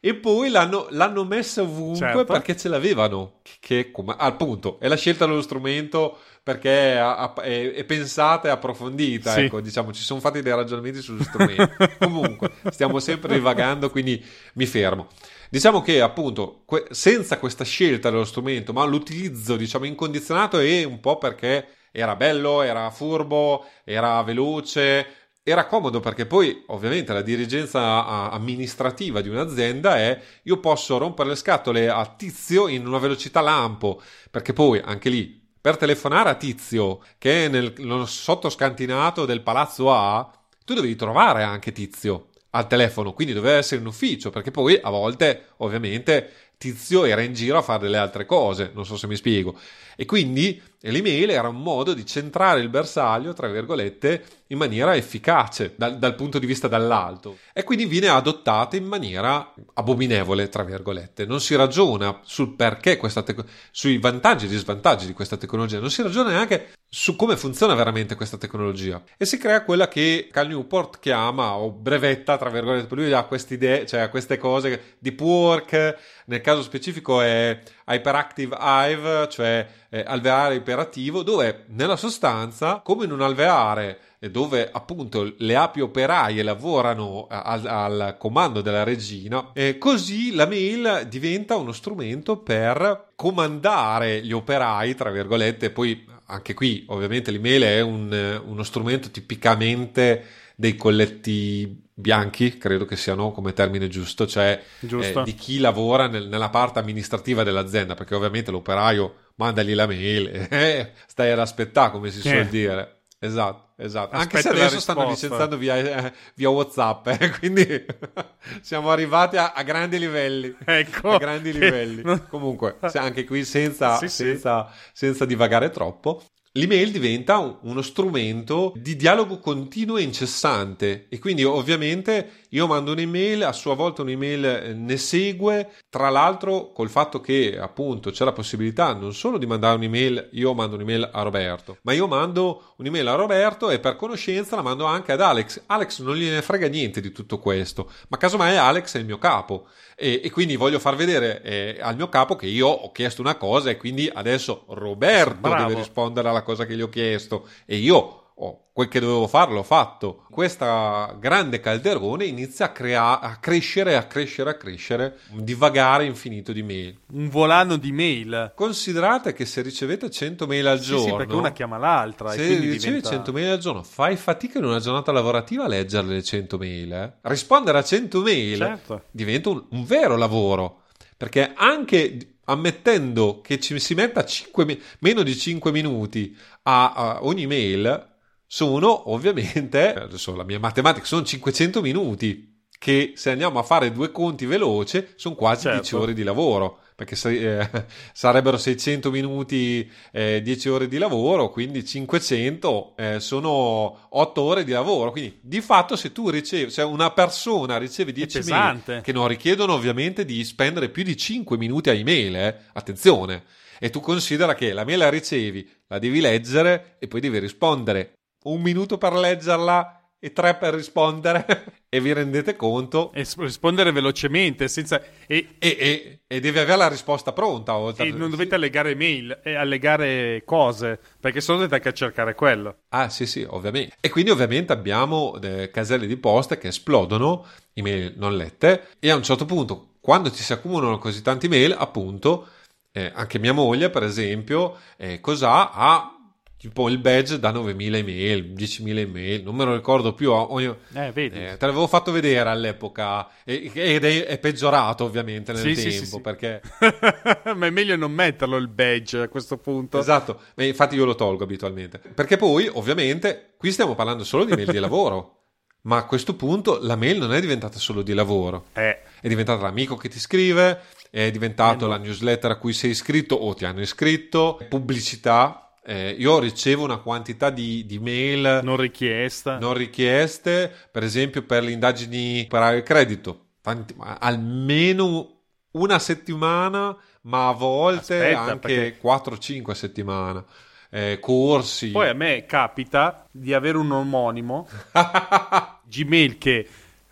E 0.00 0.14
poi 0.14 0.48
l'hanno, 0.48 0.86
l'hanno 0.90 1.24
messa 1.24 1.62
ovunque 1.62 1.98
Certo. 1.98 2.24
perché 2.24 2.56
ce 2.56 2.68
l'avevano. 2.68 3.40
Che, 3.58 3.90
come, 3.90 4.14
appunto, 4.16 4.78
è 4.78 4.86
la 4.86 4.94
scelta 4.96 5.26
dello 5.26 5.42
strumento 5.42 6.18
perché 6.48 6.94
è, 6.94 7.72
è- 7.74 7.84
pensata 7.84 8.48
e 8.48 8.50
approfondita. 8.50 9.34
Sì. 9.34 9.40
Ecco, 9.40 9.60
diciamo, 9.60 9.92
ci 9.92 10.00
sono 10.02 10.18
fatti 10.18 10.40
dei 10.40 10.54
ragionamenti 10.54 11.02
sullo 11.02 11.22
strumento. 11.22 11.76
Comunque, 12.00 12.52
stiamo 12.70 13.00
sempre 13.00 13.34
divagando, 13.34 13.90
quindi 13.90 14.24
mi 14.54 14.64
fermo. 14.64 15.08
Diciamo 15.50 15.82
che 15.82 16.00
appunto, 16.00 16.62
que- 16.64 16.86
senza 16.90 17.38
questa 17.38 17.64
scelta 17.64 18.08
dello 18.08 18.24
strumento, 18.24 18.72
ma 18.72 18.82
l'utilizzo, 18.86 19.56
diciamo, 19.56 19.84
incondizionato 19.84 20.58
è 20.58 20.84
un 20.84 21.00
po' 21.00 21.18
perché 21.18 21.66
era 21.92 22.16
bello, 22.16 22.62
era 22.62 22.88
furbo, 22.90 23.66
era 23.84 24.22
veloce, 24.22 25.06
era 25.42 25.66
comodo 25.66 26.00
perché 26.00 26.24
poi 26.24 26.62
ovviamente 26.68 27.12
la 27.12 27.22
dirigenza 27.22 28.30
amministrativa 28.30 29.20
di 29.20 29.28
un'azienda 29.28 29.96
è 29.96 30.18
io 30.44 30.60
posso 30.60 30.96
rompere 30.98 31.28
le 31.30 31.36
scatole 31.36 31.88
a 31.90 32.06
Tizio 32.06 32.68
in 32.68 32.86
una 32.86 32.98
velocità 32.98 33.40
lampo, 33.42 34.00
perché 34.30 34.54
poi 34.54 34.80
anche 34.82 35.10
lì 35.10 35.37
per 35.60 35.76
telefonare 35.76 36.30
a 36.30 36.34
Tizio 36.34 37.02
che 37.18 37.46
è 37.46 37.48
nel, 37.48 37.72
nello 37.78 38.06
sottoscantinato 38.06 39.24
del 39.24 39.42
palazzo 39.42 39.92
A, 39.92 40.30
tu 40.64 40.74
devi 40.74 40.96
trovare 40.96 41.42
anche 41.42 41.72
Tizio 41.72 42.28
al 42.50 42.66
telefono, 42.66 43.12
quindi 43.12 43.34
doveva 43.34 43.56
essere 43.56 43.80
in 43.80 43.86
ufficio, 43.86 44.30
perché 44.30 44.50
poi 44.50 44.78
a 44.80 44.90
volte 44.90 45.48
ovviamente 45.58 46.32
Tizio 46.58 47.04
era 47.04 47.20
in 47.20 47.34
giro 47.34 47.58
a 47.58 47.62
fare 47.62 47.80
delle 47.80 47.98
altre 47.98 48.26
cose, 48.26 48.72
non 48.74 48.84
so 48.84 48.96
se 48.96 49.06
mi 49.06 49.16
spiego. 49.16 49.56
E 49.96 50.04
quindi 50.04 50.60
l'email 50.80 51.30
era 51.30 51.48
un 51.48 51.60
modo 51.60 51.92
di 51.92 52.06
centrare 52.06 52.60
il 52.60 52.68
bersaglio, 52.68 53.32
tra 53.32 53.48
virgolette, 53.48 54.24
in 54.48 54.58
maniera 54.58 54.96
efficace 54.96 55.74
dal, 55.76 55.98
dal 55.98 56.14
punto 56.14 56.38
di 56.38 56.46
vista 56.46 56.68
dall'alto. 56.68 57.38
E 57.52 57.64
quindi 57.64 57.86
viene 57.86 58.08
adottata 58.08 58.76
in 58.76 58.84
maniera 58.84 59.54
abominevole, 59.74 60.48
tra 60.48 60.62
virgolette. 60.62 61.26
Non 61.26 61.40
si 61.40 61.54
ragiona 61.56 62.20
sul 62.22 62.54
perché 62.54 62.96
questa 62.96 63.22
tec- 63.22 63.44
sui 63.70 63.98
vantaggi 63.98 64.46
e 64.46 64.48
gli 64.48 64.56
svantaggi 64.56 65.06
di 65.06 65.12
questa 65.12 65.36
tecnologia, 65.36 65.80
non 65.80 65.90
si 65.90 66.02
ragiona 66.02 66.30
neanche 66.30 66.72
su 66.90 67.16
come 67.16 67.36
funziona 67.36 67.74
veramente 67.74 68.14
questa 68.14 68.38
tecnologia. 68.38 69.02
E 69.16 69.26
si 69.26 69.36
crea 69.36 69.64
quella 69.64 69.88
che 69.88 70.28
Cal 70.30 70.48
Newport 70.48 70.98
chiama, 71.00 71.56
o 71.56 71.70
brevetta, 71.70 72.38
tra 72.38 72.48
virgolette, 72.48 72.94
lui 72.94 73.12
ha 73.12 73.24
queste 73.24 73.54
idee, 73.54 73.84
cioè 73.84 74.00
ha 74.00 74.08
queste 74.08 74.38
cose, 74.38 74.96
deep 74.98 75.20
work, 75.20 75.96
nel 76.26 76.40
caso 76.40 76.62
specifico 76.62 77.20
è 77.20 77.60
Hyperactive 77.88 78.56
Hive, 78.60 79.28
cioè 79.30 79.66
eh, 79.88 80.04
alveare 80.06 80.56
iperattivo, 80.56 81.22
dove 81.22 81.64
nella 81.68 81.96
sostanza, 81.96 82.80
come 82.84 83.04
in 83.04 83.12
un 83.12 83.22
alveare 83.22 83.98
eh, 84.18 84.30
dove 84.30 84.68
appunto 84.70 85.32
le 85.38 85.56
api 85.56 85.80
operaie 85.80 86.42
lavorano 86.42 87.26
a- 87.28 87.42
al, 87.42 87.66
al 87.66 88.16
comando 88.18 88.60
della 88.60 88.84
regina, 88.84 89.50
eh, 89.54 89.78
così 89.78 90.34
la 90.34 90.46
mail 90.46 91.06
diventa 91.08 91.56
uno 91.56 91.72
strumento 91.72 92.36
per 92.38 93.12
comandare 93.16 94.22
gli 94.22 94.32
operai, 94.32 94.94
tra 94.94 95.10
virgolette, 95.10 95.70
poi 95.70 96.04
anche 96.30 96.52
qui 96.54 96.84
ovviamente 96.88 97.30
l'email 97.30 97.62
è 97.62 97.80
un, 97.80 98.12
eh, 98.12 98.36
uno 98.36 98.62
strumento 98.62 99.10
tipicamente 99.10 100.24
dei 100.60 100.74
colletti 100.74 101.86
bianchi, 101.94 102.58
credo 102.58 102.84
che 102.84 102.96
siano 102.96 103.30
come 103.30 103.52
termine 103.52 103.86
giusto, 103.86 104.26
cioè 104.26 104.60
Giusto. 104.80 105.20
eh, 105.20 105.22
di 105.24 105.34
chi 105.34 105.58
lavora 105.58 106.08
nel- 106.08 106.26
nella 106.26 106.48
parte 106.48 106.80
amministrativa 106.80 107.44
dell'azienda, 107.44 107.94
perché 107.94 108.16
ovviamente 108.16 108.50
l'operaio 108.50 109.14
mandagli 109.36 109.72
la 109.72 109.86
mail 109.86 110.26
e 110.26 110.48
eh, 110.50 110.92
stai 111.06 111.30
ad 111.30 111.38
aspettare, 111.38 111.92
come 111.92 112.10
si 112.10 112.18
Eh. 112.26 112.30
suol 112.32 112.46
dire. 112.46 113.02
Esatto, 113.20 113.72
esatto. 113.76 114.16
Anche 114.16 114.40
se 114.40 114.48
adesso 114.48 114.80
stanno 114.80 115.08
licenziando 115.08 115.56
via, 115.56 115.76
eh, 115.76 116.12
via 116.34 116.48
WhatsApp, 116.50 117.06
eh, 117.06 117.30
quindi 117.38 117.64
siamo 118.60 118.90
arrivati 118.90 119.36
a, 119.36 119.52
a 119.52 119.62
grandi 119.62 119.98
livelli. 120.00 120.56
Ecco. 120.64 121.10
A 121.10 121.18
grandi 121.18 121.52
livelli. 121.52 122.02
Comunque, 122.28 122.78
anche 122.94 123.24
qui 123.24 123.44
senza, 123.44 123.96
Sì, 123.96 124.08
sì. 124.08 124.24
senza, 124.24 124.72
senza 124.92 125.24
divagare 125.24 125.70
troppo. 125.70 126.20
L'email 126.58 126.90
diventa 126.90 127.38
un- 127.38 127.56
uno 127.62 127.82
strumento 127.82 128.72
di 128.74 128.96
dialogo 128.96 129.38
continuo 129.38 129.96
e 129.96 130.02
incessante 130.02 131.06
e 131.08 131.18
quindi 131.20 131.44
ovviamente 131.44 132.46
io 132.50 132.66
mando 132.66 132.92
un'email, 132.92 133.44
a 133.44 133.52
sua 133.52 133.74
volta 133.74 134.02
un'email 134.02 134.44
eh, 134.44 134.72
ne 134.74 134.96
segue, 134.96 135.70
tra 135.88 136.08
l'altro 136.08 136.72
col 136.72 136.88
fatto 136.88 137.20
che 137.20 137.56
appunto 137.60 138.10
c'è 138.10 138.24
la 138.24 138.32
possibilità 138.32 138.92
non 138.94 139.14
solo 139.14 139.38
di 139.38 139.46
mandare 139.46 139.76
un'email, 139.76 140.30
io 140.32 140.52
mando 140.54 140.74
un'email 140.74 141.10
a 141.12 141.22
Roberto, 141.22 141.76
ma 141.82 141.92
io 141.92 142.08
mando 142.08 142.74
un'email 142.78 143.06
a 143.06 143.14
Roberto 143.14 143.70
e 143.70 143.78
per 143.78 143.94
conoscenza 143.96 144.56
la 144.56 144.62
mando 144.62 144.84
anche 144.84 145.12
ad 145.12 145.20
Alex. 145.20 145.62
Alex 145.66 146.00
non 146.00 146.16
gliene 146.16 146.42
frega 146.42 146.66
niente 146.66 147.00
di 147.00 147.12
tutto 147.12 147.38
questo, 147.38 147.90
ma 148.08 148.16
casomai 148.16 148.56
Alex 148.56 148.96
è 148.96 148.98
il 148.98 149.04
mio 149.04 149.18
capo 149.18 149.66
e, 149.94 150.22
e 150.24 150.30
quindi 150.30 150.56
voglio 150.56 150.78
far 150.80 150.96
vedere 150.96 151.42
eh, 151.42 151.78
al 151.80 151.94
mio 151.96 152.08
capo 152.08 152.34
che 152.34 152.46
io 152.46 152.66
ho 152.66 152.90
chiesto 152.90 153.20
una 153.20 153.36
cosa 153.36 153.70
e 153.70 153.76
quindi 153.76 154.10
adesso 154.12 154.64
Roberto 154.68 155.40
Bravo. 155.40 155.66
deve 155.68 155.80
rispondere 155.80 156.28
alla 156.28 156.42
cosa 156.48 156.64
che 156.64 156.74
gli 156.74 156.80
ho 156.80 156.88
chiesto 156.88 157.46
e 157.66 157.76
io 157.76 158.22
ho 158.40 158.66
quel 158.72 158.88
che 158.88 159.00
dovevo 159.00 159.26
fare 159.26 159.52
l'ho 159.52 159.64
fatto. 159.64 160.24
Questa 160.30 161.14
grande 161.18 161.58
calderone 161.60 162.24
inizia 162.24 162.66
a, 162.66 162.72
crea- 162.72 163.18
a 163.20 163.36
crescere, 163.38 163.96
a 163.96 164.04
crescere, 164.04 164.50
a 164.50 164.54
crescere, 164.56 165.18
un 165.32 165.42
divagare 165.44 166.04
infinito 166.06 166.52
di 166.52 166.62
mail. 166.62 166.96
Un 167.12 167.28
volano 167.28 167.76
di 167.76 167.90
mail. 167.92 168.52
Considerate 168.54 169.32
che 169.34 169.44
se 169.44 169.60
ricevete 169.62 170.08
100 170.08 170.46
mail 170.46 170.66
al 170.68 170.78
Sì, 170.80 170.86
giorno, 170.90 171.04
sì, 171.06 171.12
perché 171.16 171.34
una 171.34 171.50
chiama 171.52 171.76
l'altra. 171.76 172.32
e 172.32 172.36
se 172.36 172.46
ricevi 172.46 172.78
diventa... 172.78 173.08
100 173.10 173.32
mail 173.32 173.50
al 173.50 173.58
giorno, 173.58 173.82
fai 173.82 174.14
fatica 174.16 174.58
in 174.58 174.64
una 174.64 174.78
giornata 174.78 175.10
lavorativa 175.10 175.64
a 175.64 175.68
leggere 175.68 176.06
le 176.06 176.22
100 176.22 176.56
mail. 176.56 176.92
eh? 176.92 177.12
Rispondere 177.22 177.78
a 177.78 177.82
100 177.82 178.20
mail 178.20 178.56
Certo. 178.58 179.02
diventa 179.10 179.48
un, 179.50 179.64
un 179.70 179.84
vero 179.84 180.16
lavoro. 180.16 180.82
Perché 181.16 181.52
anche 181.56 182.36
ammettendo 182.48 183.40
che 183.42 183.58
ci 183.60 183.78
si 183.78 183.94
metta 183.94 184.24
cinque 184.24 184.64
mi- 184.64 184.80
meno 185.00 185.22
di 185.22 185.36
5 185.36 185.70
minuti 185.70 186.36
a, 186.62 186.92
a 186.92 187.24
ogni 187.24 187.46
mail, 187.46 188.16
sono 188.46 189.10
ovviamente, 189.12 189.94
adesso 189.94 190.34
la 190.34 190.44
mia 190.44 190.58
matematica, 190.58 191.04
sono 191.06 191.24
500 191.24 191.80
minuti. 191.80 192.56
che 192.78 193.14
se 193.16 193.30
andiamo 193.30 193.58
a 193.58 193.64
fare 193.64 193.90
due 193.92 194.12
conti 194.12 194.46
veloce 194.46 195.14
sono 195.16 195.34
quasi 195.34 195.62
certo. 195.62 195.80
10 195.80 195.94
ore 195.96 196.14
di 196.14 196.22
lavoro 196.22 196.78
perché 196.98 197.16
eh, 197.28 197.84
sarebbero 198.12 198.56
600 198.56 199.12
minuti, 199.12 199.88
eh, 200.10 200.42
10 200.42 200.68
ore 200.68 200.88
di 200.88 200.98
lavoro, 200.98 201.48
quindi 201.48 201.84
500 201.84 202.94
eh, 202.96 203.20
sono 203.20 204.08
8 204.08 204.42
ore 204.42 204.64
di 204.64 204.72
lavoro. 204.72 205.12
Quindi 205.12 205.38
di 205.40 205.60
fatto 205.60 205.94
se 205.94 206.10
tu 206.10 206.28
ricevi, 206.28 206.72
se 206.72 206.82
una 206.82 207.12
persona 207.12 207.78
riceve 207.78 208.10
10 208.10 208.42
mail 208.50 209.00
che 209.00 209.12
non 209.12 209.28
richiedono 209.28 209.74
ovviamente 209.74 210.24
di 210.24 210.42
spendere 210.42 210.88
più 210.88 211.04
di 211.04 211.16
5 211.16 211.56
minuti 211.56 211.88
a 211.88 211.92
email, 211.92 212.34
eh, 212.34 212.56
attenzione, 212.72 213.44
e 213.78 213.90
tu 213.90 214.00
considera 214.00 214.56
che 214.56 214.72
la 214.72 214.84
mail 214.84 214.98
la 214.98 215.08
ricevi, 215.08 215.70
la 215.86 216.00
devi 216.00 216.18
leggere 216.18 216.96
e 216.98 217.06
poi 217.06 217.20
devi 217.20 217.38
rispondere. 217.38 218.14
Un 218.42 218.60
minuto 218.60 218.98
per 218.98 219.12
leggerla, 219.12 219.97
e 220.18 220.32
tre 220.32 220.54
per 220.56 220.74
rispondere. 220.74 221.46
E 221.90 222.02
vi 222.02 222.12
rendete 222.12 222.54
conto? 222.54 223.12
E 223.14 223.26
rispondere 223.38 223.92
velocemente 223.92 224.68
senza 224.68 225.02
e, 225.26 225.54
e, 225.58 225.76
e, 225.80 226.20
e 226.26 226.38
devi 226.38 226.58
avere 226.58 226.76
la 226.76 226.88
risposta 226.88 227.32
pronta 227.32 227.78
oltre 227.78 228.08
e 228.08 228.10
non 228.10 228.28
dovete 228.28 228.56
allegare 228.56 228.94
mail 228.94 229.40
e 229.42 229.54
allegare 229.54 230.42
cose 230.44 231.00
perché 231.18 231.40
solo 231.40 231.60
dovete 231.60 231.76
anche 231.76 231.94
cercare 231.94 232.34
quello. 232.34 232.80
Ah 232.90 233.08
sì 233.08 233.24
sì 233.24 233.42
ovviamente. 233.48 233.96
E 234.02 234.10
quindi 234.10 234.30
ovviamente 234.30 234.70
abbiamo 234.74 235.38
caselle 235.72 236.06
di 236.06 236.18
posta 236.18 236.58
che 236.58 236.68
esplodono 236.68 237.46
email 237.72 238.12
non 238.18 238.36
lette 238.36 238.88
e 238.98 239.10
a 239.10 239.16
un 239.16 239.22
certo 239.22 239.46
punto 239.46 239.94
quando 239.98 240.30
ti 240.30 240.42
si 240.42 240.52
accumulano 240.52 240.98
così 240.98 241.22
tanti 241.22 241.48
mail 241.48 241.72
appunto 241.72 242.48
eh, 242.92 243.12
anche 243.14 243.38
mia 243.38 243.52
moglie 243.52 243.88
per 243.88 244.02
esempio 244.02 244.76
eh, 244.98 245.20
cosa 245.20 245.72
ha 245.72 246.17
tipo 246.58 246.88
il 246.88 246.98
badge 246.98 247.38
da 247.38 247.52
9.000 247.52 247.94
email, 247.94 248.52
10.000 248.52 248.98
email, 248.98 249.42
non 249.44 249.54
me 249.54 249.64
lo 249.64 249.74
ricordo 249.74 250.12
più. 250.12 250.32
Ogni... 250.32 250.66
Eh, 250.92 251.12
vedi. 251.12 251.38
Eh, 251.38 251.56
te 251.56 251.66
l'avevo 251.66 251.86
fatto 251.86 252.10
vedere 252.10 252.50
all'epoca 252.50 253.28
ed 253.44 254.04
è, 254.04 254.26
è 254.26 254.38
peggiorato 254.38 255.04
ovviamente 255.04 255.52
nel 255.52 255.62
sì, 255.62 255.74
tempo 255.74 255.90
sì, 255.90 256.06
sì, 256.06 256.20
perché... 256.20 256.60
Ma 257.54 257.66
è 257.66 257.70
meglio 257.70 257.94
non 257.96 258.12
metterlo 258.12 258.56
il 258.56 258.68
badge 258.68 259.20
a 259.20 259.28
questo 259.28 259.56
punto. 259.56 260.00
Esatto, 260.00 260.40
e 260.56 260.66
infatti 260.66 260.96
io 260.96 261.04
lo 261.04 261.14
tolgo 261.14 261.44
abitualmente. 261.44 261.98
Perché 261.98 262.36
poi 262.36 262.68
ovviamente 262.72 263.54
qui 263.56 263.70
stiamo 263.70 263.94
parlando 263.94 264.24
solo 264.24 264.44
di 264.44 264.52
mail 264.54 264.70
di 264.70 264.78
lavoro. 264.78 265.34
Ma 265.82 265.98
a 265.98 266.06
questo 266.06 266.34
punto 266.34 266.80
la 266.82 266.96
mail 266.96 267.18
non 267.18 267.32
è 267.32 267.40
diventata 267.40 267.78
solo 267.78 268.02
di 268.02 268.12
lavoro, 268.12 268.66
eh. 268.72 268.98
è 269.20 269.28
diventata 269.28 269.62
l'amico 269.62 269.96
che 269.96 270.08
ti 270.08 270.18
scrive, 270.18 270.82
è 271.08 271.30
diventato 271.30 271.84
eh 271.84 271.88
no. 271.88 271.94
la 271.94 271.98
newsletter 271.98 272.50
a 272.50 272.56
cui 272.56 272.72
sei 272.72 272.90
iscritto 272.90 273.36
o 273.36 273.54
ti 273.54 273.64
hanno 273.64 273.80
iscritto, 273.80 274.60
pubblicità 274.68 275.67
eh, 275.88 276.10
io 276.18 276.38
ricevo 276.38 276.84
una 276.84 276.98
quantità 276.98 277.48
di, 277.48 277.86
di, 277.86 277.98
mail 277.98 278.60
non 278.62 278.76
richieste. 278.76 279.56
non 279.58 279.72
richieste, 279.72 280.70
per 280.92 281.02
esempio 281.02 281.42
per 281.44 281.62
le 281.62 281.70
indagini 281.70 282.46
per 282.46 282.74
il 282.74 282.82
credito, 282.82 283.46
Tanti, 283.62 283.94
almeno 283.98 285.44
una 285.70 285.98
settimana, 285.98 286.94
ma 287.22 287.48
a 287.48 287.52
volte 287.52 288.32
Aspetta, 288.32 288.40
anche 288.40 288.98
perché... 289.00 289.00
4-5 289.02 289.70
settimane. 289.72 290.44
Eh, 290.90 291.18
corsi. 291.20 291.90
Poi 291.90 292.08
a 292.10 292.14
me 292.14 292.44
capita 292.44 293.24
di 293.30 293.54
avere 293.54 293.78
un 293.78 293.90
omonimo 293.90 294.68
Gmail 295.88 296.36
che 296.36 296.68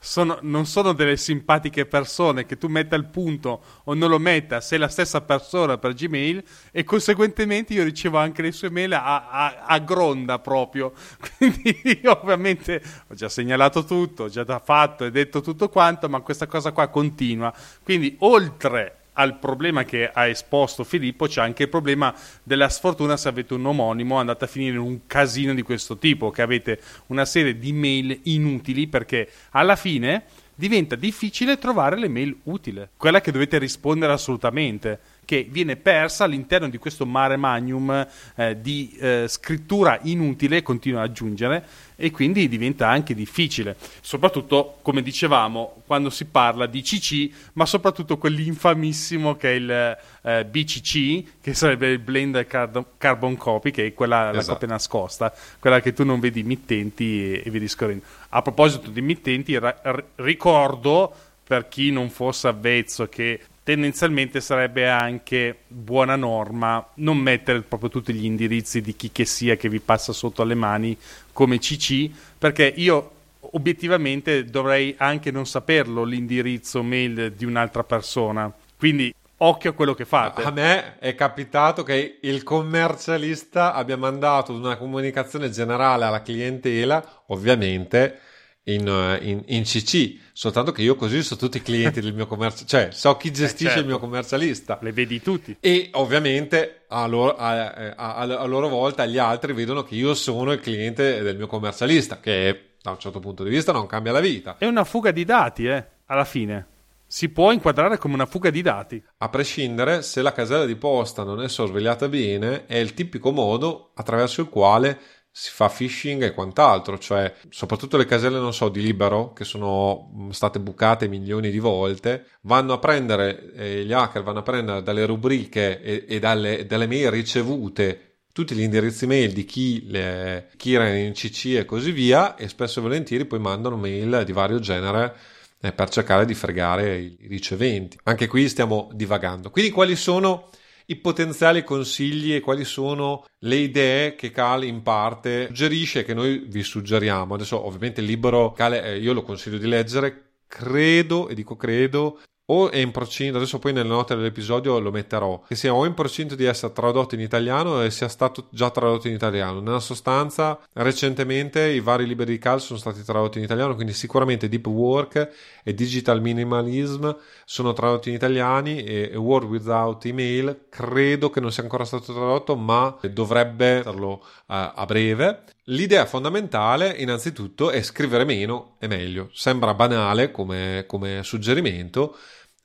sono, 0.06 0.38
non 0.42 0.66
sono 0.66 0.92
delle 0.92 1.16
simpatiche 1.16 1.84
persone 1.84 2.46
che 2.46 2.56
tu 2.56 2.68
metta 2.68 2.94
il 2.94 3.06
punto 3.06 3.62
o 3.82 3.94
non 3.94 4.08
lo 4.08 4.20
metta, 4.20 4.60
sei 4.60 4.78
la 4.78 4.86
stessa 4.86 5.20
persona 5.20 5.78
per 5.78 5.94
Gmail 5.94 6.44
e 6.70 6.84
conseguentemente 6.84 7.74
io 7.74 7.82
ricevo 7.82 8.16
anche 8.16 8.40
le 8.40 8.52
sue 8.52 8.70
mail 8.70 8.92
a, 8.94 9.28
a, 9.28 9.64
a 9.66 9.78
gronda 9.80 10.38
proprio. 10.38 10.92
Quindi 11.36 12.00
io 12.02 12.20
ovviamente 12.20 12.80
ho 13.08 13.14
già 13.14 13.28
segnalato 13.28 13.84
tutto, 13.84 14.24
ho 14.24 14.28
già 14.28 14.44
fatto 14.60 15.04
e 15.04 15.10
detto 15.10 15.40
tutto 15.40 15.68
quanto, 15.68 16.08
ma 16.08 16.20
questa 16.20 16.46
cosa 16.46 16.70
qua 16.70 16.86
continua. 16.86 17.52
Quindi 17.82 18.14
oltre 18.20 19.05
al 19.16 19.38
problema 19.38 19.84
che 19.84 20.10
ha 20.10 20.26
esposto 20.26 20.84
Filippo 20.84 21.26
c'è 21.26 21.40
anche 21.40 21.64
il 21.64 21.68
problema 21.68 22.14
della 22.42 22.68
sfortuna 22.68 23.16
se 23.16 23.28
avete 23.28 23.54
un 23.54 23.66
omonimo 23.66 24.16
andate 24.16 24.44
a 24.44 24.48
finire 24.48 24.76
in 24.76 24.80
un 24.80 25.06
casino 25.06 25.54
di 25.54 25.62
questo 25.62 25.98
tipo, 25.98 26.30
che 26.30 26.42
avete 26.42 26.80
una 27.06 27.24
serie 27.24 27.58
di 27.58 27.72
mail 27.72 28.20
inutili 28.24 28.86
perché 28.86 29.28
alla 29.50 29.76
fine 29.76 30.24
diventa 30.54 30.96
difficile 30.96 31.58
trovare 31.58 31.98
le 31.98 32.08
mail 32.08 32.38
utili, 32.44 32.88
quella 32.96 33.20
che 33.20 33.30
dovete 33.30 33.58
rispondere 33.58 34.12
assolutamente 34.12 34.98
che 35.26 35.46
viene 35.50 35.76
persa 35.76 36.24
all'interno 36.24 36.70
di 36.70 36.78
questo 36.78 37.04
mare 37.04 37.36
magnum 37.36 38.06
eh, 38.36 38.58
di 38.60 38.96
eh, 38.98 39.26
scrittura 39.28 39.98
inutile, 40.04 40.62
continua 40.62 41.02
ad 41.02 41.10
aggiungere, 41.10 41.66
e 41.96 42.10
quindi 42.10 42.48
diventa 42.48 42.88
anche 42.88 43.14
difficile, 43.14 43.76
soprattutto 44.00 44.78
come 44.82 45.02
dicevamo 45.02 45.82
quando 45.86 46.10
si 46.10 46.26
parla 46.26 46.66
di 46.66 46.80
CC, 46.82 47.28
ma 47.54 47.66
soprattutto 47.66 48.18
quell'infamissimo 48.18 49.36
che 49.36 49.50
è 49.50 49.54
il 49.54 49.98
eh, 50.22 50.44
BCC, 50.44 51.40
che 51.40 51.54
sarebbe 51.54 51.88
il 51.88 51.98
Blend 51.98 52.46
Carbon 52.46 53.36
Copy, 53.36 53.70
che 53.70 53.86
è 53.86 53.94
quella 53.94 54.30
esatto. 54.30 54.46
la 54.46 54.52
copia 54.52 54.68
nascosta, 54.68 55.34
quella 55.58 55.80
che 55.80 55.92
tu 55.92 56.04
non 56.04 56.20
vedi 56.20 56.42
mittenti 56.44 57.32
e, 57.32 57.42
e 57.44 57.50
vedi 57.50 57.66
scorrendo. 57.66 58.04
A 58.28 58.42
proposito 58.42 58.90
di 58.90 59.00
mittenti, 59.00 59.58
ra- 59.58 59.80
ricordo 60.16 61.12
per 61.42 61.68
chi 61.68 61.90
non 61.90 62.10
fosse 62.10 62.48
avvezzo 62.48 63.08
che 63.08 63.40
tendenzialmente 63.66 64.40
sarebbe 64.40 64.88
anche 64.88 65.62
buona 65.66 66.14
norma 66.14 66.86
non 66.94 67.16
mettere 67.16 67.62
proprio 67.62 67.90
tutti 67.90 68.12
gli 68.12 68.24
indirizzi 68.24 68.80
di 68.80 68.94
chi 68.94 69.10
che 69.10 69.24
sia 69.24 69.56
che 69.56 69.68
vi 69.68 69.80
passa 69.80 70.12
sotto 70.12 70.42
alle 70.42 70.54
mani 70.54 70.96
come 71.32 71.58
CC, 71.58 72.08
perché 72.38 72.72
io 72.76 73.10
obiettivamente 73.40 74.44
dovrei 74.44 74.94
anche 74.96 75.32
non 75.32 75.46
saperlo 75.46 76.04
l'indirizzo 76.04 76.84
mail 76.84 77.32
di 77.32 77.44
un'altra 77.44 77.82
persona. 77.82 78.52
Quindi 78.78 79.12
occhio 79.38 79.70
a 79.70 79.72
quello 79.72 79.94
che 79.94 80.04
fate. 80.04 80.44
A 80.44 80.52
me 80.52 81.00
è 81.00 81.16
capitato 81.16 81.82
che 81.82 82.18
il 82.20 82.44
commercialista 82.44 83.74
abbia 83.74 83.96
mandato 83.96 84.52
una 84.52 84.76
comunicazione 84.76 85.50
generale 85.50 86.04
alla 86.04 86.22
clientela, 86.22 87.24
ovviamente 87.26 88.20
in, 88.68 88.86
eh, 88.88 89.18
in, 89.22 89.42
in, 89.46 89.62
CC, 89.62 90.18
soltanto 90.32 90.72
che 90.72 90.82
io 90.82 90.96
così 90.96 91.22
so 91.22 91.36
tutti 91.36 91.58
i 91.58 91.62
clienti 91.62 92.00
del 92.00 92.14
mio 92.14 92.26
commercio, 92.26 92.64
cioè 92.64 92.88
so 92.90 93.16
chi 93.16 93.30
gestisce 93.30 93.64
eh 93.64 93.66
certo. 93.66 93.80
il 93.80 93.86
mio 93.86 93.98
commercialista. 93.98 94.78
Le 94.80 94.92
vedi 94.92 95.20
tutti. 95.20 95.56
E 95.60 95.90
ovviamente 95.92 96.84
a 96.88 97.06
loro, 97.06 97.36
a, 97.36 97.94
a, 97.94 98.14
a 98.14 98.44
loro, 98.44 98.68
volta 98.68 99.06
gli 99.06 99.18
altri 99.18 99.52
vedono 99.52 99.82
che 99.82 99.94
io 99.94 100.14
sono 100.14 100.52
il 100.52 100.60
cliente 100.60 101.22
del 101.22 101.36
mio 101.36 101.46
commercialista, 101.46 102.18
che 102.18 102.74
da 102.82 102.90
un 102.90 102.98
certo 102.98 103.20
punto 103.20 103.44
di 103.44 103.50
vista 103.50 103.72
non 103.72 103.86
cambia 103.86 104.12
la 104.12 104.20
vita. 104.20 104.56
È 104.58 104.66
una 104.66 104.84
fuga 104.84 105.10
di 105.10 105.24
dati, 105.24 105.66
eh, 105.66 105.84
alla 106.06 106.24
fine. 106.24 106.74
Si 107.08 107.28
può 107.28 107.52
inquadrare 107.52 107.98
come 107.98 108.14
una 108.14 108.26
fuga 108.26 108.50
di 108.50 108.62
dati. 108.62 109.00
A 109.18 109.28
prescindere, 109.28 110.02
se 110.02 110.22
la 110.22 110.32
casella 110.32 110.64
di 110.64 110.74
posta 110.74 111.22
non 111.22 111.40
è 111.40 111.48
sorvegliata 111.48 112.08
bene, 112.08 112.66
è 112.66 112.78
il 112.78 112.94
tipico 112.94 113.30
modo 113.30 113.92
attraverso 113.94 114.40
il 114.40 114.48
quale 114.48 114.98
si 115.38 115.50
fa 115.52 115.68
phishing 115.68 116.22
e 116.22 116.32
quant'altro, 116.32 116.98
cioè 116.98 117.30
soprattutto 117.50 117.98
le 117.98 118.06
caselle, 118.06 118.38
non 118.38 118.54
so, 118.54 118.70
di 118.70 118.80
libero, 118.80 119.34
che 119.34 119.44
sono 119.44 120.10
mm, 120.16 120.30
state 120.30 120.58
bucate 120.58 121.08
milioni 121.08 121.50
di 121.50 121.58
volte, 121.58 122.24
vanno 122.42 122.72
a 122.72 122.78
prendere, 122.78 123.52
eh, 123.52 123.84
gli 123.84 123.92
hacker 123.92 124.22
vanno 124.22 124.38
a 124.38 124.42
prendere 124.42 124.82
dalle 124.82 125.04
rubriche 125.04 125.82
e, 125.82 126.06
e 126.08 126.18
dalle, 126.20 126.64
dalle, 126.64 126.86
mail 126.86 127.10
ricevute 127.10 128.20
tutti 128.32 128.54
gli 128.54 128.62
indirizzi 128.62 129.06
mail 129.06 129.32
di 129.32 129.44
chi, 129.44 129.86
le, 129.90 130.48
chi 130.56 130.72
era 130.72 130.88
in 130.88 131.12
CC 131.12 131.56
e 131.56 131.66
così 131.66 131.90
via, 131.90 132.34
e 132.36 132.48
spesso 132.48 132.78
e 132.78 132.82
volentieri 132.82 133.26
poi 133.26 133.38
mandano 133.38 133.76
mail 133.76 134.22
di 134.24 134.32
vario 134.32 134.58
genere 134.58 135.14
eh, 135.60 135.70
per 135.70 135.90
cercare 135.90 136.24
di 136.24 136.32
fregare 136.32 136.96
i 136.96 137.26
riceventi. 137.28 137.98
Anche 138.04 138.26
qui 138.26 138.48
stiamo 138.48 138.88
divagando. 138.94 139.50
Quindi 139.50 139.70
quali 139.70 139.96
sono 139.96 140.48
i 140.86 140.96
potenziali 140.96 141.64
consigli 141.64 142.34
e 142.34 142.40
quali 142.40 142.64
sono 142.64 143.24
le 143.40 143.56
idee 143.56 144.14
che 144.14 144.30
Cal 144.30 144.64
in 144.64 144.82
parte 144.82 145.46
suggerisce 145.46 146.04
che 146.04 146.14
noi 146.14 146.44
vi 146.46 146.62
suggeriamo. 146.62 147.34
Adesso 147.34 147.64
ovviamente 147.64 148.00
il 148.00 148.06
libro 148.06 148.52
Cal 148.52 148.74
eh, 148.74 148.98
io 148.98 149.12
lo 149.12 149.22
consiglio 149.22 149.58
di 149.58 149.66
leggere, 149.66 150.34
credo, 150.46 151.28
e 151.28 151.34
dico 151.34 151.56
credo, 151.56 152.20
o 152.46 152.70
è 152.70 152.78
in 152.78 152.92
procinto, 152.92 153.38
adesso 153.38 153.58
poi 153.58 153.72
nelle 153.72 153.88
note 153.88 154.14
dell'episodio 154.14 154.78
lo 154.78 154.90
metterò, 154.90 155.42
che 155.46 155.54
sia 155.54 155.74
o 155.74 155.84
in 155.84 155.94
procinto 155.94 156.34
di 156.34 156.44
essere 156.44 156.72
tradotto 156.72 157.14
in 157.14 157.20
italiano 157.20 157.82
e 157.82 157.90
sia 157.90 158.08
stato 158.08 158.46
già 158.50 158.70
tradotto 158.70 159.08
in 159.08 159.14
italiano. 159.14 159.60
Nella 159.60 159.80
sostanza, 159.80 160.58
recentemente 160.74 161.66
i 161.66 161.80
vari 161.80 162.06
libri 162.06 162.26
di 162.26 162.38
Cal 162.38 162.60
sono 162.60 162.78
stati 162.78 163.02
tradotti 163.02 163.38
in 163.38 163.44
italiano, 163.44 163.74
quindi 163.74 163.92
sicuramente 163.92 164.48
Deep 164.48 164.66
Work 164.66 165.30
e 165.64 165.74
Digital 165.74 166.20
Minimalism 166.20 167.10
sono 167.44 167.72
tradotti 167.72 168.10
in 168.10 168.14
italiano 168.14 168.44
e 168.46 169.12
World 169.16 169.48
Without 169.48 170.04
Email 170.04 170.66
credo 170.68 171.30
che 171.30 171.40
non 171.40 171.52
sia 171.52 171.62
ancora 171.62 171.84
stato 171.84 172.12
tradotto, 172.12 172.56
ma 172.56 172.96
dovrebbe 173.10 173.66
esserlo 173.80 174.10
uh, 174.12 174.22
a 174.46 174.84
breve. 174.86 175.42
L'idea 175.64 176.06
fondamentale, 176.06 176.94
innanzitutto, 176.96 177.70
è 177.70 177.82
scrivere 177.82 178.24
meno 178.24 178.76
e 178.78 178.86
meglio. 178.86 179.30
Sembra 179.32 179.74
banale 179.74 180.30
come, 180.30 180.84
come 180.86 181.22
suggerimento, 181.24 182.16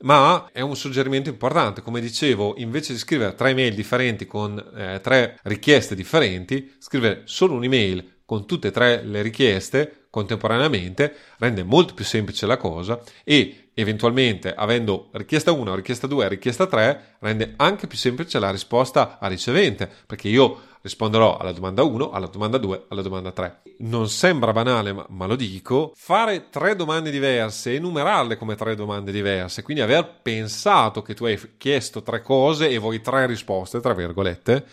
ma 0.02 0.50
è 0.52 0.62
un 0.62 0.76
suggerimento 0.76 1.30
importante. 1.30 1.82
Come 1.82 2.02
dicevo, 2.02 2.56
invece 2.58 2.94
di 2.94 3.00
scrivere 3.00 3.36
tre 3.36 3.50
email 3.50 3.74
differenti 3.74 4.26
con 4.26 4.58
eh, 4.76 5.00
tre 5.02 5.40
richieste 5.44 5.96
differenti, 5.96 6.76
scrivere 6.80 7.22
solo 7.26 7.54
un'email 7.56 8.20
con 8.26 8.46
tutte 8.46 8.70
e 8.70 8.72
tre 8.72 9.04
le 9.04 9.22
richieste 9.22 10.06
contemporaneamente 10.10 11.16
rende 11.38 11.64
molto 11.64 11.94
più 11.94 12.06
semplice 12.06 12.46
la 12.46 12.58
cosa 12.58 13.02
e 13.24 13.61
eventualmente 13.74 14.54
avendo 14.54 15.10
richiesta 15.14 15.52
1, 15.52 15.76
richiesta 15.76 16.08
2, 16.08 16.28
richiesta 16.28 16.68
3 16.68 17.16
rende 17.20 17.54
anche 17.58 17.88
più 17.88 17.98
semplice 17.98 18.40
la 18.40 18.52
risposta 18.52 19.18
a 19.20 19.28
ricevente 19.28 19.90
perché 20.06 20.28
io 20.28 20.70
risponderò 20.82 21.38
alla 21.38 21.52
domanda 21.52 21.84
1, 21.84 22.12
alla 22.12 22.28
domanda 22.28 22.58
2, 22.58 22.86
alla 22.90 23.02
domanda 23.02 23.32
3. 23.32 23.62
Non 23.80 24.10
sembra 24.10 24.52
banale, 24.52 24.94
ma, 24.94 25.06
ma, 25.10 25.26
lo 25.26 25.36
dico, 25.36 25.94
fare 25.96 26.50
tre 26.50 26.76
domande 26.76 27.12
diverse, 27.12 27.76
enumerarle 27.76 28.38
come 28.38 28.56
tre 28.56 28.76
domande 28.76 29.12
diverse, 29.12 29.62
quindi 29.62 29.84
aver 29.84 30.22
pensato 30.22 31.02
che 31.02 31.14
tu 31.14 31.26
hai 31.26 31.40
chiesto 31.58 32.02
tre 32.02 32.22
cose 32.22 32.70
e 32.70 32.78
vuoi 32.78 33.02
tre 33.02 33.28
risposte, 33.28 33.80
tra 33.80 33.94
virgolette, 33.94 34.66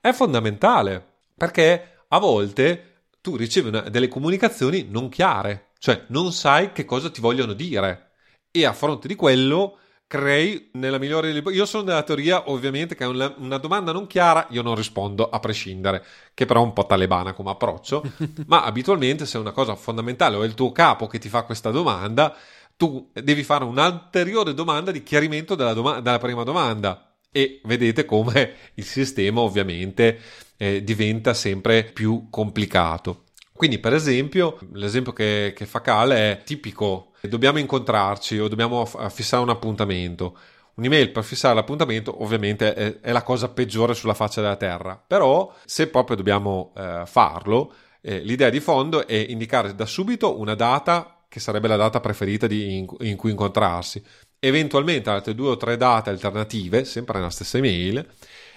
è 0.00 0.12
fondamentale, 0.12 1.04
perché 1.36 2.04
a 2.08 2.18
volte 2.18 2.92
tu 3.20 3.36
ricevi 3.36 3.68
una, 3.68 3.80
delle 3.80 4.08
comunicazioni 4.08 4.86
non 4.88 5.08
chiare, 5.08 5.70
cioè 5.78 6.04
non 6.08 6.32
sai 6.32 6.72
che 6.72 6.84
cosa 6.84 7.10
ti 7.10 7.20
vogliono 7.20 7.52
dire 7.52 8.12
e 8.56 8.64
a 8.64 8.72
fronte 8.72 9.08
di 9.08 9.16
quello 9.16 9.78
crei 10.06 10.68
nella 10.74 10.98
migliore 10.98 11.32
delle 11.32 11.42
io 11.50 11.66
sono 11.66 11.82
della 11.82 12.02
teoria 12.02 12.50
ovviamente 12.50 12.94
che 12.94 13.04
una, 13.04 13.34
una 13.38 13.58
domanda 13.58 13.90
non 13.90 14.06
chiara 14.06 14.46
io 14.50 14.62
non 14.62 14.76
rispondo 14.76 15.28
a 15.28 15.40
prescindere 15.40 16.04
che 16.34 16.44
però 16.44 16.60
è 16.60 16.64
un 16.64 16.72
po' 16.72 16.86
talebana 16.86 17.32
come 17.32 17.50
approccio 17.50 18.04
ma 18.46 18.64
abitualmente 18.64 19.26
se 19.26 19.38
è 19.38 19.40
una 19.40 19.50
cosa 19.50 19.74
fondamentale 19.74 20.36
o 20.36 20.42
è 20.42 20.46
il 20.46 20.54
tuo 20.54 20.70
capo 20.72 21.06
che 21.08 21.18
ti 21.18 21.28
fa 21.28 21.42
questa 21.42 21.70
domanda 21.70 22.36
tu 22.76 23.10
devi 23.12 23.42
fare 23.42 23.64
un'ulteriore 23.64 24.54
domanda 24.54 24.90
di 24.90 25.02
chiarimento 25.02 25.54
della, 25.54 25.72
doma- 25.72 26.00
della 26.00 26.18
prima 26.18 26.42
domanda. 26.42 27.14
E 27.30 27.60
vedete 27.64 28.04
come 28.04 28.54
il 28.74 28.84
sistema 28.84 29.40
ovviamente 29.40 30.20
eh, 30.56 30.84
diventa 30.84 31.34
sempre 31.34 31.84
più 31.84 32.28
complicato. 32.30 33.24
Quindi, 33.52 33.78
per 33.78 33.92
esempio, 33.92 34.58
l'esempio 34.72 35.12
che, 35.12 35.52
che 35.54 35.66
fa 35.66 35.80
Cal 35.80 36.10
è 36.10 36.42
tipico: 36.44 37.12
dobbiamo 37.28 37.58
incontrarci 37.58 38.38
o 38.38 38.48
dobbiamo 38.48 38.84
fissare 38.84 39.42
un 39.42 39.50
appuntamento. 39.50 40.36
Un'email 40.74 41.10
per 41.10 41.22
fissare 41.22 41.54
l'appuntamento 41.54 42.22
ovviamente 42.22 42.74
è, 42.74 43.00
è, 43.00 43.12
la 43.12 43.22
cosa 43.22 43.48
peggiore 43.48 43.94
sulla 43.94 44.14
faccia 44.14 44.40
della 44.40 44.56
terra, 44.56 45.00
però 45.06 45.54
se 45.64 45.86
proprio 45.86 46.16
dobbiamo 46.16 46.72
eh, 46.76 47.02
farlo, 47.06 47.72
eh, 48.00 48.18
l'idea 48.18 48.50
di 48.50 48.58
fondo 48.58 49.06
è 49.06 49.14
indicare 49.14 49.74
da 49.74 49.86
subito 49.86 50.38
una 50.38 50.54
data 50.54 51.24
che 51.28 51.38
sarebbe 51.40 51.68
la 51.68 51.76
data 51.76 52.00
preferita 52.00 52.46
di, 52.46 52.76
in, 52.76 52.86
in, 53.00 53.16
cui 53.16 53.30
incontrarsi, 53.30 54.02
eventualmente 54.38 55.10
altre 55.10 55.34
due 55.34 55.50
o 55.50 55.56
tre 55.56 55.76
date 55.76 56.10
alternative, 56.10 56.84
sempre 56.84 57.18
nella 57.18 57.30
stessa 57.30 57.58
email, 57.58 58.06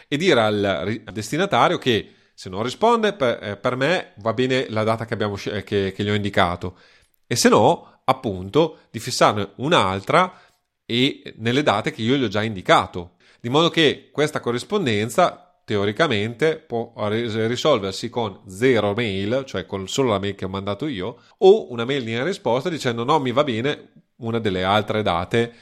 e 0.08 0.18
dire 0.18 0.42
al 0.42 1.02
destinatario 1.12 1.78
che 1.78 2.14
se 2.34 2.50
non 2.50 2.62
risponde, 2.64 3.14
per, 3.14 3.40
eh, 3.42 3.58
per 3.58 3.76
me 3.76 4.14
va 4.18 4.34
bene 4.34 4.68
la 4.70 4.84
data 4.84 5.06
che, 5.06 5.14
abbiamo, 5.14 5.36
che, 5.36 5.64
che 5.64 6.04
gli 6.04 6.10
ho 6.10 6.14
indicato. 6.14 6.78
E 7.26 7.36
se 7.36 7.50
no, 7.50 7.97
appunto, 8.10 8.80
di 8.90 9.00
fissarne 9.00 9.52
un'altra 9.56 10.40
e 10.86 11.34
nelle 11.38 11.64
date 11.64 11.92
che 11.92 12.02
io 12.02 12.16
gli 12.16 12.24
ho 12.24 12.30
già 12.30 12.44
indicato. 12.44 13.16
Di 13.40 13.50
modo 13.50 13.70
che 13.70 14.10
questa 14.12 14.40
corrispondenza 14.40 15.62
teoricamente 15.64 16.58
può 16.58 16.94
risolversi 16.96 18.10
con 18.10 18.42
zero 18.48 18.94
mail, 18.94 19.44
cioè 19.46 19.66
con 19.66 19.88
solo 19.88 20.12
la 20.12 20.20
mail 20.20 20.36
che 20.36 20.46
ho 20.46 20.50
mandato 20.50 20.88
io, 20.88 21.18
o 21.40 21.72
una 21.72 21.84
mail 21.84 22.08
in 22.08 22.24
risposta 22.24 22.70
dicendo 22.70 23.04
no, 23.04 23.20
mi 23.20 23.32
va 23.32 23.44
bene 23.44 23.92
una 24.18 24.40
delle 24.40 24.64
altre 24.64 25.02
date 25.02 25.54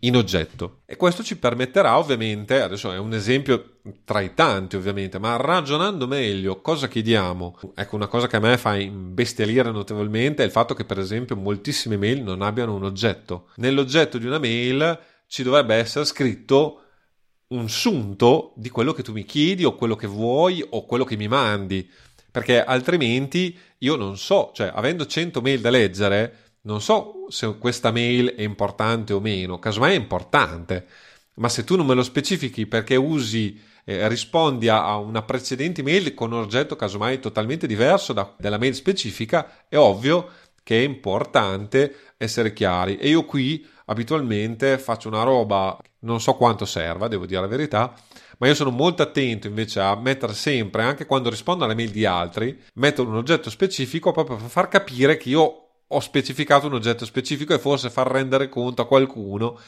in 0.00 0.16
oggetto. 0.16 0.80
E 0.86 0.96
questo 0.96 1.22
ci 1.22 1.36
permetterà 1.36 1.98
ovviamente, 1.98 2.60
adesso 2.62 2.92
è 2.92 2.98
un 2.98 3.12
esempio 3.12 3.80
tra 4.04 4.20
i 4.20 4.32
tanti 4.32 4.76
ovviamente, 4.76 5.18
ma 5.18 5.36
ragionando 5.36 6.06
meglio 6.06 6.60
cosa 6.60 6.88
chiediamo, 6.88 7.58
ecco 7.74 7.96
una 7.96 8.06
cosa 8.06 8.26
che 8.26 8.36
a 8.36 8.40
me 8.40 8.56
fa 8.56 8.76
imbestialire 8.76 9.70
notevolmente 9.70 10.42
è 10.42 10.46
il 10.46 10.52
fatto 10.52 10.74
che 10.74 10.84
per 10.84 10.98
esempio 10.98 11.36
moltissime 11.36 11.96
mail 11.96 12.22
non 12.22 12.40
abbiano 12.42 12.74
un 12.74 12.84
oggetto. 12.84 13.48
Nell'oggetto 13.56 14.18
di 14.18 14.26
una 14.26 14.38
mail 14.38 14.98
ci 15.26 15.42
dovrebbe 15.42 15.74
essere 15.74 16.04
scritto 16.06 16.80
un 17.48 17.68
sunto 17.68 18.54
di 18.56 18.70
quello 18.70 18.92
che 18.92 19.02
tu 19.02 19.12
mi 19.12 19.24
chiedi 19.24 19.64
o 19.64 19.74
quello 19.74 19.94
che 19.94 20.06
vuoi 20.06 20.64
o 20.68 20.84
quello 20.84 21.04
che 21.04 21.16
mi 21.16 21.28
mandi 21.28 21.88
perché 22.36 22.62
altrimenti 22.62 23.58
io 23.78 23.96
non 23.96 24.18
so, 24.18 24.50
cioè 24.54 24.70
avendo 24.74 25.06
100 25.06 25.40
mail 25.40 25.58
da 25.62 25.70
leggere 25.70 26.45
non 26.66 26.80
so 26.80 27.26
se 27.28 27.58
questa 27.58 27.90
mail 27.90 28.34
è 28.34 28.42
importante 28.42 29.12
o 29.12 29.20
meno, 29.20 29.58
casomai 29.58 29.94
è 29.94 29.96
importante, 29.96 30.86
ma 31.34 31.48
se 31.48 31.64
tu 31.64 31.76
non 31.76 31.86
me 31.86 31.94
lo 31.94 32.02
specifichi 32.02 32.66
perché 32.66 32.96
usi, 32.96 33.58
eh, 33.84 34.08
rispondi 34.08 34.68
a, 34.68 34.96
una 34.96 35.22
precedente 35.22 35.82
mail 35.82 36.12
con 36.12 36.32
un 36.32 36.40
oggetto 36.40 36.74
casomai 36.74 37.20
totalmente 37.20 37.66
diverso 37.66 38.12
da, 38.12 38.34
dalla 38.36 38.58
mail 38.58 38.74
specifica, 38.74 39.64
è 39.68 39.76
ovvio 39.76 40.28
che 40.62 40.80
è 40.80 40.84
importante 40.84 42.14
essere 42.16 42.52
chiari. 42.52 42.96
E 42.96 43.08
io 43.08 43.24
qui 43.24 43.64
abitualmente 43.84 44.78
faccio 44.78 45.06
una 45.06 45.22
roba, 45.22 45.78
non 46.00 46.20
so 46.20 46.34
quanto 46.34 46.64
serva, 46.64 47.06
devo 47.06 47.26
dire 47.26 47.40
la 47.40 47.46
verità, 47.46 47.94
ma 48.38 48.48
io 48.48 48.54
sono 48.54 48.70
molto 48.70 49.02
attento 49.02 49.46
invece 49.46 49.78
a 49.78 49.94
mettere 49.94 50.34
sempre, 50.34 50.82
anche 50.82 51.06
quando 51.06 51.30
rispondo 51.30 51.64
alle 51.64 51.76
mail 51.76 51.90
di 51.90 52.04
altri, 52.04 52.60
metto 52.74 53.02
un 53.02 53.14
oggetto 53.14 53.50
specifico 53.50 54.10
proprio 54.10 54.36
per 54.36 54.48
far 54.48 54.66
capire 54.66 55.16
che 55.16 55.28
io 55.28 55.65
ho 55.88 56.00
specificato 56.00 56.66
un 56.66 56.74
oggetto 56.74 57.04
specifico 57.04 57.54
e 57.54 57.58
forse 57.58 57.90
far 57.90 58.08
rendere 58.08 58.48
conto 58.48 58.82
a 58.82 58.86
qualcuno 58.86 59.58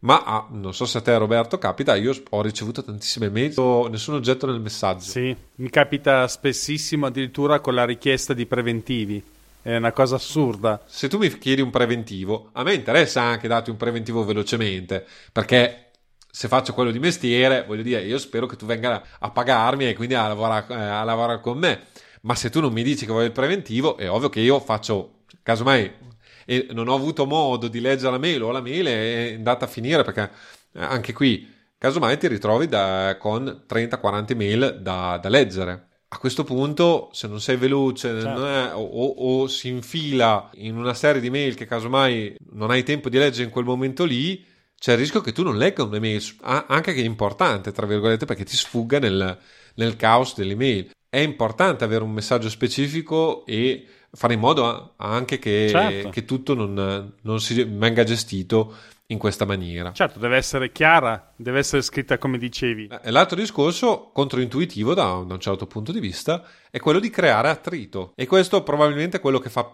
ma 0.00 0.22
ah, 0.22 0.46
non 0.50 0.72
so 0.74 0.86
se 0.86 0.98
a 0.98 1.00
te 1.00 1.16
Roberto 1.18 1.58
capita, 1.58 1.96
io 1.96 2.14
ho 2.30 2.40
ricevuto 2.40 2.84
tantissime 2.84 3.30
mail, 3.30 3.52
nessun 3.90 4.14
oggetto 4.14 4.46
nel 4.46 4.60
messaggio. 4.60 5.10
Sì, 5.10 5.34
mi 5.56 5.70
capita 5.70 6.28
spessissimo 6.28 7.06
addirittura 7.06 7.58
con 7.58 7.74
la 7.74 7.84
richiesta 7.84 8.32
di 8.32 8.46
preventivi. 8.46 9.20
È 9.60 9.74
una 9.74 9.90
cosa 9.90 10.14
assurda. 10.14 10.80
Se 10.86 11.08
tu 11.08 11.18
mi 11.18 11.36
chiedi 11.36 11.62
un 11.62 11.70
preventivo, 11.70 12.50
a 12.52 12.62
me 12.62 12.74
interessa 12.74 13.22
anche 13.22 13.48
darti 13.48 13.70
un 13.70 13.76
preventivo 13.76 14.24
velocemente, 14.24 15.04
perché 15.32 15.90
se 16.30 16.46
faccio 16.46 16.74
quello 16.74 16.92
di 16.92 17.00
mestiere, 17.00 17.64
voglio 17.66 17.82
dire, 17.82 18.02
io 18.02 18.18
spero 18.18 18.46
che 18.46 18.54
tu 18.54 18.66
venga 18.66 19.02
a 19.18 19.30
pagarmi 19.30 19.88
e 19.88 19.94
quindi 19.94 20.14
a 20.14 20.28
lavorare, 20.28 20.66
eh, 20.68 20.74
a 20.74 21.02
lavorare 21.02 21.40
con 21.40 21.58
me. 21.58 21.86
Ma 22.20 22.36
se 22.36 22.50
tu 22.50 22.60
non 22.60 22.72
mi 22.72 22.84
dici 22.84 23.04
che 23.04 23.10
vuoi 23.10 23.24
il 23.24 23.32
preventivo, 23.32 23.96
è 23.96 24.08
ovvio 24.08 24.28
che 24.28 24.40
io 24.40 24.60
faccio 24.60 25.17
casomai 25.42 26.06
e 26.50 26.68
non 26.70 26.88
ho 26.88 26.94
avuto 26.94 27.26
modo 27.26 27.68
di 27.68 27.78
leggere 27.78 28.12
la 28.12 28.18
mail 28.18 28.42
o 28.42 28.50
la 28.50 28.62
mail 28.62 28.86
è 28.86 29.34
andata 29.34 29.66
a 29.66 29.68
finire 29.68 30.02
perché 30.02 30.30
eh, 30.72 30.82
anche 30.82 31.12
qui 31.12 31.46
casomai 31.76 32.18
ti 32.18 32.26
ritrovi 32.26 32.66
da, 32.66 33.16
con 33.18 33.64
30-40 33.68 34.36
mail 34.36 34.78
da, 34.80 35.18
da, 35.20 35.28
leggere. 35.28 35.88
A 36.08 36.16
questo 36.16 36.44
punto, 36.44 37.10
se 37.12 37.28
non 37.28 37.40
sei 37.40 37.56
veloce 37.56 38.20
certo. 38.20 38.46
è, 38.46 38.74
o, 38.74 38.80
o, 38.80 39.42
o, 39.42 39.46
si 39.46 39.68
infila 39.68 40.50
in 40.54 40.76
una 40.76 40.94
serie 40.94 41.20
di 41.20 41.28
mail 41.28 41.54
che 41.54 41.66
casomai 41.66 42.36
non 42.52 42.70
hai 42.70 42.82
tempo 42.82 43.10
di 43.10 43.18
leggere 43.18 43.44
in 43.44 43.50
quel 43.50 43.66
momento 43.66 44.04
lì, 44.04 44.42
c'è 44.78 44.92
il 44.92 44.98
rischio 44.98 45.20
che 45.20 45.32
tu 45.32 45.42
non 45.42 45.58
legga 45.58 45.82
un'email, 45.82 46.22
anche 46.40 46.94
che 46.94 47.02
è 47.02 47.04
importante, 47.04 47.72
tra 47.72 47.84
virgolette, 47.84 48.24
perché 48.24 48.44
ti 48.44 48.56
sfugga 48.56 48.98
nel, 48.98 49.38
nel 49.74 49.96
caos 49.96 50.34
delle 50.34 50.54
mail. 50.54 50.90
È 51.10 51.18
importante 51.18 51.84
avere 51.84 52.04
un 52.04 52.12
messaggio 52.12 52.48
specifico 52.48 53.44
e 53.44 53.86
fare 54.10 54.34
in 54.34 54.40
modo 54.40 54.94
anche 54.96 55.38
che, 55.38 55.68
certo. 55.70 56.10
che 56.10 56.24
tutto 56.24 56.54
non, 56.54 57.12
non, 57.20 57.40
si 57.40 57.62
venga 57.64 58.04
gestito 58.04 58.74
in 59.06 59.18
questa 59.18 59.44
maniera. 59.44 59.92
Certo, 59.92 60.18
deve 60.18 60.36
essere 60.36 60.70
chiara, 60.72 61.32
deve 61.36 61.58
essere 61.58 61.82
scritta 61.82 62.18
come 62.18 62.38
dicevi. 62.38 62.88
Eh, 63.02 63.10
l'altro 63.10 63.36
discorso, 63.36 64.10
controintuitivo 64.12 64.94
da, 64.94 65.22
da 65.26 65.34
un 65.34 65.40
certo 65.40 65.66
punto 65.66 65.92
di 65.92 66.00
vista, 66.00 66.44
è 66.70 66.78
quello 66.78 66.98
di 66.98 67.10
creare 67.10 67.48
attrito. 67.48 68.12
E 68.14 68.26
questo 68.26 68.62
probabilmente 68.62 69.18
è 69.18 69.20
quello 69.20 69.38
che 69.38 69.50
fa 69.50 69.70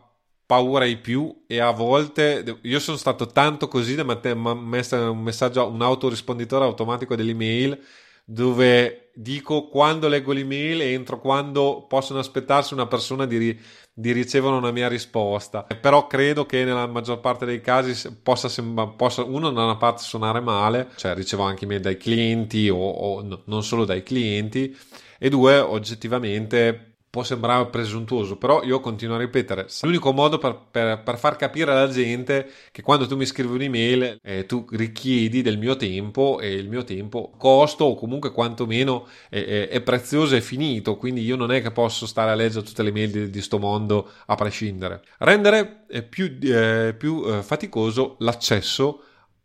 paura 0.47 0.85
ai 0.85 0.99
più 0.99 1.45
e 1.47 1.59
a 1.59 1.71
volte 1.71 2.59
io 2.63 2.79
sono 2.79 2.99
stato 2.99 3.27
tanto 3.27 3.67
così 3.67 3.95
da 3.95 4.05
mettere 4.05 4.35
un 4.35 5.19
messaggio 5.23 5.67
un 5.67 5.81
autorisponditore 5.81 6.65
automatico 6.65 7.17
dell'email 7.17 7.81
dove 8.27 9.04
dico 9.15 9.69
quando 9.69 10.09
leggo 10.09 10.33
l'email 10.33 10.81
e 10.81 10.93
entro 10.93 11.21
quando 11.21 11.87
possono 11.89 12.19
aspettarsi 12.19 12.75
una 12.75 12.87
persona 12.87 13.27
di, 13.27 13.59
di 13.93 14.13
ricevere 14.13 14.57
una 14.57 14.73
mia 14.73 14.89
risposta. 14.89 15.63
Però 15.63 16.07
credo 16.07 16.47
che 16.47 16.65
nella 16.65 16.87
maggior 16.87 17.21
parte 17.21 17.47
dei 17.47 17.61
casi 17.61 18.13
possa, 18.23 18.49
sembra, 18.49 18.87
possa 18.89 19.23
uno 19.23 19.51
da 19.51 19.65
una 19.65 19.77
parte 19.77 20.03
suonare 20.03 20.41
male, 20.41 20.89
cioè 20.97 21.15
ricevo 21.15 21.45
anche 21.45 21.65
email 21.65 21.81
dai 21.81 21.97
clienti 21.97 22.69
o, 22.69 22.77
o 22.77 23.23
no, 23.23 23.43
non 23.47 23.63
solo 23.63 23.85
dai 23.85 24.03
clienti, 24.03 24.77
e 25.19 25.29
due 25.29 25.59
oggettivamente 25.59 26.94
può 27.15 27.23
sembrare 27.23 27.67
presuntuoso, 27.67 28.37
però 28.37 28.65
io 28.65 28.81
continuo 28.81 29.15
a 29.15 29.21
ripetere, 29.21 29.69
l'unico 29.83 30.13
modo 30.13 30.37
per, 30.37 30.59
per, 30.69 31.01
per, 31.01 31.17
far 31.17 31.37
capire 31.37 31.71
alla 31.71 31.89
gente 31.89 32.51
che 32.73 32.83
quando 32.83 33.07
tu 33.07 33.15
mi 33.15 33.25
scrivi 33.25 33.55
un'email 33.55 34.19
eh, 34.21 34.47
tu 34.47 34.67
richiedi 34.73 35.41
del 35.41 35.57
mio 35.57 35.77
tempo 35.77 36.41
e 36.41 36.53
il 36.53 36.69
mio 36.69 36.83
tempo 36.83 37.31
costo 37.39 37.85
o 37.85 37.95
comunque 37.95 38.33
quantomeno 38.33 39.07
è, 39.29 39.69
è, 39.71 39.81
prezioso 39.83 40.35
e 40.35 40.41
finito, 40.41 40.97
quindi 40.97 41.23
io 41.23 41.37
non 41.37 41.53
è 41.53 41.63
che 41.63 41.71
posso 41.71 42.05
stare 42.05 42.33
a 42.33 42.35
leggere 42.35 42.67
tutte 42.67 42.83
le 42.83 42.91
mail 42.91 43.11
di, 43.13 43.31
di 43.31 43.41
sto 43.43 43.61
mondo 43.61 44.11
a 44.27 44.35
prescindere. 44.35 45.03
Rendere 45.19 45.85
eh, 45.91 46.03
più, 46.03 46.37
eh, 46.43 46.97
più 46.99 47.23
eh, 47.27 47.43
faticoso 47.43 48.17
l'accesso 48.19 49.03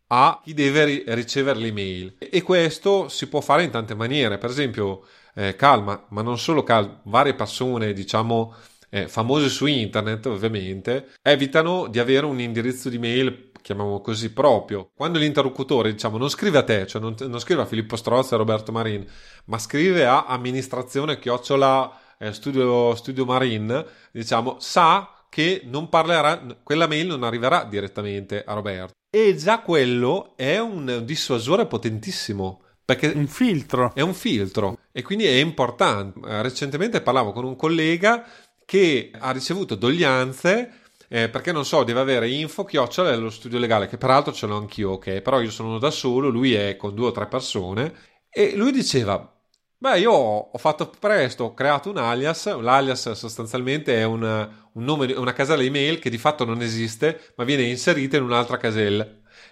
a 0.08 0.40
chi 0.42 0.54
deve 0.54 0.84
ri- 0.84 1.04
ricevere 1.06 1.60
l'email 1.60 2.16
e 2.18 2.42
questo 2.42 3.08
si 3.08 3.28
può 3.28 3.40
fare 3.40 3.62
in 3.62 3.70
tante 3.70 3.94
maniere, 3.94 4.38
per 4.38 4.50
esempio 4.50 5.04
eh, 5.34 5.56
calma, 5.56 6.06
ma 6.10 6.22
non 6.22 6.38
solo 6.38 6.62
calma, 6.62 7.00
varie 7.04 7.34
persone, 7.34 7.92
diciamo, 7.92 8.54
eh, 8.90 9.08
famosi 9.08 9.48
su 9.48 9.66
internet 9.66 10.26
ovviamente, 10.26 11.10
evitano 11.22 11.86
di 11.86 11.98
avere 11.98 12.26
un 12.26 12.40
indirizzo 12.40 12.88
di 12.88 12.98
mail 12.98 13.50
chiamiamolo 13.60 14.00
così 14.00 14.32
proprio, 14.32 14.90
quando 14.94 15.18
l'interlocutore 15.18 15.92
diciamo 15.92 16.16
non 16.16 16.28
scrive 16.28 16.58
a 16.58 16.62
te, 16.62 16.86
cioè 16.86 17.00
non, 17.00 17.14
non 17.18 17.38
scrive 17.38 17.62
a 17.62 17.66
Filippo 17.66 17.96
Strozza 17.96 18.34
e 18.34 18.38
Roberto 18.38 18.72
Marin, 18.72 19.06
ma 19.46 19.58
scrive 19.58 20.06
a 20.06 20.24
amministrazione 20.24 21.18
chiocciola 21.18 21.98
eh, 22.18 22.32
studio, 22.32 22.94
studio 22.94 23.24
Marin, 23.24 23.84
diciamo, 24.10 24.56
sa 24.58 25.24
che 25.28 25.62
non 25.64 25.88
parlerà, 25.88 26.42
quella 26.62 26.86
mail 26.86 27.06
non 27.06 27.22
arriverà 27.22 27.64
direttamente 27.64 28.42
a 28.44 28.52
Roberto. 28.52 28.92
E 29.08 29.36
già 29.36 29.60
quello 29.60 30.34
è 30.36 30.58
un 30.58 31.02
dissuasore 31.04 31.66
potentissimo. 31.66 32.62
Perché 32.94 33.16
un 33.16 33.28
filtro. 33.28 33.92
È 33.94 34.00
un 34.00 34.14
filtro 34.14 34.78
e 34.90 35.02
quindi 35.02 35.26
è 35.26 35.38
importante. 35.38 36.20
Eh, 36.28 36.42
recentemente 36.42 37.00
parlavo 37.00 37.32
con 37.32 37.44
un 37.44 37.54
collega 37.54 38.24
che 38.64 39.12
ha 39.16 39.30
ricevuto 39.30 39.76
doglianze 39.76 40.80
eh, 41.08 41.28
perché 41.28 41.52
non 41.52 41.64
so, 41.64 41.82
deve 41.84 42.00
avere 42.00 42.28
info 42.28 42.64
chiocciola 42.64 43.10
dello 43.10 43.30
studio 43.30 43.58
legale, 43.58 43.88
che 43.88 43.96
peraltro 43.96 44.32
ce 44.32 44.46
l'ho 44.46 44.56
anch'io, 44.56 44.90
ok? 44.92 45.20
Però 45.20 45.40
io 45.40 45.50
sono 45.50 45.78
da 45.78 45.90
solo, 45.90 46.28
lui 46.28 46.54
è 46.54 46.76
con 46.76 46.94
due 46.94 47.08
o 47.08 47.12
tre 47.12 47.26
persone 47.26 47.92
e 48.28 48.54
lui 48.54 48.70
diceva 48.72 49.36
Beh, 49.76 49.98
io 50.00 50.12
ho 50.12 50.58
fatto 50.58 50.90
presto, 50.98 51.44
ho 51.44 51.54
creato 51.54 51.90
un 51.90 51.96
alias. 51.96 52.54
L'alias 52.60 53.12
sostanzialmente 53.12 53.96
è 53.96 54.04
un, 54.04 54.22
un 54.22 54.84
nome, 54.84 55.12
una 55.14 55.32
casella 55.32 55.62
email 55.62 55.98
che 55.98 56.10
di 56.10 56.18
fatto 56.18 56.44
non 56.44 56.60
esiste, 56.60 57.32
ma 57.36 57.44
viene 57.44 57.62
inserita 57.62 58.16
in 58.16 58.24
un'altra 58.24 58.56
casella 58.58 59.06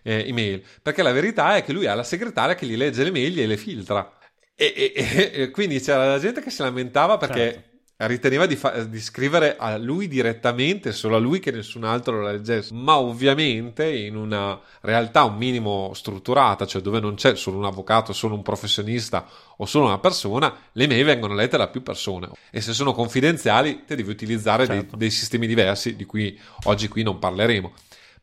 eh, 0.08 0.24
email. 0.26 0.62
Perché 0.82 1.02
la 1.02 1.12
verità 1.12 1.56
è 1.56 1.62
che 1.62 1.72
lui 1.72 1.86
ha 1.86 1.94
la 1.94 2.02
segretaria 2.02 2.54
che 2.54 2.66
gli 2.66 2.76
legge 2.76 3.04
le 3.04 3.10
mail 3.10 3.38
e 3.38 3.46
le 3.46 3.56
filtra. 3.56 4.16
E, 4.54 4.72
e, 4.74 5.30
e 5.32 5.50
quindi 5.50 5.80
c'era 5.80 6.06
la 6.06 6.18
gente 6.18 6.40
che 6.40 6.50
si 6.50 6.62
lamentava 6.62 7.16
perché 7.16 7.52
certo 7.52 7.68
riteneva 8.06 8.46
di, 8.46 8.54
fa- 8.54 8.84
di, 8.84 9.00
scrivere 9.00 9.56
a 9.58 9.76
lui 9.76 10.06
direttamente, 10.06 10.92
solo 10.92 11.16
a 11.16 11.18
lui 11.18 11.40
che 11.40 11.50
nessun 11.50 11.82
altro 11.82 12.20
lo 12.20 12.30
leggesse, 12.30 12.72
ma 12.72 12.96
ovviamente 12.96 13.90
in 13.90 14.14
una 14.14 14.58
realtà 14.82 15.24
un 15.24 15.36
minimo 15.36 15.90
strutturata, 15.94 16.64
cioè 16.64 16.80
dove 16.80 17.00
non 17.00 17.16
c'è 17.16 17.34
solo 17.34 17.58
un 17.58 17.64
avvocato, 17.64 18.12
solo 18.12 18.36
un 18.36 18.42
professionista 18.42 19.26
o 19.56 19.66
solo 19.66 19.86
una 19.86 19.98
persona, 19.98 20.54
le 20.72 20.86
mail 20.86 21.04
vengono 21.04 21.34
lette 21.34 21.56
da 21.56 21.66
più 21.66 21.82
persone 21.82 22.28
e 22.52 22.60
se 22.60 22.72
sono 22.72 22.92
confidenziali 22.92 23.82
te 23.84 23.96
devi 23.96 24.10
utilizzare 24.10 24.66
certo. 24.66 24.90
dei, 24.90 24.98
dei 24.98 25.10
sistemi 25.10 25.48
diversi 25.48 25.96
di 25.96 26.04
cui 26.04 26.38
oggi 26.64 26.86
qui 26.86 27.02
non 27.02 27.18
parleremo. 27.18 27.72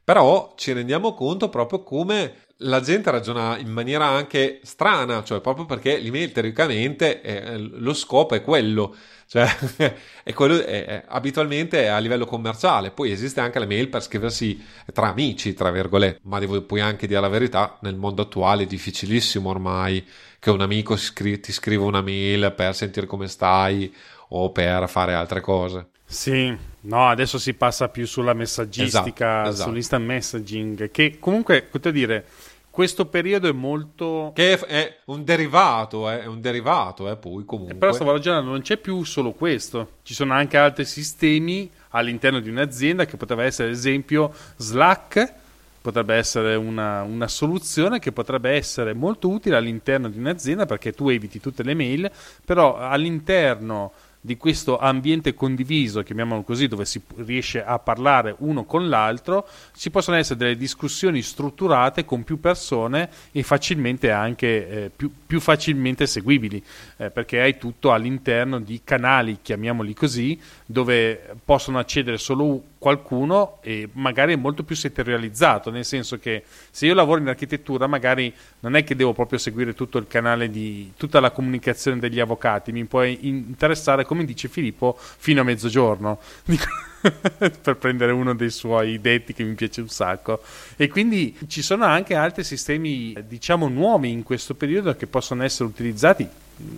Però 0.05 0.53
ci 0.55 0.71
rendiamo 0.71 1.13
conto 1.13 1.49
proprio 1.49 1.83
come 1.83 2.43
la 2.59 2.79
gente 2.79 3.11
ragiona 3.11 3.57
in 3.57 3.69
maniera 3.69 4.05
anche 4.05 4.61
strana, 4.63 5.23
cioè 5.23 5.41
proprio 5.41 5.65
perché 5.65 5.97
l'email 5.97 6.31
teoricamente 6.31 7.19
è, 7.19 7.57
lo 7.57 7.93
scopo 7.93 8.35
è 8.35 8.41
quello 8.41 8.95
cioè, 9.27 9.47
è 10.23 10.33
quello, 10.33 10.63
è, 10.63 10.85
è, 10.85 11.03
abitualmente 11.07 11.83
è 11.83 11.87
a 11.87 11.97
livello 11.97 12.25
commerciale. 12.25 12.91
Poi 12.91 13.11
esiste 13.11 13.39
anche 13.39 13.59
la 13.59 13.65
mail 13.65 13.89
per 13.89 14.01
scriversi 14.01 14.63
tra 14.93 15.09
amici, 15.09 15.53
tra 15.53 15.71
virgolette. 15.71 16.19
Ma 16.23 16.39
devo 16.39 16.61
poi 16.63 16.81
anche 16.81 17.07
dire 17.07 17.19
la 17.19 17.27
verità: 17.27 17.77
nel 17.81 17.95
mondo 17.95 18.21
attuale 18.23 18.63
è 18.63 18.67
difficilissimo 18.67 19.49
ormai 19.49 20.05
che 20.39 20.51
un 20.51 20.61
amico 20.61 20.95
scri- 20.95 21.39
ti 21.39 21.51
scriva 21.51 21.85
una 21.85 22.01
mail 22.01 22.53
per 22.55 22.75
sentire 22.75 23.07
come 23.07 23.27
stai 23.27 23.93
o 24.29 24.51
per 24.51 24.87
fare 24.89 25.13
altre 25.13 25.41
cose. 25.41 25.89
Sì, 26.15 26.57
no, 26.81 27.09
adesso 27.09 27.37
si 27.37 27.53
passa 27.55 27.89
più 27.89 28.07
sulla 28.07 28.33
messaggistica, 28.33 29.41
esatto, 29.41 29.49
esatto. 29.49 29.69
sull'instant 29.69 30.05
messaging, 30.05 30.89
che 30.89 31.17
comunque, 31.19 31.67
cosa 31.69 31.91
dire 31.91 32.25
questo 32.69 33.05
periodo 33.05 33.49
è 33.49 33.51
molto... 33.51 34.31
Che 34.33 34.53
è, 34.53 34.65
è 34.65 34.97
un 35.05 35.25
derivato, 35.25 36.09
eh, 36.09 36.23
è 36.23 36.25
un 36.25 36.39
derivato, 36.39 37.09
eh, 37.09 37.17
poi 37.17 37.43
comunque... 37.45 37.75
Però 37.75 37.91
stavo 37.91 38.13
ragionando, 38.13 38.49
non 38.49 38.61
c'è 38.61 38.77
più 38.77 39.03
solo 39.03 39.33
questo, 39.33 39.97
ci 40.03 40.13
sono 40.13 40.33
anche 40.33 40.55
altri 40.57 40.85
sistemi 40.85 41.69
all'interno 41.89 42.39
di 42.39 42.49
un'azienda 42.49 43.05
che 43.05 43.17
potrebbe 43.17 43.43
essere, 43.43 43.69
ad 43.69 43.75
esempio, 43.75 44.33
Slack, 44.55 45.33
potrebbe 45.81 46.15
essere 46.15 46.55
una, 46.55 47.03
una, 47.03 47.27
soluzione 47.27 47.99
che 47.99 48.11
potrebbe 48.11 48.51
essere 48.51 48.93
molto 48.93 49.29
utile 49.29 49.55
all'interno 49.55 50.09
di 50.09 50.17
un'azienda 50.17 50.65
perché 50.65 50.93
tu 50.93 51.09
eviti 51.09 51.39
tutte 51.39 51.61
le 51.61 51.75
mail, 51.75 52.09
però 52.43 52.77
all'interno 52.77 53.91
di 54.25 54.37
questo 54.37 54.79
ambiente 54.79 55.35
condiviso, 55.35 56.01
chiamiamolo 56.01 56.41
così, 56.41 56.67
dove 56.67 56.85
si 56.85 56.99
riesce 57.17 57.63
a 57.63 57.77
parlare 57.77 58.35
uno 58.39 58.65
con 58.65 58.89
l'altro, 58.89 59.47
ci 59.77 59.91
possono 59.91 60.17
essere 60.17 60.39
delle 60.39 60.57
discussioni 60.57 61.21
strutturate 61.21 62.05
con 62.05 62.23
più 62.23 62.39
persone 62.39 63.07
e 63.31 63.43
facilmente 63.43 64.09
anche 64.09 64.67
eh, 64.67 64.91
più, 64.93 65.11
più, 65.27 65.39
facilmente 65.39 66.07
seguibili, 66.07 66.61
eh, 66.97 67.11
perché 67.11 67.39
hai 67.39 67.59
tutto 67.59 67.93
all'interno 67.93 68.59
di 68.59 68.81
canali, 68.83 69.37
chiamiamoli 69.43 69.93
così, 69.93 70.39
dove 70.65 71.35
possono 71.45 71.77
accedere 71.77 72.17
solo 72.17 72.63
qualcuno 72.85 73.57
e 73.61 73.89
magari 73.93 74.33
è 74.33 74.35
molto 74.35 74.61
più 74.61 74.75
settorializzato, 74.75 75.71
nel 75.71 75.85
senso 75.85 76.19
che 76.19 76.43
se 76.69 76.85
io 76.85 76.93
lavoro 76.93 77.19
in 77.19 77.27
architettura 77.27 77.87
magari 77.87 78.31
non 78.59 78.75
è 78.75 78.83
che 78.83 78.95
devo 78.95 79.11
proprio 79.11 79.39
seguire 79.39 79.73
tutto 79.73 79.97
il 79.97 80.05
canale 80.07 80.51
di 80.51 80.93
tutta 80.95 81.19
la 81.19 81.31
comunicazione 81.31 81.97
degli 81.97 82.19
avvocati, 82.19 82.71
mi 82.71 82.85
può 82.85 83.01
interessare, 83.03 84.05
come 84.05 84.14
dice 84.23 84.47
Filippo, 84.47 84.95
fino 84.97 85.41
a 85.41 85.43
mezzogiorno. 85.43 86.19
per 87.61 87.75
prendere 87.77 88.11
uno 88.11 88.33
dei 88.33 88.49
suoi 88.49 88.99
detti 88.99 89.33
che 89.33 89.43
mi 89.43 89.53
piace 89.53 89.81
un 89.81 89.89
sacco. 89.89 90.41
E 90.75 90.87
quindi 90.87 91.37
ci 91.47 91.61
sono 91.61 91.85
anche 91.85 92.15
altri 92.15 92.43
sistemi, 92.43 93.13
diciamo, 93.27 93.67
nuovi 93.67 94.11
in 94.11 94.23
questo 94.23 94.55
periodo 94.55 94.95
che 94.95 95.07
possono 95.07 95.43
essere 95.43 95.67
utilizzati 95.67 96.27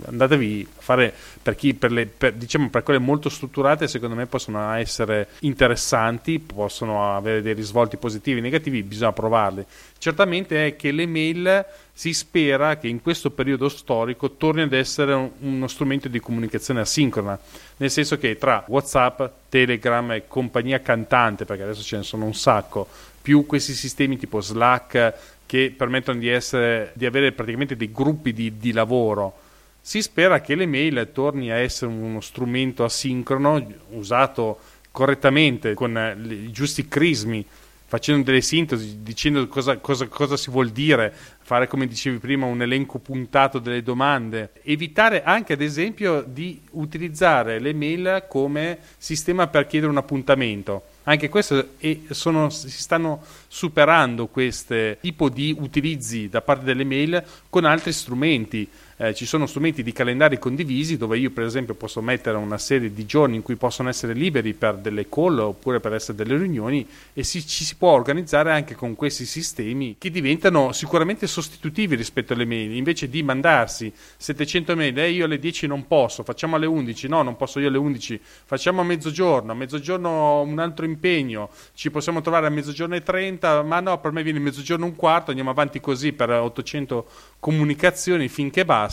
andatevi 0.05 0.67
a 0.78 0.82
fare 0.82 1.13
per 1.41 1.55
chi 1.55 1.73
per, 1.73 1.91
le, 1.91 2.05
per, 2.05 2.34
diciamo, 2.34 2.69
per 2.69 2.84
quelle 2.84 2.99
molto 2.99 3.30
strutturate 3.30 3.88
secondo 3.88 4.15
me 4.15 4.25
possono 4.25 4.73
essere 4.73 5.30
interessanti 5.41 6.39
possono 6.39 7.15
avere 7.15 7.41
dei 7.41 7.53
risvolti 7.53 7.97
positivi 7.97 8.39
e 8.39 8.41
negativi 8.41 8.84
bisogna 8.84 9.13
provarli. 9.13 9.65
Certamente 9.99 10.67
è 10.67 10.75
che 10.75 10.91
le 10.91 11.05
mail 11.05 11.65
si 11.91 12.13
spera 12.13 12.78
che 12.78 12.88
in 12.88 13.01
questo 13.01 13.32
periodo 13.32 13.69
storico 13.69 14.34
torni 14.34 14.61
ad 14.61 14.73
essere 14.73 15.13
un, 15.13 15.32
uno 15.39 15.67
strumento 15.67 16.07
di 16.07 16.19
comunicazione 16.19 16.82
asincrona 16.82 17.38
nel 17.78 17.89
senso 17.89 18.17
che 18.17 18.38
tra 18.38 18.63
whatsapp 18.67 19.21
telegram 19.49 20.11
e 20.11 20.28
compagnia 20.28 20.80
cantante 20.82 21.45
perché 21.45 21.63
adesso 21.63 21.82
ce 21.82 21.97
ne 21.97 22.03
sono 22.03 22.25
un 22.25 22.36
sacco 22.36 22.88
più 23.21 23.45
questi 23.45 23.73
sistemi 23.73 24.17
tipo 24.17 24.39
slack 24.39 25.13
che 25.47 25.73
permettono 25.75 26.19
di, 26.19 26.28
essere, 26.28 26.91
di 26.93 27.05
avere 27.05 27.32
praticamente 27.32 27.75
dei 27.75 27.91
gruppi 27.91 28.34
di, 28.34 28.57
di 28.57 28.71
lavoro 28.71 29.45
si 29.88 30.01
spera 30.01 30.41
che 30.41 30.53
l'email 30.53 31.11
torni 31.13 31.49
a 31.49 31.55
essere 31.55 31.89
uno 31.89 32.19
strumento 32.19 32.83
asincrono 32.83 33.65
usato 33.91 34.59
correttamente 34.91 35.75
con 35.75 36.25
i 36.29 36.51
giusti 36.51 36.89
crismi 36.89 37.45
facendo 37.85 38.23
delle 38.23 38.41
sintesi, 38.41 39.01
dicendo 39.01 39.47
cosa, 39.47 39.77
cosa, 39.77 40.07
cosa, 40.07 40.35
si 40.35 40.51
vuol 40.51 40.71
dire, 40.71 41.13
fare 41.39 41.67
come 41.67 41.88
dicevi 41.88 42.17
prima 42.17 42.45
un 42.45 42.61
elenco 42.61 42.99
puntato 42.99 43.59
delle 43.59 43.81
domande, 43.81 44.51
evitare 44.63 45.23
anche 45.23 45.53
ad 45.53 45.61
esempio 45.61 46.21
di 46.21 46.59
utilizzare 46.71 47.59
le 47.59 47.73
mail 47.73 48.25
come 48.27 48.79
sistema 48.97 49.47
per 49.47 49.67
chiedere 49.67 49.89
un 49.89 49.97
appuntamento. 49.97 50.83
Anche 51.03 51.29
questo 51.29 51.75
sono, 52.09 52.49
si 52.49 52.69
stanno 52.69 53.23
superando 53.47 54.27
questo 54.27 54.97
tipo 54.99 55.29
di 55.29 55.55
utilizzi 55.57 56.27
da 56.27 56.41
parte 56.41 56.65
delle 56.65 56.83
mail 56.83 57.23
con 57.49 57.63
altri 57.63 57.93
strumenti 57.93 58.69
eh, 58.97 59.13
ci 59.13 59.25
sono 59.27 59.45
strumenti 59.45 59.83
di 59.83 59.91
calendari 59.91 60.39
condivisi 60.39 60.97
dove 60.97 61.19
io 61.19 61.29
per 61.29 61.43
esempio 61.43 61.75
posso 61.75 62.01
mettere 62.01 62.37
una 62.37 62.57
serie 62.57 62.91
di 62.91 63.05
giorni 63.05 63.35
in 63.35 63.43
cui 63.43 63.55
possono 63.55 63.89
essere 63.89 64.13
liberi 64.13 64.53
per 64.53 64.75
delle 64.77 65.07
call 65.07 65.37
oppure 65.37 65.79
per 65.79 65.93
essere 65.93 66.17
delle 66.17 66.35
riunioni 66.35 66.87
e 67.13 67.23
si, 67.23 67.45
ci 67.45 67.63
si 67.63 67.75
può 67.75 67.91
organizzare 67.91 68.51
anche 68.51 68.73
con 68.73 68.95
questi 68.95 69.25
sistemi 69.25 69.97
che 69.99 70.09
diventano 70.09 70.71
sicuramente 70.71 71.27
sostitutivi 71.27 71.95
rispetto 71.95 72.33
alle 72.33 72.45
mail. 72.45 72.75
Invece 72.75 73.07
di 73.07 73.21
mandarsi 73.21 73.93
700 74.17 74.75
mail 74.75 74.97
eh, 74.97 75.11
io 75.11 75.25
alle 75.25 75.37
10 75.37 75.67
non 75.67 75.85
posso 75.85 76.23
facciamo 76.23 76.55
alle 76.55 76.65
11 76.65 77.07
no 77.07 77.21
non 77.21 77.35
posso 77.35 77.59
io 77.59 77.67
alle 77.67 77.77
11 77.77 78.19
facciamo 78.45 78.81
a 78.81 78.83
mezzogiorno 78.83 79.51
a 79.51 79.55
mezzogiorno 79.55 80.41
un 80.41 80.57
altro 80.57 80.85
impegno 80.85 81.49
ci 81.75 81.91
possiamo 81.91 82.21
trovare 82.21 82.47
a 82.47 82.49
mezzogiorno 82.49 82.95
e 82.95 83.03
30 83.03 83.61
ma 83.61 83.79
no 83.79 83.99
per 83.99 84.11
me 84.11 84.23
viene 84.23 84.39
mezzogiorno 84.39 84.85
e 84.85 84.89
un 84.89 84.95
quarto 84.95 85.29
andiamo 85.29 85.51
avanti 85.51 85.79
così 85.79 86.13
per 86.13 86.31
800 86.31 87.05
comunicazioni 87.39 88.27
finché 88.27 88.65
basta 88.65 88.86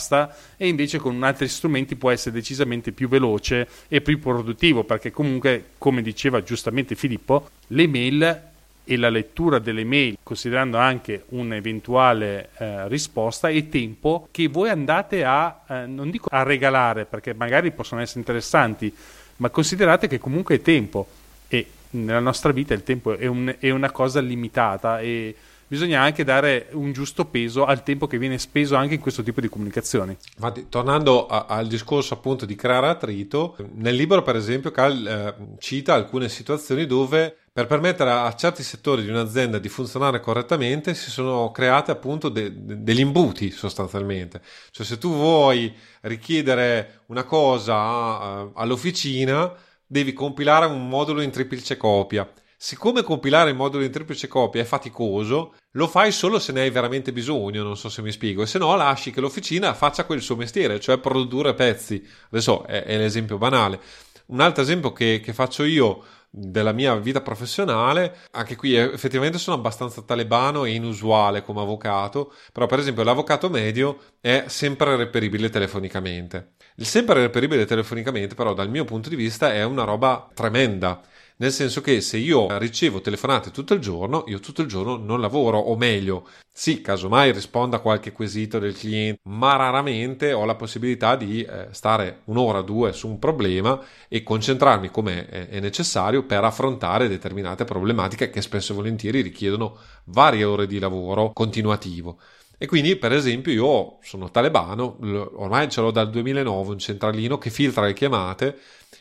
e 0.57 0.67
invece 0.67 0.97
con 0.97 1.21
altri 1.23 1.47
strumenti 1.47 1.95
può 1.95 2.11
essere 2.11 2.35
decisamente 2.35 2.91
più 2.91 3.07
veloce 3.07 3.67
e 3.87 4.01
più 4.01 4.19
produttivo 4.19 4.83
perché 4.83 5.11
comunque 5.11 5.71
come 5.77 6.01
diceva 6.01 6.43
giustamente 6.43 6.95
Filippo 6.95 7.49
le 7.67 7.87
mail 7.87 8.41
e 8.87 8.97
la 8.97 9.09
lettura 9.09 9.59
delle 9.59 9.83
mail 9.83 10.17
considerando 10.21 10.77
anche 10.77 11.23
un'eventuale 11.29 12.49
eh, 12.57 12.87
risposta 12.87 13.49
e 13.49 13.69
tempo 13.69 14.27
che 14.31 14.47
voi 14.47 14.69
andate 14.69 15.23
a 15.23 15.61
eh, 15.67 15.85
non 15.87 16.11
dico 16.11 16.27
a 16.31 16.43
regalare 16.43 17.05
perché 17.05 17.33
magari 17.33 17.71
possono 17.71 18.01
essere 18.01 18.19
interessanti 18.19 18.93
ma 19.37 19.49
considerate 19.49 20.07
che 20.07 20.19
comunque 20.19 20.55
è 20.55 20.61
tempo. 20.61 21.07
E 21.47 21.67
nella 21.91 22.19
nostra 22.19 22.51
vita 22.51 22.73
il 22.73 22.83
tempo 22.83 23.17
è, 23.17 23.25
un, 23.25 23.53
è 23.59 23.69
una 23.69 23.91
cosa 23.91 24.19
limitata 24.19 24.99
e 24.99 25.35
bisogna 25.67 26.01
anche 26.01 26.23
dare 26.23 26.67
un 26.73 26.91
giusto 26.91 27.25
peso 27.25 27.65
al 27.65 27.83
tempo 27.83 28.07
che 28.07 28.17
viene 28.17 28.37
speso 28.37 28.75
anche 28.75 28.95
in 28.95 28.99
questo 28.99 29.23
tipo 29.23 29.41
di 29.41 29.49
comunicazioni. 29.49 30.15
Infatti, 30.35 30.67
tornando 30.69 31.27
a, 31.27 31.45
al 31.47 31.67
discorso 31.67 32.13
appunto 32.13 32.45
di 32.45 32.55
creare 32.55 32.87
attrito, 32.87 33.55
nel 33.73 33.95
libro 33.95 34.21
per 34.21 34.35
esempio 34.35 34.71
Cal 34.71 35.07
eh, 35.07 35.57
cita 35.59 35.93
alcune 35.93 36.29
situazioni 36.29 36.85
dove 36.85 37.37
per 37.55 37.67
permettere 37.67 38.11
a 38.11 38.33
certi 38.35 38.63
settori 38.63 39.01
di 39.01 39.09
un'azienda 39.09 39.59
di 39.59 39.69
funzionare 39.69 40.19
correttamente 40.19 40.93
si 40.93 41.09
sono 41.09 41.51
create 41.51 41.89
appunto 41.89 42.27
de- 42.27 42.65
de- 42.65 42.83
degli 42.83 42.99
imbuti 42.99 43.49
sostanzialmente. 43.49 44.41
Cioè 44.71 44.85
se 44.85 44.97
tu 44.97 45.13
vuoi 45.13 45.73
richiedere 46.01 47.03
una 47.05 47.23
cosa 47.23 47.75
a, 47.75 48.49
all'officina 48.55 49.53
devi 49.87 50.11
compilare 50.11 50.65
un 50.65 50.89
modulo 50.89 51.21
in 51.21 51.31
triplice 51.31 51.77
copia. 51.77 52.29
Siccome 52.57 53.03
compilare 53.03 53.49
il 53.49 53.55
modulo 53.55 53.83
in 53.83 53.91
triplice 53.91 54.27
copia 54.27 54.61
è 54.61 54.65
faticoso, 54.65 55.55
lo 55.71 55.87
fai 55.87 56.11
solo 56.11 56.39
se 56.39 56.53
ne 56.53 56.61
hai 56.61 56.69
veramente 56.69 57.11
bisogno, 57.11 57.63
non 57.63 57.75
so 57.75 57.89
se 57.89 58.01
mi 58.01 58.11
spiego, 58.11 58.43
e 58.43 58.45
se 58.45 58.57
no 58.57 58.75
lasci 58.75 59.11
che 59.11 59.19
l'officina 59.19 59.73
faccia 59.73 60.05
quel 60.05 60.21
suo 60.21 60.37
mestiere, 60.37 60.79
cioè 60.79 60.97
produrre 60.97 61.53
pezzi. 61.53 62.01
Adesso 62.29 62.65
è, 62.65 62.83
è 62.83 62.97
l'esempio 62.97 63.37
banale. 63.37 63.79
Un 64.27 64.39
altro 64.39 64.63
esempio 64.63 64.93
che, 64.93 65.19
che 65.21 65.33
faccio 65.33 65.63
io 65.63 66.03
della 66.29 66.71
mia 66.71 66.95
vita 66.95 67.21
professionale, 67.21 68.17
anche 68.31 68.55
qui 68.55 68.75
effettivamente 68.75 69.37
sono 69.37 69.55
abbastanza 69.55 70.01
talebano 70.01 70.65
e 70.65 70.71
inusuale 70.71 71.43
come 71.43 71.61
avvocato, 71.61 72.33
però 72.51 72.65
per 72.65 72.79
esempio 72.79 73.03
l'avvocato 73.03 73.49
medio 73.49 73.99
è 74.19 74.45
sempre 74.47 74.95
reperibile 74.95 75.49
telefonicamente. 75.49 76.53
Il 76.77 76.85
sempre 76.85 77.21
reperibile 77.21 77.65
telefonicamente 77.65 78.35
però 78.35 78.53
dal 78.53 78.69
mio 78.69 78.83
punto 78.83 79.07
di 79.07 79.15
vista 79.15 79.53
è 79.53 79.63
una 79.63 79.83
roba 79.83 80.27
tremenda 80.33 81.01
nel 81.37 81.51
senso 81.51 81.81
che 81.81 81.99
se 81.99 82.17
io 82.17 82.47
ricevo 82.57 83.01
telefonate 83.01 83.51
tutto 83.51 83.73
il 83.73 83.81
giorno, 83.81 84.23
io 84.27 84.39
tutto 84.39 84.61
il 84.61 84.67
giorno 84.67 84.95
non 84.95 85.19
lavoro, 85.19 85.57
o 85.57 85.75
meglio, 85.75 86.27
sì, 86.49 86.79
casomai 86.79 87.33
rispondo 87.33 87.75
a 87.75 87.81
qualche 87.81 88.13
quesito 88.13 88.57
del 88.57 88.73
cliente, 88.73 89.19
ma 89.23 89.57
raramente 89.57 90.31
ho 90.31 90.45
la 90.45 90.55
possibilità 90.55 91.17
di 91.17 91.43
eh, 91.43 91.67
stare 91.71 92.21
un'ora 92.25 92.59
o 92.59 92.61
due 92.61 92.93
su 92.93 93.09
un 93.09 93.19
problema 93.19 93.81
e 94.07 94.23
concentrarmi 94.23 94.89
come 94.89 95.27
è, 95.27 95.59
necessario 95.59 96.23
per 96.23 96.45
affrontare 96.45 97.09
determinate 97.09 97.65
problematiche 97.65 98.29
che 98.29 98.41
spesso 98.41 98.71
e 98.71 98.75
volentieri 98.75 99.21
richiedono 99.21 99.77
varie 100.05 100.45
ore 100.45 100.67
di 100.67 100.79
lavoro 100.79 101.33
continuativo. 101.33 102.17
E 102.57 102.67
quindi, 102.67 102.95
per 102.95 103.11
esempio, 103.11 103.51
io 103.51 103.97
sono 104.01 104.31
talebano, 104.31 104.97
ormai 105.35 105.69
ce 105.69 105.81
l'ho 105.81 105.91
dal 105.91 106.09
2009 106.09 106.71
un 106.71 106.79
centralino 106.79 107.37
che 107.37 107.49
filtra 107.49 107.85
le 107.85 107.93
chiamate 107.93 108.57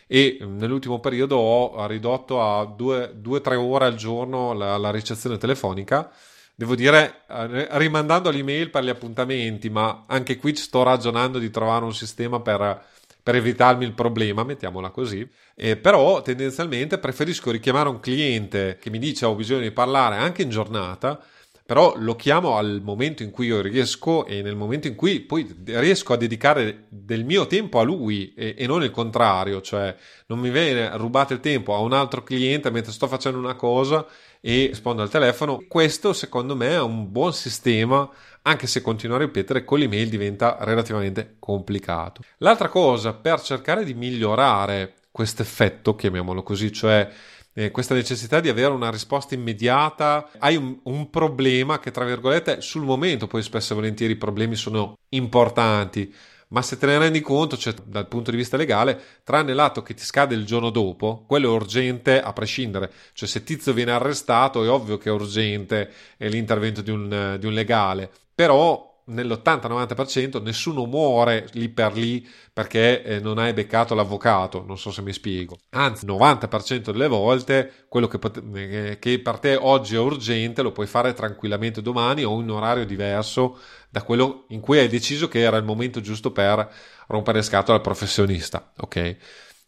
e 0.06 0.38
mm, 0.42 0.58
nell'ultimo 0.58 1.00
periodo 1.00 1.36
ho 1.36 1.86
ridotto 1.86 2.42
a 2.42 2.62
2-3 2.62 3.54
ore 3.54 3.86
al 3.86 3.94
giorno 3.94 4.52
la, 4.52 4.76
la, 4.76 4.90
ricezione 4.90 5.38
telefonica. 5.38 6.10
Devo 6.54 6.74
dire, 6.74 7.22
eh, 7.28 7.66
rimandando 7.78 8.30
l'email 8.30 8.70
per 8.70 8.84
gli 8.84 8.88
appuntamenti, 8.88 9.70
ma 9.70 10.04
anche 10.06 10.36
qui 10.36 10.54
sto 10.54 10.82
ragionando 10.82 11.38
di 11.38 11.50
trovare 11.50 11.84
un 11.84 11.94
sistema 11.94 12.40
per, 12.40 12.84
per 13.22 13.34
evitarmi 13.34 13.84
il 13.84 13.92
problema, 13.92 14.44
mettiamola 14.44 14.90
così. 14.90 15.28
Eh, 15.56 15.76
però 15.76 16.22
tendenzialmente 16.22 16.98
preferisco 16.98 17.50
richiamare 17.50 17.88
un 17.88 18.00
cliente 18.00 18.78
che 18.80 18.90
mi 18.90 18.98
dice 18.98 19.26
ho 19.26 19.34
bisogno 19.34 19.60
di 19.60 19.72
parlare 19.72 20.16
anche 20.16 20.42
in 20.42 20.50
giornata 20.50 21.20
però 21.66 21.94
lo 21.96 22.14
chiamo 22.14 22.56
al 22.56 22.80
momento 22.82 23.22
in 23.22 23.30
cui 23.30 23.46
io 23.46 23.62
riesco 23.62 24.26
e 24.26 24.42
nel 24.42 24.54
momento 24.54 24.86
in 24.86 24.94
cui 24.94 25.20
poi 25.20 25.62
riesco 25.64 26.12
a 26.12 26.16
dedicare 26.16 26.84
del 26.90 27.24
mio 27.24 27.46
tempo 27.46 27.78
a 27.78 27.82
lui 27.82 28.34
e, 28.34 28.54
e 28.58 28.66
non 28.66 28.82
il 28.82 28.90
contrario, 28.90 29.62
cioè 29.62 29.94
non 30.26 30.40
mi 30.40 30.50
viene 30.50 30.94
rubato 30.96 31.32
il 31.32 31.40
tempo 31.40 31.74
a 31.74 31.78
un 31.78 31.94
altro 31.94 32.22
cliente 32.22 32.70
mentre 32.70 32.92
sto 32.92 33.06
facendo 33.06 33.38
una 33.38 33.54
cosa 33.54 34.04
e 34.42 34.66
rispondo 34.66 35.00
al 35.00 35.08
telefono. 35.08 35.64
Questo 35.66 36.12
secondo 36.12 36.54
me 36.54 36.68
è 36.68 36.80
un 36.80 37.10
buon 37.10 37.32
sistema 37.32 38.10
anche 38.42 38.66
se 38.66 38.82
continuo 38.82 39.16
a 39.16 39.20
ripetere 39.20 39.64
con 39.64 39.78
l'email 39.78 40.10
diventa 40.10 40.58
relativamente 40.60 41.36
complicato. 41.38 42.20
L'altra 42.38 42.68
cosa 42.68 43.14
per 43.14 43.40
cercare 43.40 43.84
di 43.84 43.94
migliorare 43.94 44.96
questo 45.10 45.42
effetto, 45.42 45.94
chiamiamolo 45.94 46.42
così, 46.42 46.72
cioè 46.72 47.08
eh, 47.54 47.70
questa 47.70 47.94
necessità 47.94 48.40
di 48.40 48.48
avere 48.48 48.72
una 48.72 48.90
risposta 48.90 49.34
immediata, 49.34 50.28
hai 50.38 50.56
un, 50.56 50.78
un, 50.82 51.08
problema 51.08 51.78
che 51.78 51.90
tra 51.90 52.04
virgolette 52.04 52.60
sul 52.60 52.82
momento 52.82 53.26
poi 53.26 53.42
spesso 53.42 53.72
e 53.72 53.76
volentieri 53.76 54.12
i 54.14 54.16
problemi 54.16 54.56
sono 54.56 54.98
importanti, 55.10 56.12
ma 56.48 56.62
se 56.62 56.76
te 56.76 56.86
ne 56.86 56.98
rendi 56.98 57.20
conto, 57.20 57.56
cioè 57.56 57.74
dal 57.84 58.08
punto 58.08 58.30
di 58.30 58.36
vista 58.36 58.56
legale, 58.56 59.00
tranne 59.22 59.54
l'atto 59.54 59.82
che 59.82 59.94
ti 59.94 60.04
scade 60.04 60.34
il 60.34 60.44
giorno 60.44 60.70
dopo, 60.70 61.24
quello 61.26 61.48
è 61.48 61.54
urgente 61.54 62.20
a 62.20 62.32
prescindere, 62.32 62.92
cioè 63.12 63.28
se 63.28 63.44
Tizio 63.44 63.72
viene 63.72 63.92
arrestato 63.92 64.64
è 64.64 64.68
ovvio 64.68 64.98
che 64.98 65.08
è 65.08 65.12
urgente 65.12 65.90
l'intervento 66.18 66.82
di 66.82 66.90
un, 66.90 67.36
di 67.38 67.46
un 67.46 67.52
legale, 67.52 68.10
però 68.34 68.92
nell'80-90% 69.06 70.42
nessuno 70.42 70.86
muore 70.86 71.48
lì 71.52 71.68
per 71.68 71.94
lì 71.94 72.26
perché 72.52 73.02
eh, 73.02 73.20
non 73.20 73.38
hai 73.38 73.52
beccato 73.52 73.94
l'avvocato, 73.94 74.64
non 74.66 74.78
so 74.78 74.90
se 74.90 75.02
mi 75.02 75.12
spiego. 75.12 75.58
Anzi, 75.70 76.04
il 76.04 76.12
90% 76.12 76.90
delle 76.90 77.08
volte 77.08 77.86
quello 77.88 78.08
che, 78.08 78.18
pot- 78.18 78.42
eh, 78.54 78.98
che, 78.98 79.20
per 79.20 79.38
te 79.38 79.56
oggi 79.56 79.96
è 79.96 79.98
urgente 79.98 80.62
lo 80.62 80.72
puoi 80.72 80.86
fare 80.86 81.12
tranquillamente 81.12 81.82
domani 81.82 82.24
o 82.24 82.32
in 82.40 82.48
un 82.48 82.50
orario 82.50 82.86
diverso 82.86 83.58
da 83.90 84.02
quello 84.02 84.46
in 84.48 84.60
cui 84.60 84.78
hai 84.78 84.88
deciso 84.88 85.28
che 85.28 85.40
era 85.40 85.56
il 85.56 85.64
momento 85.64 86.00
giusto 86.00 86.32
per 86.32 86.68
rompere 87.08 87.42
scatola 87.42 87.76
al 87.76 87.82
professionista, 87.82 88.72
ok? 88.78 89.16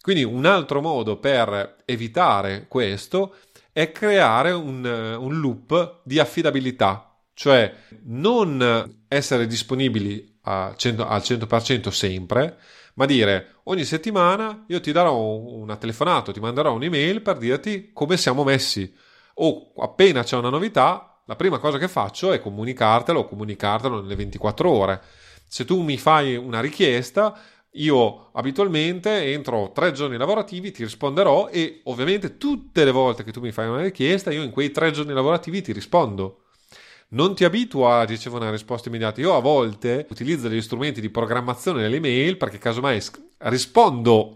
Quindi 0.00 0.24
un 0.24 0.46
altro 0.46 0.80
modo 0.80 1.18
per 1.18 1.76
evitare 1.84 2.66
questo 2.68 3.34
è 3.72 3.92
creare 3.92 4.52
un, 4.52 4.84
un 4.84 5.40
loop 5.40 6.00
di 6.04 6.18
affidabilità 6.18 7.15
cioè 7.36 7.70
non 8.04 9.04
essere 9.08 9.46
disponibili 9.46 10.38
al 10.44 10.74
100% 10.74 11.88
sempre, 11.90 12.56
ma 12.94 13.04
dire 13.04 13.56
ogni 13.64 13.84
settimana 13.84 14.64
io 14.68 14.80
ti 14.80 14.90
darò 14.90 15.20
una 15.20 15.76
telefonata, 15.76 16.32
ti 16.32 16.40
manderò 16.40 16.72
un'email 16.72 17.20
per 17.20 17.36
dirti 17.36 17.90
come 17.92 18.16
siamo 18.16 18.42
messi 18.42 18.90
o 19.34 19.72
appena 19.76 20.22
c'è 20.22 20.38
una 20.38 20.48
novità, 20.48 21.20
la 21.26 21.36
prima 21.36 21.58
cosa 21.58 21.76
che 21.76 21.88
faccio 21.88 22.32
è 22.32 22.40
comunicartelo 22.40 23.18
o 23.18 23.28
comunicartelo 23.28 24.00
nelle 24.00 24.16
24 24.16 24.70
ore. 24.70 25.02
Se 25.46 25.66
tu 25.66 25.82
mi 25.82 25.98
fai 25.98 26.36
una 26.36 26.60
richiesta, 26.60 27.38
io 27.72 28.30
abitualmente 28.32 29.30
entro 29.30 29.72
tre 29.74 29.92
giorni 29.92 30.16
lavorativi 30.16 30.70
ti 30.72 30.84
risponderò 30.84 31.48
e 31.48 31.82
ovviamente 31.84 32.38
tutte 32.38 32.82
le 32.82 32.92
volte 32.92 33.24
che 33.24 33.32
tu 33.32 33.40
mi 33.40 33.52
fai 33.52 33.68
una 33.68 33.82
richiesta, 33.82 34.30
io 34.30 34.42
in 34.42 34.50
quei 34.50 34.70
tre 34.70 34.90
giorni 34.90 35.12
lavorativi 35.12 35.60
ti 35.60 35.72
rispondo 35.72 36.40
non 37.08 37.34
ti 37.34 37.44
abitua 37.44 38.00
a 38.00 38.04
ricevere 38.04 38.42
una 38.42 38.52
risposta 38.52 38.88
immediata. 38.88 39.20
Io 39.20 39.34
a 39.34 39.40
volte 39.40 40.06
utilizzo 40.10 40.48
degli 40.48 40.62
strumenti 40.62 41.00
di 41.00 41.10
programmazione 41.10 41.82
delle 41.82 42.00
mail 42.00 42.36
perché 42.36 42.58
casomai 42.58 43.00
rispondo 43.38 44.34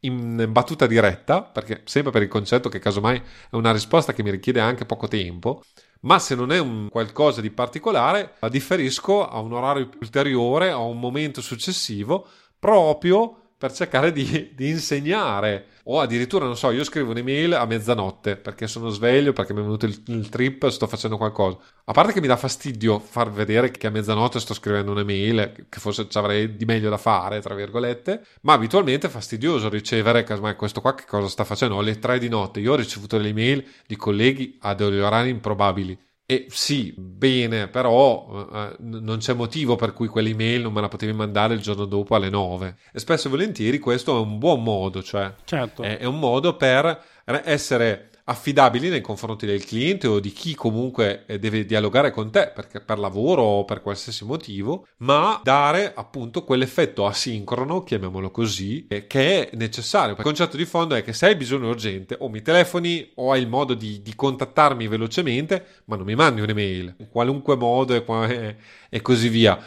in 0.00 0.46
battuta 0.50 0.86
diretta, 0.86 1.42
perché 1.42 1.80
sempre 1.84 2.12
per 2.12 2.22
il 2.22 2.28
concetto 2.28 2.68
che 2.68 2.78
casomai 2.78 3.16
è 3.50 3.54
una 3.54 3.72
risposta 3.72 4.12
che 4.12 4.22
mi 4.22 4.30
richiede 4.30 4.60
anche 4.60 4.84
poco 4.84 5.08
tempo, 5.08 5.62
ma 6.00 6.18
se 6.18 6.34
non 6.34 6.52
è 6.52 6.58
un 6.58 6.88
qualcosa 6.90 7.40
di 7.40 7.50
particolare, 7.50 8.34
la 8.40 8.50
differisco 8.50 9.26
a 9.26 9.38
un 9.40 9.54
orario 9.54 9.88
ulteriore, 10.00 10.70
a 10.70 10.78
un 10.78 11.00
momento 11.00 11.40
successivo, 11.40 12.28
proprio 12.58 13.43
per 13.56 13.72
cercare 13.72 14.12
di, 14.12 14.52
di, 14.54 14.68
insegnare. 14.68 15.66
O 15.84 16.00
addirittura 16.00 16.46
non 16.46 16.56
so 16.56 16.70
io 16.70 16.84
scrivo 16.84 17.10
un'email 17.10 17.54
a 17.54 17.66
mezzanotte 17.66 18.36
perché 18.36 18.66
sono 18.66 18.88
sveglio 18.88 19.32
perché 19.32 19.52
mi 19.52 19.60
è 19.60 19.62
venuto 19.62 19.86
il, 19.86 20.02
il 20.06 20.28
trip 20.28 20.68
sto 20.68 20.86
facendo 20.86 21.16
qualcosa. 21.16 21.58
A 21.84 21.92
parte 21.92 22.12
che 22.12 22.20
mi 22.20 22.26
dà 22.26 22.36
fastidio 22.36 22.98
far 22.98 23.30
vedere 23.30 23.70
che 23.70 23.86
a 23.86 23.90
mezzanotte 23.90 24.40
sto 24.40 24.54
scrivendo 24.54 24.92
un'email 24.92 25.66
che 25.68 25.80
forse 25.80 26.08
ci 26.08 26.18
avrei 26.18 26.56
di 26.56 26.64
meglio 26.64 26.88
da 26.88 26.96
fare 26.96 27.40
tra 27.40 27.54
virgolette 27.54 28.24
ma 28.42 28.54
abitualmente 28.54 29.08
è 29.08 29.10
fastidioso 29.10 29.68
ricevere 29.68 30.24
casomai 30.24 30.56
questo 30.56 30.80
qua 30.80 30.94
che 30.94 31.04
cosa 31.06 31.28
sta 31.28 31.44
facendo? 31.44 31.78
Alle 31.78 31.98
tre 31.98 32.18
di 32.18 32.28
notte 32.28 32.60
io 32.60 32.72
ho 32.72 32.76
ricevuto 32.76 33.16
delle 33.16 33.28
email 33.28 33.66
di 33.86 33.96
colleghi 33.96 34.56
a 34.60 34.74
degli 34.74 34.98
orari 34.98 35.28
improbabili 35.28 35.98
e 36.26 36.46
sì, 36.48 36.94
bene, 36.96 37.68
però 37.68 38.48
eh, 38.50 38.76
non 38.78 39.18
c'è 39.18 39.34
motivo 39.34 39.76
per 39.76 39.92
cui 39.92 40.08
quell'email 40.08 40.62
non 40.62 40.72
me 40.72 40.80
la 40.80 40.88
potevi 40.88 41.12
mandare 41.12 41.52
il 41.52 41.60
giorno 41.60 41.84
dopo 41.84 42.14
alle 42.14 42.30
9. 42.30 42.76
E 42.92 42.98
spesso 42.98 43.28
e 43.28 43.30
volentieri 43.30 43.78
questo 43.78 44.16
è 44.16 44.20
un 44.20 44.38
buon 44.38 44.62
modo, 44.62 45.02
cioè 45.02 45.34
certo. 45.44 45.82
è, 45.82 45.98
è 45.98 46.04
un 46.06 46.18
modo 46.18 46.56
per 46.56 46.98
essere 47.44 48.10
affidabili 48.24 48.88
nei 48.88 49.02
confronti 49.02 49.44
del 49.44 49.64
cliente 49.64 50.06
o 50.06 50.18
di 50.18 50.32
chi 50.32 50.54
comunque 50.54 51.24
eh, 51.26 51.38
deve 51.38 51.64
dialogare 51.64 52.10
con 52.10 52.30
te 52.30 52.50
perché 52.54 52.80
per 52.80 52.98
lavoro 52.98 53.42
o 53.42 53.64
per 53.64 53.82
qualsiasi 53.82 54.24
motivo, 54.24 54.86
ma 54.98 55.40
dare 55.42 55.92
appunto 55.94 56.44
quell'effetto 56.44 57.06
asincrono, 57.06 57.82
chiamiamolo 57.82 58.30
così, 58.30 58.86
eh, 58.88 59.06
che 59.06 59.48
è 59.48 59.56
necessario. 59.56 60.14
Il 60.16 60.22
concetto 60.22 60.56
di 60.56 60.64
fondo 60.64 60.94
è 60.94 61.02
che 61.02 61.12
se 61.12 61.26
hai 61.26 61.36
bisogno 61.36 61.68
urgente 61.68 62.16
o 62.18 62.28
mi 62.28 62.40
telefoni 62.40 63.12
o 63.16 63.32
hai 63.32 63.40
il 63.40 63.48
modo 63.48 63.74
di, 63.74 64.00
di 64.00 64.14
contattarmi 64.14 64.88
velocemente, 64.88 65.82
ma 65.86 65.96
non 65.96 66.06
mi 66.06 66.14
mandi 66.14 66.40
un'email, 66.40 66.94
in 66.98 67.08
qualunque 67.08 67.56
modo 67.56 67.94
e, 67.94 68.56
e 68.88 69.02
così 69.02 69.28
via. 69.28 69.58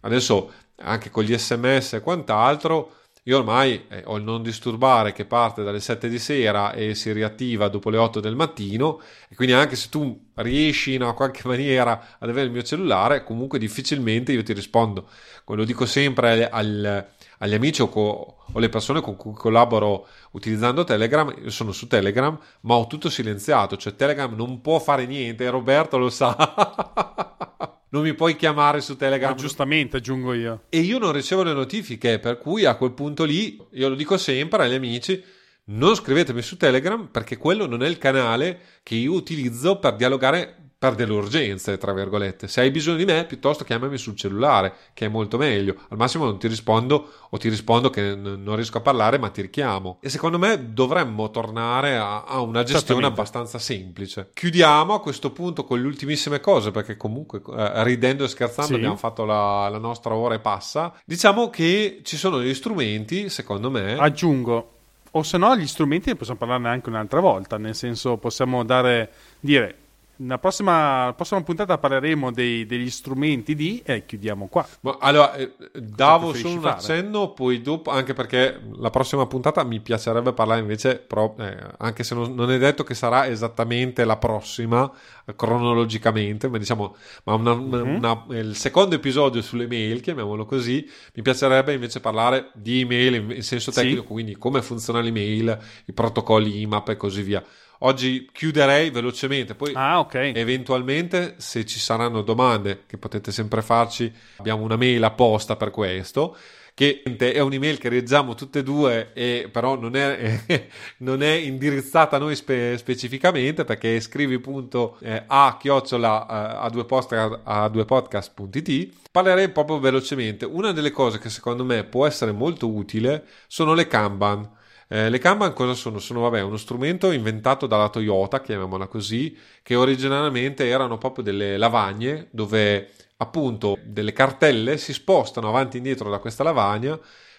Adesso 0.00 0.52
anche 0.80 1.10
con 1.10 1.24
gli 1.24 1.36
sms 1.36 1.94
e 1.94 2.00
quant'altro 2.00 2.92
Io 3.28 3.36
ormai 3.36 3.84
eh, 3.88 4.04
ho 4.06 4.16
il 4.16 4.24
non 4.24 4.42
disturbare 4.42 5.12
che 5.12 5.26
parte 5.26 5.62
dalle 5.62 5.80
7 5.80 6.08
di 6.08 6.18
sera 6.18 6.72
e 6.72 6.94
si 6.94 7.12
riattiva 7.12 7.68
dopo 7.68 7.90
le 7.90 7.98
8 7.98 8.20
del 8.20 8.34
mattino 8.34 9.02
e 9.28 9.34
quindi 9.34 9.52
anche 9.52 9.76
se 9.76 9.90
tu 9.90 10.28
riesci 10.36 10.94
in 10.94 11.12
qualche 11.14 11.42
maniera 11.46 12.16
ad 12.18 12.30
avere 12.30 12.46
il 12.46 12.52
mio 12.52 12.62
cellulare, 12.62 13.24
comunque 13.24 13.58
difficilmente 13.58 14.32
io 14.32 14.42
ti 14.42 14.54
rispondo. 14.54 15.08
Lo 15.44 15.64
dico 15.64 15.84
sempre 15.84 16.48
al, 16.48 17.06
agli 17.38 17.54
amici 17.54 17.82
o, 17.82 17.90
co, 17.90 18.38
o 18.50 18.58
le 18.58 18.68
persone 18.70 19.02
con 19.02 19.16
cui 19.16 19.34
collaboro 19.34 20.06
utilizzando 20.30 20.84
Telegram, 20.84 21.30
io 21.42 21.50
sono 21.50 21.72
su 21.72 21.86
Telegram, 21.86 22.38
ma 22.62 22.76
ho 22.76 22.86
tutto 22.86 23.10
silenziato, 23.10 23.76
cioè 23.76 23.94
Telegram 23.94 24.34
non 24.34 24.62
può 24.62 24.78
fare 24.78 25.04
niente, 25.04 25.50
Roberto 25.50 25.98
lo 25.98 26.08
sa. 26.08 27.76
non 27.90 28.02
mi 28.02 28.14
puoi 28.14 28.36
chiamare 28.36 28.80
su 28.80 28.96
Telegram. 28.96 29.30
Ma 29.30 29.36
giustamente, 29.36 29.98
aggiungo 29.98 30.32
io. 30.34 30.64
E 30.68 30.80
io 30.80 30.98
non 30.98 31.12
ricevo 31.12 31.42
le 31.42 31.52
notifiche, 31.52 32.18
per 32.18 32.38
cui 32.38 32.64
a 32.64 32.74
quel 32.74 32.92
punto 32.92 33.24
lì, 33.24 33.58
io 33.72 33.88
lo 33.88 33.94
dico 33.94 34.16
sempre 34.16 34.64
agli 34.64 34.74
amici, 34.74 35.22
non 35.70 35.94
scrivetemi 35.94 36.42
su 36.42 36.56
Telegram 36.56 37.08
perché 37.08 37.36
quello 37.36 37.66
non 37.66 37.82
è 37.82 37.88
il 37.88 37.98
canale 37.98 38.60
che 38.82 38.94
io 38.94 39.12
utilizzo 39.12 39.78
per 39.78 39.96
dialogare 39.96 40.67
per 40.78 40.94
delle 40.94 41.12
urgenze, 41.12 41.76
tra 41.76 41.92
virgolette. 41.92 42.46
Se 42.46 42.60
hai 42.60 42.70
bisogno 42.70 42.98
di 42.98 43.04
me, 43.04 43.24
piuttosto 43.24 43.64
chiamami 43.64 43.98
sul 43.98 44.14
cellulare, 44.14 44.74
che 44.94 45.06
è 45.06 45.08
molto 45.08 45.36
meglio. 45.36 45.74
Al 45.88 45.96
massimo 45.96 46.24
non 46.24 46.38
ti 46.38 46.46
rispondo 46.46 47.10
o 47.28 47.36
ti 47.36 47.48
rispondo 47.48 47.90
che 47.90 48.14
n- 48.14 48.40
non 48.44 48.54
riesco 48.54 48.78
a 48.78 48.80
parlare, 48.80 49.18
ma 49.18 49.28
ti 49.28 49.42
richiamo. 49.42 49.98
E 50.00 50.08
secondo 50.08 50.38
me 50.38 50.72
dovremmo 50.72 51.30
tornare 51.30 51.96
a, 51.96 52.22
a 52.22 52.40
una 52.40 52.62
gestione 52.62 53.06
abbastanza 53.06 53.58
semplice. 53.58 54.30
Chiudiamo 54.32 54.94
a 54.94 55.00
questo 55.00 55.32
punto 55.32 55.64
con 55.64 55.80
le 55.80 55.86
ultimissime 55.86 56.38
cose, 56.38 56.70
perché 56.70 56.96
comunque 56.96 57.42
eh, 57.44 57.82
ridendo 57.82 58.22
e 58.22 58.28
scherzando 58.28 58.70
sì. 58.70 58.76
abbiamo 58.76 58.96
fatto 58.96 59.24
la, 59.24 59.68
la 59.68 59.78
nostra 59.78 60.14
ora 60.14 60.36
e 60.36 60.38
passa. 60.38 60.94
Diciamo 61.04 61.50
che 61.50 62.02
ci 62.04 62.16
sono 62.16 62.38
degli 62.38 62.54
strumenti, 62.54 63.28
secondo 63.28 63.68
me. 63.68 63.96
Aggiungo 63.96 64.74
o 65.10 65.22
se 65.22 65.38
no 65.38 65.56
gli 65.56 65.66
strumenti 65.66 66.10
ne 66.10 66.16
possiamo 66.16 66.38
parlarne 66.38 66.68
anche 66.68 66.88
un'altra 66.88 67.18
volta, 67.18 67.56
nel 67.56 67.74
senso 67.74 68.18
possiamo 68.18 68.62
dare, 68.62 69.10
dire 69.40 69.74
nella 70.18 70.38
prossima, 70.38 71.12
prossima, 71.16 71.42
puntata 71.42 71.78
parleremo 71.78 72.32
dei, 72.32 72.66
degli 72.66 72.90
strumenti 72.90 73.54
di 73.54 73.82
e 73.84 74.04
chiudiamo 74.04 74.48
qua. 74.48 74.66
Ma 74.80 74.96
allora, 75.00 75.34
eh, 75.34 75.52
davo 75.72 76.32
solo 76.32 76.54
un 76.54 76.60
fare? 76.60 76.74
accenno, 76.76 77.32
poi 77.32 77.60
dopo, 77.60 77.90
anche 77.90 78.14
perché 78.14 78.60
la 78.76 78.90
prossima 78.90 79.26
puntata 79.26 79.62
mi 79.64 79.80
piacerebbe 79.80 80.32
parlare 80.32 80.60
invece, 80.60 80.96
pro, 80.96 81.36
eh, 81.38 81.56
anche 81.78 82.02
se 82.02 82.14
non, 82.14 82.34
non, 82.34 82.50
è 82.50 82.58
detto 82.58 82.84
che 82.84 82.94
sarà 82.94 83.28
esattamente 83.28 84.04
la 84.04 84.16
prossima 84.16 84.90
eh, 85.24 85.34
cronologicamente, 85.36 86.48
ma 86.48 86.58
diciamo, 86.58 86.96
ma 87.24 87.34
una, 87.34 87.54
mm-hmm. 87.54 87.94
una, 87.94 88.24
il 88.30 88.56
secondo 88.56 88.96
episodio 88.96 89.40
sulle 89.42 89.66
mail, 89.66 90.00
chiamiamolo 90.00 90.46
così, 90.46 90.88
mi 91.14 91.22
piacerebbe 91.22 91.72
invece 91.72 92.00
parlare 92.00 92.50
di 92.54 92.80
email 92.80 93.14
in, 93.14 93.30
in 93.30 93.42
senso 93.42 93.70
tecnico, 93.70 94.00
sì. 94.02 94.06
quindi 94.08 94.36
come 94.36 94.62
funziona 94.62 95.00
l'email, 95.00 95.58
i 95.84 95.92
protocolli 95.92 96.60
IMAP 96.62 96.88
e 96.88 96.96
così 96.96 97.22
via. 97.22 97.44
Oggi 97.80 98.28
chiuderei 98.32 98.90
velocemente, 98.90 99.54
poi 99.54 99.72
ah, 99.74 100.00
okay. 100.00 100.32
eventualmente 100.34 101.34
se 101.38 101.64
ci 101.64 101.78
saranno 101.78 102.22
domande 102.22 102.84
che 102.86 102.98
potete 102.98 103.30
sempre 103.30 103.62
farci, 103.62 104.12
abbiamo 104.36 104.64
una 104.64 104.76
mail 104.76 105.04
apposta 105.04 105.56
per 105.56 105.70
questo 105.70 106.36
che 106.78 107.02
è 107.02 107.40
un'email 107.40 107.76
che 107.76 107.88
reggiamo 107.88 108.36
tutte 108.36 108.60
e 108.60 108.62
due, 108.62 109.10
e 109.12 109.48
però 109.50 109.76
non 109.76 109.96
è, 109.96 110.44
non 110.98 111.24
è 111.24 111.32
indirizzata 111.32 112.14
a 112.14 112.18
noi 112.20 112.36
spe- 112.36 112.78
specificamente 112.78 113.64
perché 113.64 113.98
scrivi.a 113.98 114.94
eh, 115.00 115.56
chiocciola 115.58 116.22
eh, 116.22 116.66
a 116.66 116.70
due, 116.70 116.84
post, 116.84 117.40
a 117.42 117.68
due 117.68 117.84
podcast.it. 117.84 118.94
Parlerei 119.10 119.48
proprio 119.48 119.80
velocemente. 119.80 120.44
Una 120.44 120.70
delle 120.70 120.92
cose 120.92 121.18
che 121.18 121.30
secondo 121.30 121.64
me 121.64 121.82
può 121.82 122.06
essere 122.06 122.30
molto 122.30 122.72
utile 122.72 123.24
sono 123.48 123.74
le 123.74 123.88
Kanban. 123.88 124.48
Eh, 124.90 125.10
le 125.10 125.18
Kanban 125.18 125.52
cosa 125.52 125.74
sono? 125.74 125.98
Sono 125.98 126.20
vabbè, 126.20 126.40
uno 126.40 126.56
strumento 126.56 127.10
inventato 127.10 127.66
dalla 127.66 127.90
Toyota, 127.90 128.40
chiamiamola 128.40 128.86
così, 128.86 129.36
che 129.62 129.74
originariamente 129.74 130.66
erano 130.66 130.96
proprio 130.96 131.22
delle 131.22 131.58
lavagne 131.58 132.28
dove 132.30 132.90
appunto 133.18 133.78
delle 133.84 134.12
cartelle 134.12 134.78
si 134.78 134.94
spostano 134.94 135.48
avanti 135.48 135.76
e 135.76 135.78
indietro 135.80 136.08
da 136.08 136.18
questa 136.18 136.42
lavagna 136.42 136.98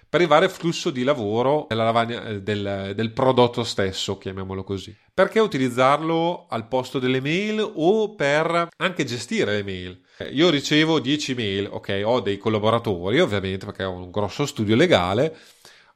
per 0.10 0.20
arrivare 0.22 0.45
al 0.45 0.52
flusso 0.52 0.89
di 0.89 1.04
lavoro 1.04 1.66
della 1.70 1.84
lavagna, 1.84 2.24
eh, 2.26 2.41
del, 2.41 2.93
del, 2.95 3.12
prodotto 3.12 3.64
stesso, 3.64 4.18
chiamiamolo 4.18 4.64
così. 4.64 4.95
Perché 5.14 5.39
utilizzarlo 5.39 6.47
al 6.50 6.68
posto 6.68 6.97
delle 6.97 7.22
mail 7.22 7.60
o 7.76 8.16
per 8.16 8.70
anche 8.78 9.04
gestire 9.06 9.58
le 9.58 9.64
mail? 9.64 10.02
Eh, 10.18 10.30
io 10.30 10.50
ricevo 10.50 11.00
10 11.00 11.36
mail, 11.36 11.68
ok, 11.72 12.02
ho 12.04 12.20
dei 12.22 12.38
collaboratori 12.38 13.20
ovviamente 13.20 13.66
perché 13.66 13.84
ho 13.84 13.91
un 13.91 14.10
grosso 14.10 14.47
studio 14.47 14.76
legale 14.76 15.36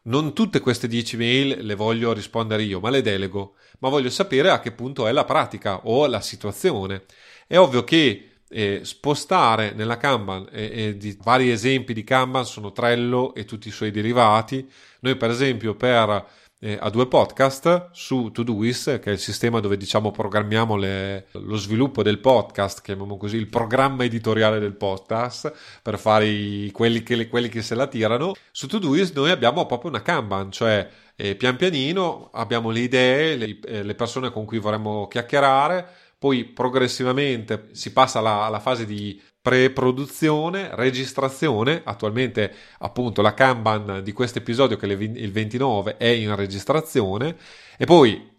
non 0.03 0.33
tutte 0.33 0.59
queste 0.59 0.87
10 0.87 1.17
mail 1.17 1.65
le 1.65 1.75
voglio 1.75 2.13
rispondere 2.13 2.63
io, 2.63 2.79
ma 2.79 2.89
le 2.89 3.01
delego, 3.01 3.55
ma 3.79 3.89
voglio 3.89 4.09
sapere 4.09 4.49
a 4.49 4.59
che 4.59 4.71
punto 4.71 5.07
è 5.07 5.11
la 5.11 5.25
pratica 5.25 5.85
o 5.87 6.05
la 6.07 6.21
situazione. 6.21 7.03
È 7.47 7.57
ovvio 7.57 7.83
che 7.83 8.29
eh, 8.49 8.81
spostare 8.83 9.73
nella 9.73 9.97
Kanban 9.97 10.47
e, 10.51 10.71
e 10.73 10.97
di 10.97 11.17
vari 11.21 11.49
esempi 11.49 11.93
di 11.93 12.03
Kanban 12.03 12.45
sono 12.45 12.71
Trello 12.71 13.33
e 13.33 13.45
tutti 13.45 13.67
i 13.67 13.71
suoi 13.71 13.91
derivati. 13.91 14.69
Noi, 14.99 15.15
per 15.15 15.29
esempio, 15.29 15.75
per 15.75 16.27
eh, 16.63 16.77
a 16.79 16.89
due 16.89 17.07
podcast 17.07 17.89
su 17.91 18.31
Todoist, 18.31 18.99
che 18.99 19.09
è 19.09 19.13
il 19.13 19.19
sistema 19.19 19.59
dove 19.59 19.75
diciamo 19.75 20.11
programmiamo 20.11 20.77
le, 20.77 21.25
lo 21.31 21.57
sviluppo 21.57 22.03
del 22.03 22.19
podcast, 22.19 22.81
chiamiamo 22.81 23.17
così 23.17 23.35
il 23.35 23.49
programma 23.49 24.05
editoriale 24.05 24.59
del 24.59 24.73
podcast, 24.73 25.51
per 25.81 25.99
fare 25.99 26.25
i, 26.25 26.71
quelli, 26.71 27.03
che, 27.03 27.27
quelli 27.27 27.49
che 27.49 27.61
se 27.61 27.75
la 27.75 27.87
tirano. 27.87 28.33
Su 28.51 28.67
Todoist 28.67 29.13
noi 29.13 29.31
abbiamo 29.31 29.65
proprio 29.65 29.89
una 29.89 30.01
Kanban, 30.01 30.53
cioè 30.53 30.89
eh, 31.17 31.35
pian 31.35 31.57
pianino 31.57 32.29
abbiamo 32.31 32.69
le 32.69 32.79
idee, 32.79 33.35
le, 33.35 33.59
eh, 33.65 33.83
le 33.83 33.95
persone 33.95 34.31
con 34.31 34.45
cui 34.45 34.59
vorremmo 34.59 35.09
chiacchierare, 35.09 35.85
poi 36.17 36.45
progressivamente 36.45 37.71
si 37.73 37.91
passa 37.91 38.19
alla, 38.19 38.43
alla 38.43 38.61
fase 38.61 38.85
di 38.85 39.21
pre-produzione, 39.43 40.69
registrazione, 40.73 41.81
attualmente 41.83 42.51
appunto 42.79 43.21
la 43.21 43.33
Kanban 43.33 43.99
di 44.01 44.13
questo 44.13 44.37
episodio 44.39 44.77
che 44.77 44.87
è 44.87 44.91
il 44.93 45.31
29 45.31 45.97
è 45.97 46.07
in 46.07 46.33
registrazione 46.33 47.35
e 47.77 47.83
poi 47.83 48.31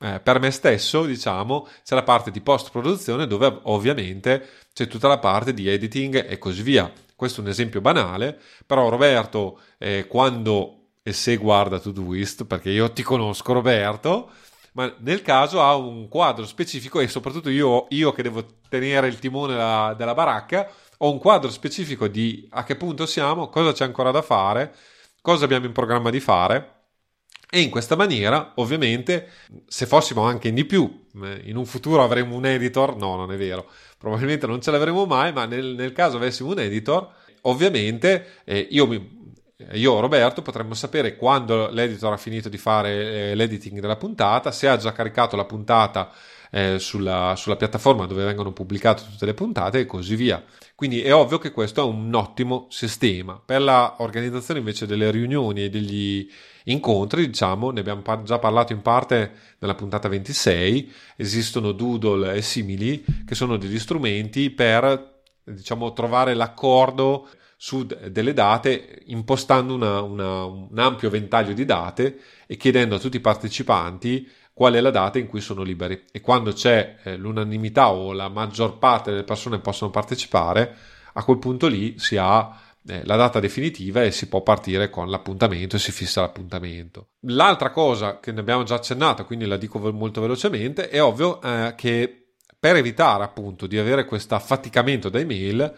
eh, 0.00 0.20
per 0.20 0.40
me 0.40 0.50
stesso 0.50 1.04
diciamo 1.04 1.68
c'è 1.84 1.94
la 1.94 2.02
parte 2.02 2.30
di 2.30 2.40
post-produzione 2.40 3.26
dove 3.26 3.60
ovviamente 3.64 4.48
c'è 4.72 4.86
tutta 4.86 5.08
la 5.08 5.18
parte 5.18 5.52
di 5.52 5.68
editing 5.68 6.26
e 6.26 6.38
così 6.38 6.62
via. 6.62 6.90
Questo 7.14 7.40
è 7.40 7.44
un 7.44 7.50
esempio 7.50 7.82
banale, 7.82 8.38
però 8.64 8.88
Roberto 8.88 9.60
eh, 9.76 10.06
quando 10.08 10.76
e 11.02 11.12
se 11.12 11.36
guarda 11.36 11.78
Todoist, 11.78 12.46
perché 12.46 12.70
io 12.70 12.90
ti 12.92 13.02
conosco 13.02 13.52
Roberto, 13.52 14.30
ma 14.76 14.94
nel 14.98 15.22
caso 15.22 15.62
ha 15.62 15.74
un 15.74 16.06
quadro 16.06 16.44
specifico 16.44 17.00
e 17.00 17.08
soprattutto 17.08 17.48
io, 17.48 17.86
io 17.88 18.12
che 18.12 18.22
devo 18.22 18.44
tenere 18.68 19.08
il 19.08 19.18
timone 19.18 19.54
della, 19.54 19.94
della 19.96 20.12
baracca, 20.12 20.70
ho 20.98 21.10
un 21.10 21.18
quadro 21.18 21.50
specifico 21.50 22.08
di 22.08 22.46
a 22.50 22.62
che 22.62 22.76
punto 22.76 23.06
siamo, 23.06 23.48
cosa 23.48 23.72
c'è 23.72 23.84
ancora 23.84 24.10
da 24.10 24.20
fare, 24.20 24.74
cosa 25.22 25.46
abbiamo 25.46 25.64
in 25.64 25.72
programma 25.72 26.10
di 26.10 26.20
fare. 26.20 26.72
E 27.48 27.60
in 27.60 27.70
questa 27.70 27.96
maniera, 27.96 28.52
ovviamente, 28.56 29.30
se 29.66 29.86
fossimo 29.86 30.22
anche 30.22 30.48
in 30.48 30.54
di 30.54 30.66
più, 30.66 31.06
eh, 31.22 31.42
in 31.44 31.56
un 31.56 31.64
futuro 31.64 32.02
avremo 32.02 32.34
un 32.34 32.44
editor, 32.44 32.96
no, 32.96 33.16
non 33.16 33.32
è 33.32 33.36
vero, 33.36 33.70
probabilmente 33.96 34.46
non 34.46 34.60
ce 34.60 34.72
l'avremo 34.72 35.06
mai, 35.06 35.32
ma 35.32 35.46
nel, 35.46 35.74
nel 35.74 35.92
caso 35.92 36.16
avessimo 36.16 36.50
un 36.50 36.58
editor, 36.58 37.08
ovviamente 37.42 38.42
eh, 38.44 38.66
io 38.70 38.86
mi, 38.86 39.25
io 39.72 39.92
o 39.92 40.00
Roberto 40.00 40.42
potremmo 40.42 40.74
sapere 40.74 41.16
quando 41.16 41.70
l'editor 41.70 42.12
ha 42.12 42.18
finito 42.18 42.50
di 42.50 42.58
fare 42.58 43.30
eh, 43.30 43.34
l'editing 43.34 43.80
della 43.80 43.96
puntata, 43.96 44.52
se 44.52 44.68
ha 44.68 44.76
già 44.76 44.92
caricato 44.92 45.34
la 45.34 45.46
puntata 45.46 46.12
eh, 46.50 46.78
sulla, 46.78 47.34
sulla, 47.36 47.56
piattaforma 47.56 48.06
dove 48.06 48.24
vengono 48.24 48.52
pubblicate 48.52 49.04
tutte 49.10 49.24
le 49.24 49.32
puntate 49.32 49.80
e 49.80 49.86
così 49.86 50.14
via. 50.14 50.44
Quindi 50.74 51.00
è 51.00 51.14
ovvio 51.14 51.38
che 51.38 51.52
questo 51.52 51.80
è 51.80 51.84
un 51.84 52.12
ottimo 52.14 52.66
sistema. 52.68 53.40
Per 53.42 53.62
l'organizzazione 53.62 54.60
invece 54.60 54.84
delle 54.84 55.10
riunioni 55.10 55.64
e 55.64 55.70
degli 55.70 56.28
incontri, 56.64 57.26
diciamo, 57.26 57.70
ne 57.70 57.80
abbiamo 57.80 58.02
già 58.24 58.38
parlato 58.38 58.74
in 58.74 58.82
parte 58.82 59.32
nella 59.58 59.74
puntata 59.74 60.08
26, 60.08 60.92
esistono 61.16 61.72
Doodle 61.72 62.34
e 62.34 62.42
simili 62.42 63.02
che 63.24 63.34
sono 63.34 63.56
degli 63.56 63.78
strumenti 63.78 64.50
per 64.50 65.14
diciamo 65.44 65.92
trovare 65.94 66.34
l'accordo 66.34 67.28
su 67.56 67.86
delle 67.86 68.34
date 68.34 69.02
impostando 69.06 69.74
una, 69.74 70.02
una, 70.02 70.44
un 70.44 70.78
ampio 70.78 71.08
ventaglio 71.08 71.54
di 71.54 71.64
date 71.64 72.20
e 72.46 72.56
chiedendo 72.56 72.96
a 72.96 72.98
tutti 72.98 73.16
i 73.16 73.20
partecipanti 73.20 74.30
qual 74.52 74.74
è 74.74 74.80
la 74.80 74.90
data 74.90 75.18
in 75.18 75.26
cui 75.26 75.40
sono 75.40 75.62
liberi 75.62 76.04
e 76.12 76.20
quando 76.20 76.52
c'è 76.52 76.96
eh, 77.02 77.16
l'unanimità 77.16 77.90
o 77.90 78.12
la 78.12 78.28
maggior 78.28 78.78
parte 78.78 79.10
delle 79.10 79.24
persone 79.24 79.58
possono 79.58 79.90
partecipare 79.90 80.76
a 81.14 81.24
quel 81.24 81.38
punto 81.38 81.66
lì 81.66 81.98
si 81.98 82.16
ha 82.16 82.60
eh, 82.88 83.04
la 83.04 83.16
data 83.16 83.40
definitiva 83.40 84.02
e 84.02 84.12
si 84.12 84.28
può 84.28 84.42
partire 84.42 84.90
con 84.90 85.10
l'appuntamento 85.10 85.76
e 85.76 85.78
si 85.78 85.92
fissa 85.92 86.20
l'appuntamento. 86.20 87.08
L'altra 87.20 87.70
cosa 87.70 88.20
che 88.20 88.32
ne 88.32 88.40
abbiamo 88.40 88.62
già 88.62 88.76
accennato, 88.76 89.24
quindi 89.24 89.46
la 89.46 89.56
dico 89.56 89.78
molto 89.92 90.20
velocemente, 90.20 90.88
è 90.88 91.02
ovvio 91.02 91.40
eh, 91.42 91.74
che 91.76 92.28
per 92.58 92.76
evitare 92.76 93.24
appunto 93.24 93.66
di 93.66 93.78
avere 93.78 94.04
questo 94.04 94.34
affaticamento 94.34 95.08
dai 95.08 95.24
mail 95.24 95.74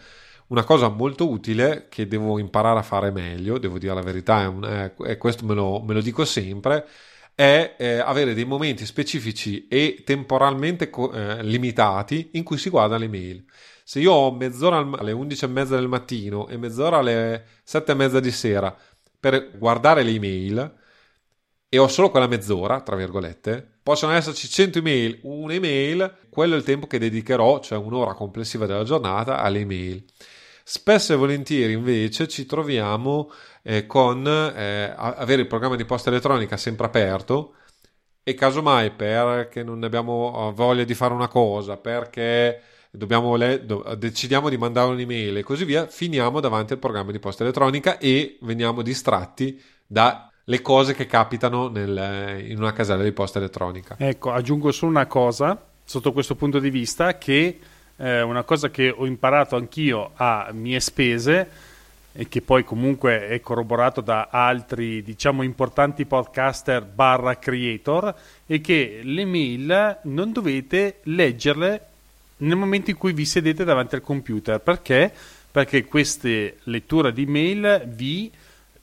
una 0.49 0.63
cosa 0.63 0.89
molto 0.89 1.29
utile 1.29 1.87
che 1.89 2.07
devo 2.07 2.39
imparare 2.39 2.79
a 2.79 2.83
fare 2.83 3.11
meglio, 3.11 3.57
devo 3.57 3.77
dire 3.77 3.93
la 3.93 4.01
verità, 4.01 4.51
e 5.05 5.17
questo 5.17 5.45
me 5.45 5.53
lo, 5.53 5.81
me 5.81 5.93
lo, 5.93 6.01
dico 6.01 6.25
sempre, 6.25 6.87
è 7.35 7.75
eh, 7.77 7.99
avere 7.99 8.33
dei 8.33 8.45
momenti 8.45 8.85
specifici 8.85 9.67
e 9.67 10.01
temporalmente 10.05 10.89
co- 10.89 11.11
eh, 11.11 11.43
limitati 11.43 12.31
in 12.33 12.43
cui 12.43 12.57
si 12.57 12.69
guarda 12.69 12.97
le 12.97 13.07
mail. 13.07 13.45
Se 13.83 13.99
io 13.99 14.11
ho 14.11 14.31
mezz'ora 14.31 14.77
alle 14.97 15.11
11 15.11 15.45
e 15.45 15.47
mezza 15.47 15.75
del 15.75 15.87
mattino 15.87 16.47
e 16.47 16.57
mezz'ora 16.57 16.97
alle 16.97 17.45
7 17.63 17.91
e 17.91 17.95
mezza 17.95 18.19
di 18.19 18.31
sera 18.31 18.75
per 19.19 19.57
guardare 19.57 20.03
le 20.03 20.11
email 20.11 20.77
e 21.69 21.77
ho 21.77 21.87
solo 21.87 22.09
quella 22.09 22.27
mezz'ora, 22.27 22.81
tra 22.81 22.95
virgolette, 22.95 23.79
possono 23.83 24.13
esserci 24.13 24.47
100 24.49 24.79
email, 24.79 25.19
un'email, 25.23 26.17
quello 26.29 26.55
è 26.55 26.57
il 26.57 26.63
tempo 26.63 26.87
che 26.87 26.97
dedicherò, 26.97 27.59
cioè 27.59 27.77
un'ora 27.77 28.13
complessiva 28.15 28.65
della 28.65 28.83
giornata, 28.83 29.39
alle 29.39 29.59
email. 29.59 30.03
Spesso 30.71 31.13
e 31.13 31.15
volentieri 31.15 31.73
invece 31.73 32.27
ci 32.27 32.45
troviamo 32.45 33.31
eh, 33.63 33.87
con 33.87 34.23
eh, 34.27 34.93
avere 34.95 35.41
il 35.41 35.47
programma 35.47 35.75
di 35.75 35.83
posta 35.83 36.11
elettronica 36.11 36.57
sempre 36.57 36.85
aperto 36.85 37.55
e 38.21 38.35
casomai 38.35 38.91
perché 38.91 39.63
non 39.63 39.83
abbiamo 39.83 40.53
voglia 40.53 40.83
di 40.83 40.93
fare 40.93 41.15
una 41.15 41.27
cosa, 41.27 41.77
perché 41.77 42.61
le- 42.91 43.65
do- 43.65 43.95
decidiamo 43.97 44.47
di 44.47 44.59
mandare 44.59 44.91
un'email 44.91 45.37
e 45.37 45.41
così 45.41 45.65
via, 45.65 45.87
finiamo 45.87 46.39
davanti 46.39 46.73
al 46.73 46.79
programma 46.79 47.11
di 47.11 47.17
posta 47.17 47.41
elettronica 47.41 47.97
e 47.97 48.37
veniamo 48.41 48.83
distratti 48.83 49.59
da 49.87 50.29
le 50.43 50.61
cose 50.61 50.93
che 50.93 51.07
capitano 51.07 51.67
nel, 51.67 52.45
in 52.47 52.59
una 52.59 52.73
casella 52.73 53.01
di 53.01 53.11
posta 53.11 53.39
elettronica. 53.39 53.95
Ecco, 53.97 54.31
aggiungo 54.31 54.71
solo 54.71 54.91
una 54.91 55.07
cosa 55.07 55.65
sotto 55.83 56.13
questo 56.13 56.35
punto 56.35 56.59
di 56.59 56.69
vista 56.69 57.17
che 57.17 57.59
eh, 57.99 58.21
una 58.21 58.43
cosa 58.43 58.69
che 58.69 58.89
ho 58.89 59.05
imparato 59.05 59.55
anch'io 59.55 60.11
a 60.15 60.49
mie 60.51 60.79
spese 60.79 61.49
e 62.11 62.27
che 62.27 62.41
poi 62.41 62.63
comunque 62.63 63.27
è 63.27 63.39
corroborato 63.39 64.01
da 64.01 64.29
altri 64.31 65.03
diciamo 65.03 65.43
importanti 65.43 66.05
podcaster 66.05 66.83
barra 66.83 67.37
creator 67.37 68.15
è 68.45 68.59
che 68.61 69.01
le 69.03 69.25
mail 69.25 69.99
non 70.03 70.31
dovete 70.31 70.99
leggerle 71.03 71.85
nel 72.37 72.55
momento 72.55 72.89
in 72.89 72.97
cui 72.97 73.13
vi 73.13 73.25
sedete 73.25 73.63
davanti 73.63 73.95
al 73.95 74.01
computer 74.01 74.59
perché? 74.59 75.13
Perché 75.51 75.85
queste 75.85 76.57
letture 76.63 77.11
di 77.11 77.25
mail 77.25 77.83
vi 77.85 78.31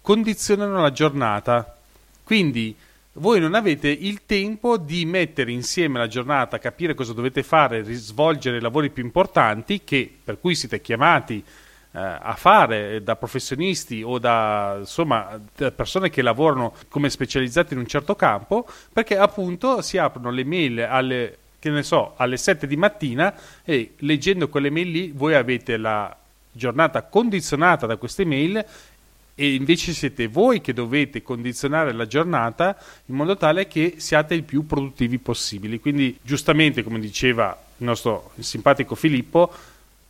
condizionano 0.06 0.80
la 0.80 0.92
giornata. 0.92 1.76
Quindi 2.22 2.76
voi 3.18 3.40
non 3.40 3.54
avete 3.54 3.88
il 3.88 4.22
tempo 4.26 4.76
di 4.76 5.04
mettere 5.06 5.50
insieme 5.50 5.98
la 5.98 6.06
giornata, 6.06 6.58
capire 6.58 6.94
cosa 6.94 7.12
dovete 7.12 7.42
fare, 7.42 7.82
svolgere 7.94 8.58
i 8.58 8.60
lavori 8.60 8.90
più 8.90 9.04
importanti 9.04 9.82
che, 9.84 10.10
per 10.22 10.38
cui 10.38 10.54
siete 10.54 10.80
chiamati 10.80 11.42
eh, 11.92 11.98
a 11.98 12.34
fare 12.36 13.02
da 13.02 13.16
professionisti 13.16 14.02
o 14.02 14.18
da, 14.18 14.76
insomma, 14.80 15.40
da 15.56 15.70
persone 15.70 16.10
che 16.10 16.20
lavorano 16.20 16.74
come 16.88 17.08
specializzati 17.08 17.72
in 17.72 17.80
un 17.80 17.86
certo 17.86 18.14
campo, 18.16 18.68
perché 18.92 19.16
appunto 19.16 19.80
si 19.80 19.96
aprono 19.96 20.30
le 20.30 20.44
mail 20.44 20.80
alle, 20.80 21.38
so, 21.80 22.14
alle 22.16 22.36
7 22.36 22.66
di 22.66 22.76
mattina 22.76 23.34
e 23.64 23.94
leggendo 23.98 24.48
quelle 24.48 24.70
mail 24.70 24.90
lì 24.90 25.12
voi 25.14 25.34
avete 25.34 25.78
la 25.78 26.14
giornata 26.52 27.02
condizionata 27.02 27.86
da 27.86 27.96
queste 27.96 28.24
mail 28.24 28.64
e 29.38 29.52
invece 29.54 29.92
siete 29.92 30.28
voi 30.28 30.62
che 30.62 30.72
dovete 30.72 31.22
condizionare 31.22 31.92
la 31.92 32.06
giornata 32.06 32.74
in 33.04 33.14
modo 33.14 33.36
tale 33.36 33.68
che 33.68 33.96
siate 33.98 34.34
il 34.34 34.44
più 34.44 34.64
produttivi 34.64 35.18
possibili. 35.18 35.78
Quindi, 35.78 36.18
giustamente, 36.22 36.82
come 36.82 36.98
diceva 36.98 37.56
il 37.76 37.84
nostro 37.84 38.32
simpatico 38.38 38.94
Filippo, 38.94 39.52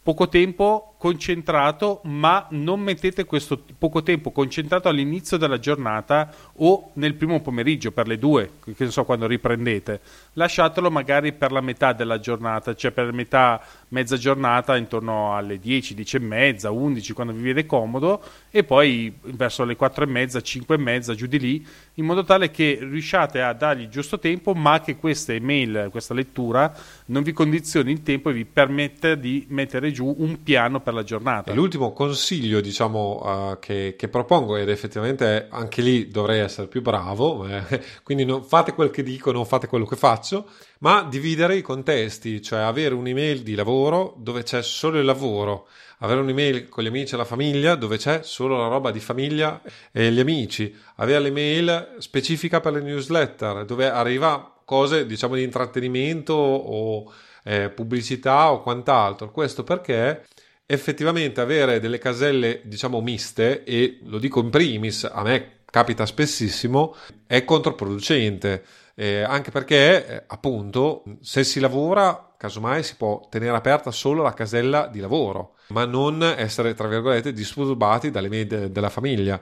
poco 0.01 0.29
tempo 0.29 0.95
concentrato, 0.99 2.01
ma 2.05 2.47
non 2.51 2.81
mettete 2.81 3.25
questo 3.25 3.63
poco 3.79 4.03
tempo 4.03 4.31
concentrato 4.31 4.89
all'inizio 4.89 5.37
della 5.37 5.59
giornata 5.59 6.33
o 6.57 6.91
nel 6.95 7.15
primo 7.15 7.41
pomeriggio 7.41 7.93
per 7.93 8.07
le 8.07 8.19
due, 8.19 8.53
che 8.65 8.85
ne 8.85 8.91
so 8.91 9.05
quando 9.05 9.27
riprendete. 9.27 10.01
Lasciatelo 10.35 10.91
magari 10.91 11.33
per 11.33 11.53
la 11.53 11.61
metà 11.61 11.93
della 11.93 12.19
giornata, 12.19 12.75
cioè 12.75 12.91
per 12.91 13.13
metà 13.13 13.63
mezza 13.89 14.17
giornata 14.17 14.77
intorno 14.77 15.37
alle 15.37 15.59
10, 15.59 15.95
10 15.95 16.17
e 16.17 16.21
mezza, 16.21 16.71
11 16.71 17.13
quando 17.13 17.33
vi 17.33 17.43
viene 17.43 17.67
comodo 17.67 18.23
e 18.51 18.65
poi 18.65 19.17
verso 19.23 19.65
le 19.65 19.77
4 19.77 20.05
e 20.05 20.07
mezza, 20.07 20.41
5 20.41 20.75
e 20.75 20.79
mezza 20.79 21.15
giù 21.15 21.27
di 21.27 21.39
lì 21.39 21.67
in 21.95 22.05
modo 22.05 22.25
tale 22.25 22.51
che 22.51 22.79
riusciate 22.81 23.41
a 23.43 23.53
dargli 23.53 23.83
il 23.83 23.89
giusto 23.89 24.19
tempo 24.19 24.55
ma 24.55 24.81
che 24.81 24.97
questa 24.97 25.33
email, 25.33 25.89
questa 25.91 26.15
lettura 26.15 26.75
non 27.07 27.23
vi 27.23 27.33
condizioni 27.33 27.93
il 27.93 28.03
tempo 28.03 28.31
e 28.31 28.33
vi 28.33 28.45
permetta 28.45 29.15
di 29.15 29.47
mettere 29.49 29.93
giù 29.93 30.15
un 30.19 30.43
piano 30.43 30.81
per 30.87 30.95
la 30.95 31.03
giornata. 31.03 31.51
E 31.51 31.55
l'ultimo 31.55 31.93
consiglio 31.93 32.61
diciamo 32.61 33.51
uh, 33.51 33.59
che, 33.59 33.97
che, 33.99 34.07
propongo 34.07 34.55
ed 34.55 34.69
effettivamente 34.69 35.49
anche 35.51 35.83
lì 35.83 36.07
dovrei 36.07 36.39
essere 36.39 36.69
più 36.69 36.81
bravo, 36.81 37.45
eh, 37.45 37.83
quindi 38.05 38.25
non 38.25 38.45
fate 38.45 38.73
quel 38.73 38.91
che 38.91 39.03
dico, 39.03 39.33
non 39.33 39.45
fate 39.45 39.67
quello 39.67 39.85
che 39.85 39.97
faccio 39.97 40.49
ma 40.79 41.03
dividere 41.03 41.57
i 41.57 41.63
contesti, 41.63 42.41
cioè 42.41 42.61
avere 42.61 42.95
un'email 42.95 43.43
di 43.43 43.57
lavoro 43.57 44.15
dove 44.19 44.45
c'è 44.45 44.63
solo 44.63 45.01
il 45.01 45.05
lavoro, 45.05 45.67
avere 45.99 46.21
un'email 46.21 46.69
con 46.69 46.85
gli 46.85 46.89
amici 46.89 47.15
e 47.15 47.17
la 47.17 47.25
famiglia 47.25 47.75
dove 47.75 47.97
c'è 47.97 48.21
solo 48.23 48.57
la 48.57 48.69
roba 48.69 48.93
di 48.93 49.01
famiglia 49.01 49.61
e 49.91 50.13
gli 50.13 50.21
amici, 50.21 50.73
avere 50.97 51.19
l'email 51.19 51.97
specifica 51.99 52.61
per 52.61 52.75
le 52.75 52.83
newsletter 52.83 53.65
dove 53.65 53.91
arriva 53.91 54.55
cose 54.65 55.05
diciamo 55.05 55.35
di 55.35 55.43
intrattenimento 55.43 56.33
o 56.33 57.11
eh, 57.43 57.71
pubblicità 57.71 58.53
o 58.53 58.61
quant'altro. 58.61 59.31
Questo 59.31 59.63
perché 59.65 60.25
effettivamente 60.67 61.41
avere 61.41 61.79
delle 61.79 61.99
caselle 61.99 62.61
diciamo 62.65 63.01
miste 63.01 63.63
e 63.63 64.01
lo 64.03 64.19
dico 64.19 64.41
in 64.41 64.51
primis 64.51 65.05
a 65.05 65.23
me 65.23 65.61
capita 65.65 66.05
spessissimo 66.05 66.95
è 67.27 67.45
controproducente. 67.45 68.65
Eh, 68.99 69.21
anche 69.21 69.51
perché 69.51 70.07
eh, 70.07 70.23
appunto 70.27 71.05
se 71.21 71.45
si 71.45 71.61
lavora 71.61 72.33
casomai 72.35 72.83
si 72.83 72.97
può 72.97 73.27
tenere 73.29 73.55
aperta 73.55 73.91
solo 73.91 74.23
la 74.23 74.33
casella 74.33 74.87
di 74.87 75.01
lavoro 75.01 75.57
ma 75.69 75.85
non 75.85 76.23
essere 76.23 76.73
tra 76.73 76.89
virgolette 76.89 77.35
disturbati 77.35 78.11
dalle 78.11 78.29
medie 78.29 78.71
della 78.71 78.89
famiglia. 78.89 79.41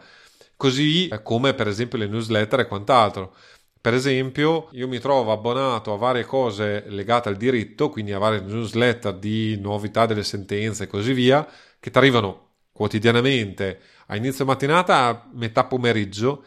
Così 0.56 1.08
eh, 1.08 1.22
come 1.22 1.54
per 1.54 1.68
esempio 1.68 1.98
le 1.98 2.08
newsletter 2.08 2.60
e 2.60 2.66
quant'altro 2.66 3.34
per 3.84 3.92
esempio, 3.92 4.68
io 4.70 4.88
mi 4.88 4.98
trovo 4.98 5.30
abbonato 5.30 5.92
a 5.92 5.98
varie 5.98 6.24
cose 6.24 6.84
legate 6.86 7.28
al 7.28 7.36
diritto, 7.36 7.90
quindi 7.90 8.14
a 8.14 8.18
varie 8.18 8.40
newsletter 8.40 9.12
di 9.12 9.60
novità 9.60 10.06
delle 10.06 10.22
sentenze 10.22 10.84
e 10.84 10.86
così 10.86 11.12
via, 11.12 11.46
che 11.78 11.90
ti 11.90 11.98
arrivano 11.98 12.52
quotidianamente 12.72 13.78
a 14.06 14.16
inizio 14.16 14.46
mattinata, 14.46 15.04
a 15.04 15.28
metà 15.34 15.64
pomeriggio, 15.64 16.46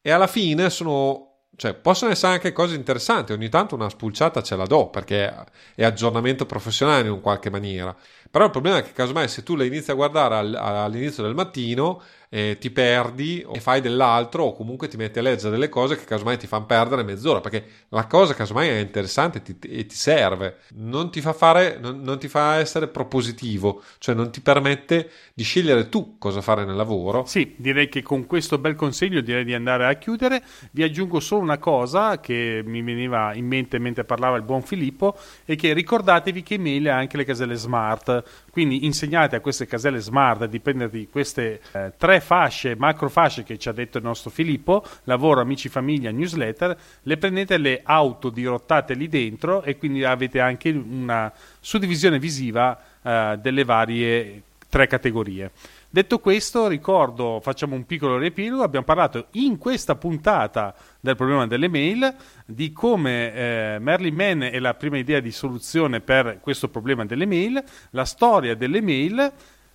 e 0.00 0.10
alla 0.10 0.26
fine 0.26 0.70
sono 0.70 1.28
cioè, 1.54 1.74
possono 1.74 2.10
essere 2.10 2.32
anche 2.32 2.50
cose 2.50 2.74
interessanti, 2.74 3.32
ogni 3.32 3.48
tanto 3.48 3.76
una 3.76 3.88
spulciata 3.88 4.42
ce 4.42 4.56
la 4.56 4.64
do 4.64 4.88
perché 4.88 5.32
è 5.76 5.84
aggiornamento 5.84 6.46
professionale 6.46 7.08
in 7.08 7.20
qualche 7.20 7.50
maniera. 7.50 7.94
Però 8.28 8.46
il 8.46 8.50
problema 8.50 8.78
è 8.78 8.82
che 8.82 8.90
casomai 8.92 9.28
se 9.28 9.44
tu 9.44 9.54
le 9.54 9.66
inizi 9.66 9.92
a 9.92 9.94
guardare 9.94 10.56
all'inizio 10.56 11.22
del 11.22 11.34
mattino 11.34 12.02
eh, 12.34 12.56
ti 12.58 12.70
perdi 12.70 13.46
e 13.52 13.60
fai 13.60 13.82
dell'altro 13.82 14.44
o 14.44 14.54
comunque 14.54 14.88
ti 14.88 14.96
metti 14.96 15.18
a 15.18 15.22
leggere 15.22 15.50
delle 15.50 15.68
cose 15.68 15.98
che 15.98 16.04
casomai 16.04 16.38
ti 16.38 16.46
fanno 16.46 16.64
perdere 16.64 17.02
mezz'ora 17.02 17.42
perché 17.42 17.64
la 17.90 18.06
cosa 18.06 18.32
casomai 18.32 18.68
è 18.68 18.78
interessante 18.78 19.42
ti, 19.42 19.58
e 19.68 19.84
ti 19.84 19.94
serve. 19.94 20.60
Non 20.76 21.10
ti 21.10 21.20
fa 21.20 21.34
fare 21.34 21.76
non, 21.78 22.00
non, 22.00 22.18
ti 22.18 22.28
fa 22.28 22.54
essere 22.54 22.88
propositivo 22.88 23.82
cioè 23.98 24.14
non 24.14 24.32
ti 24.32 24.40
permette 24.40 25.10
di 25.34 25.42
scegliere 25.42 25.90
tu 25.90 26.16
cosa 26.16 26.40
fare 26.40 26.64
nel 26.64 26.74
lavoro. 26.74 27.26
Sì 27.26 27.54
direi 27.58 27.90
che 27.90 28.00
con 28.00 28.24
questo 28.24 28.56
bel 28.56 28.76
consiglio 28.76 29.20
direi 29.20 29.44
di 29.44 29.52
andare 29.52 29.86
a 29.86 29.92
chiudere. 29.94 30.42
Vi 30.70 30.82
aggiungo 30.82 31.20
solo 31.20 31.42
una 31.42 31.58
cosa 31.58 32.18
che 32.18 32.62
mi 32.64 32.80
veniva 32.80 33.34
in 33.34 33.46
mente 33.46 33.78
mentre 33.78 34.04
parlava 34.04 34.38
il 34.38 34.42
buon 34.42 34.62
Filippo 34.62 35.18
e 35.44 35.54
che 35.54 35.74
ricordatevi 35.74 36.42
che 36.42 36.54
email 36.54 36.88
ha 36.88 36.96
anche 36.96 37.18
le 37.18 37.24
caselle 37.26 37.56
smart. 37.56 38.24
Quindi 38.50 38.86
insegnate 38.86 39.36
a 39.36 39.40
queste 39.40 39.66
caselle 39.66 40.00
smart 40.00 40.46
di 40.46 40.60
prendervi 40.60 41.08
queste 41.10 41.60
eh, 41.72 41.92
tre 41.98 42.20
fasce, 42.22 42.74
macro 42.76 43.10
fasce 43.10 43.42
che 43.42 43.58
ci 43.58 43.68
ha 43.68 43.72
detto 43.72 43.98
il 43.98 44.04
nostro 44.04 44.30
Filippo, 44.30 44.82
lavoro, 45.04 45.42
amici, 45.42 45.68
famiglia, 45.68 46.10
newsletter, 46.10 46.78
le 47.02 47.16
prendete, 47.18 47.58
le 47.58 47.82
autodirottate 47.84 48.94
lì 48.94 49.08
dentro 49.08 49.62
e 49.62 49.76
quindi 49.76 50.04
avete 50.04 50.40
anche 50.40 50.70
una 50.70 51.30
suddivisione 51.60 52.18
visiva 52.18 52.80
eh, 53.02 53.38
delle 53.40 53.64
varie 53.64 54.42
tre 54.72 54.86
categorie. 54.86 55.50
Detto 55.90 56.20
questo, 56.20 56.68
ricordo, 56.68 57.40
facciamo 57.42 57.74
un 57.74 57.84
piccolo 57.84 58.16
riepilogo, 58.16 58.62
abbiamo 58.62 58.86
parlato 58.86 59.26
in 59.32 59.58
questa 59.58 59.94
puntata 59.96 60.74
del 60.98 61.16
problema 61.16 61.46
delle 61.46 61.68
mail, 61.68 62.14
di 62.46 62.72
come 62.72 63.34
eh, 63.34 63.76
Merlin 63.78 64.14
Mann 64.14 64.42
è 64.44 64.58
la 64.58 64.72
prima 64.72 64.96
idea 64.96 65.20
di 65.20 65.30
soluzione 65.30 66.00
per 66.00 66.38
questo 66.40 66.70
problema 66.70 67.04
delle 67.04 67.26
mail, 67.26 67.62
la 67.90 68.06
storia 68.06 68.54
delle 68.54 68.80
mail, 68.80 69.30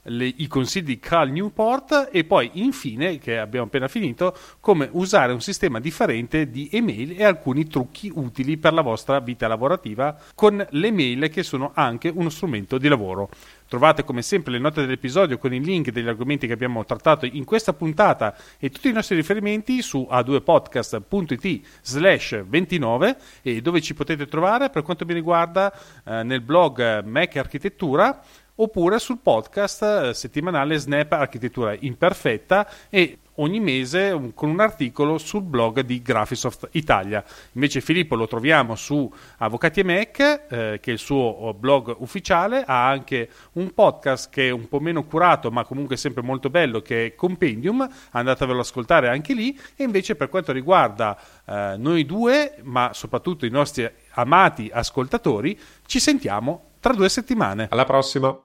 le, 0.08 0.34
i 0.38 0.48
consigli 0.48 0.84
di 0.84 1.00
Carl 1.00 1.32
Newport 1.32 2.10
e 2.12 2.24
poi 2.24 2.50
infine, 2.54 3.18
che 3.18 3.38
abbiamo 3.38 3.68
appena 3.68 3.88
finito, 3.88 4.36
come 4.60 4.90
usare 4.92 5.34
un 5.34 5.42
sistema 5.42 5.80
differente 5.80 6.50
di 6.50 6.70
email 6.72 7.20
e 7.20 7.24
alcuni 7.24 7.68
trucchi 7.68 8.12
utili 8.14 8.58
per 8.58 8.74
la 8.74 8.82
vostra 8.82 9.20
vita 9.20 9.48
lavorativa 9.48 10.18
con 10.36 10.66
le 10.70 10.92
mail 10.92 11.30
che 11.30 11.44
sono 11.44 11.72
anche 11.74 12.10
uno 12.14 12.30
strumento 12.30 12.78
di 12.78 12.88
lavoro. 12.88 13.30
Trovate 13.68 14.06
come 14.06 14.22
sempre 14.22 14.54
le 14.54 14.60
note 14.60 14.82
dell'episodio 14.82 15.38
con 15.38 15.54
i 15.54 15.62
link 15.62 15.92
degli 15.92 16.08
argomenti 16.08 16.48
che 16.48 16.54
abbiamo 16.54 16.86
trattato 16.86 17.26
in 17.26 17.44
questa 17.44 17.74
puntata 17.74 18.34
e 18.60 18.70
tutti 18.70 18.88
i 18.88 18.94
nostri 18.94 19.16
riferimenti 19.16 19.82
su 19.82 20.08
a2podcast.it 20.10 21.68
slash 21.82 22.44
29 22.46 23.18
e 23.42 23.62
dove 23.62 23.82
ci 23.82 23.94
potete 23.94 24.26
trovare 24.28 24.70
per 24.70 24.84
quanto 24.84 25.06
mi 25.06 25.14
riguarda 25.14 25.74
eh, 26.06 26.24
nel 26.24 26.40
blog 26.40 27.04
Mac 27.04 27.36
Architettura 27.36 28.24
oppure 28.58 29.00
sul 29.00 29.20
podcast 29.22 29.82
eh, 29.84 30.14
settimanale 30.14 30.78
Snap 30.78 31.12
Architettura 31.12 31.76
Imperfetta 31.78 32.68
e 32.90 33.20
ogni 33.40 33.60
mese 33.60 34.32
con 34.34 34.50
un 34.50 34.60
articolo 34.60 35.18
sul 35.18 35.44
blog 35.44 35.82
di 35.82 36.02
Graphisoft 36.02 36.70
Italia. 36.72 37.24
Invece 37.54 37.82
Filippo 37.82 38.16
lo 38.16 38.28
troviamo 38.28 38.76
su 38.76 39.12
Avvocati 39.38 39.82
e 39.82 39.84
Mac, 39.84 40.20
eh, 40.20 40.80
che 40.82 40.90
è 40.90 40.94
il 40.94 40.98
suo 40.98 41.54
blog 41.58 41.96
ufficiale, 42.00 42.64
ha 42.66 42.88
anche 42.88 43.30
un 43.54 43.74
podcast 43.74 44.30
che 44.30 44.48
è 44.48 44.52
un 44.52 44.68
po' 44.68 44.80
meno 44.80 45.04
curato, 45.04 45.52
ma 45.52 45.64
comunque 45.66 45.98
sempre 45.98 46.22
molto 46.22 46.50
bello, 46.50 46.82
che 46.82 47.08
è 47.08 47.16
Compendium, 47.16 47.88
andatevelo 48.12 48.60
ad 48.60 48.66
ascoltare 48.66 49.10
anche 49.10 49.34
lì, 49.34 49.58
e 49.76 49.84
invece 49.84 50.16
per 50.16 50.30
quanto 50.30 50.52
riguarda 50.52 51.18
eh, 51.46 51.76
noi 51.78 52.06
due, 52.06 52.56
ma 52.64 52.92
soprattutto 52.94 53.46
i 53.46 53.50
nostri 53.50 53.90
amati 54.14 54.70
ascoltatori, 54.74 55.58
ci 55.86 56.00
sentiamo 56.00 56.72
tra 56.80 56.94
due 56.94 57.10
settimane. 57.10 57.68
Alla 57.70 57.86
prossima! 57.86 58.40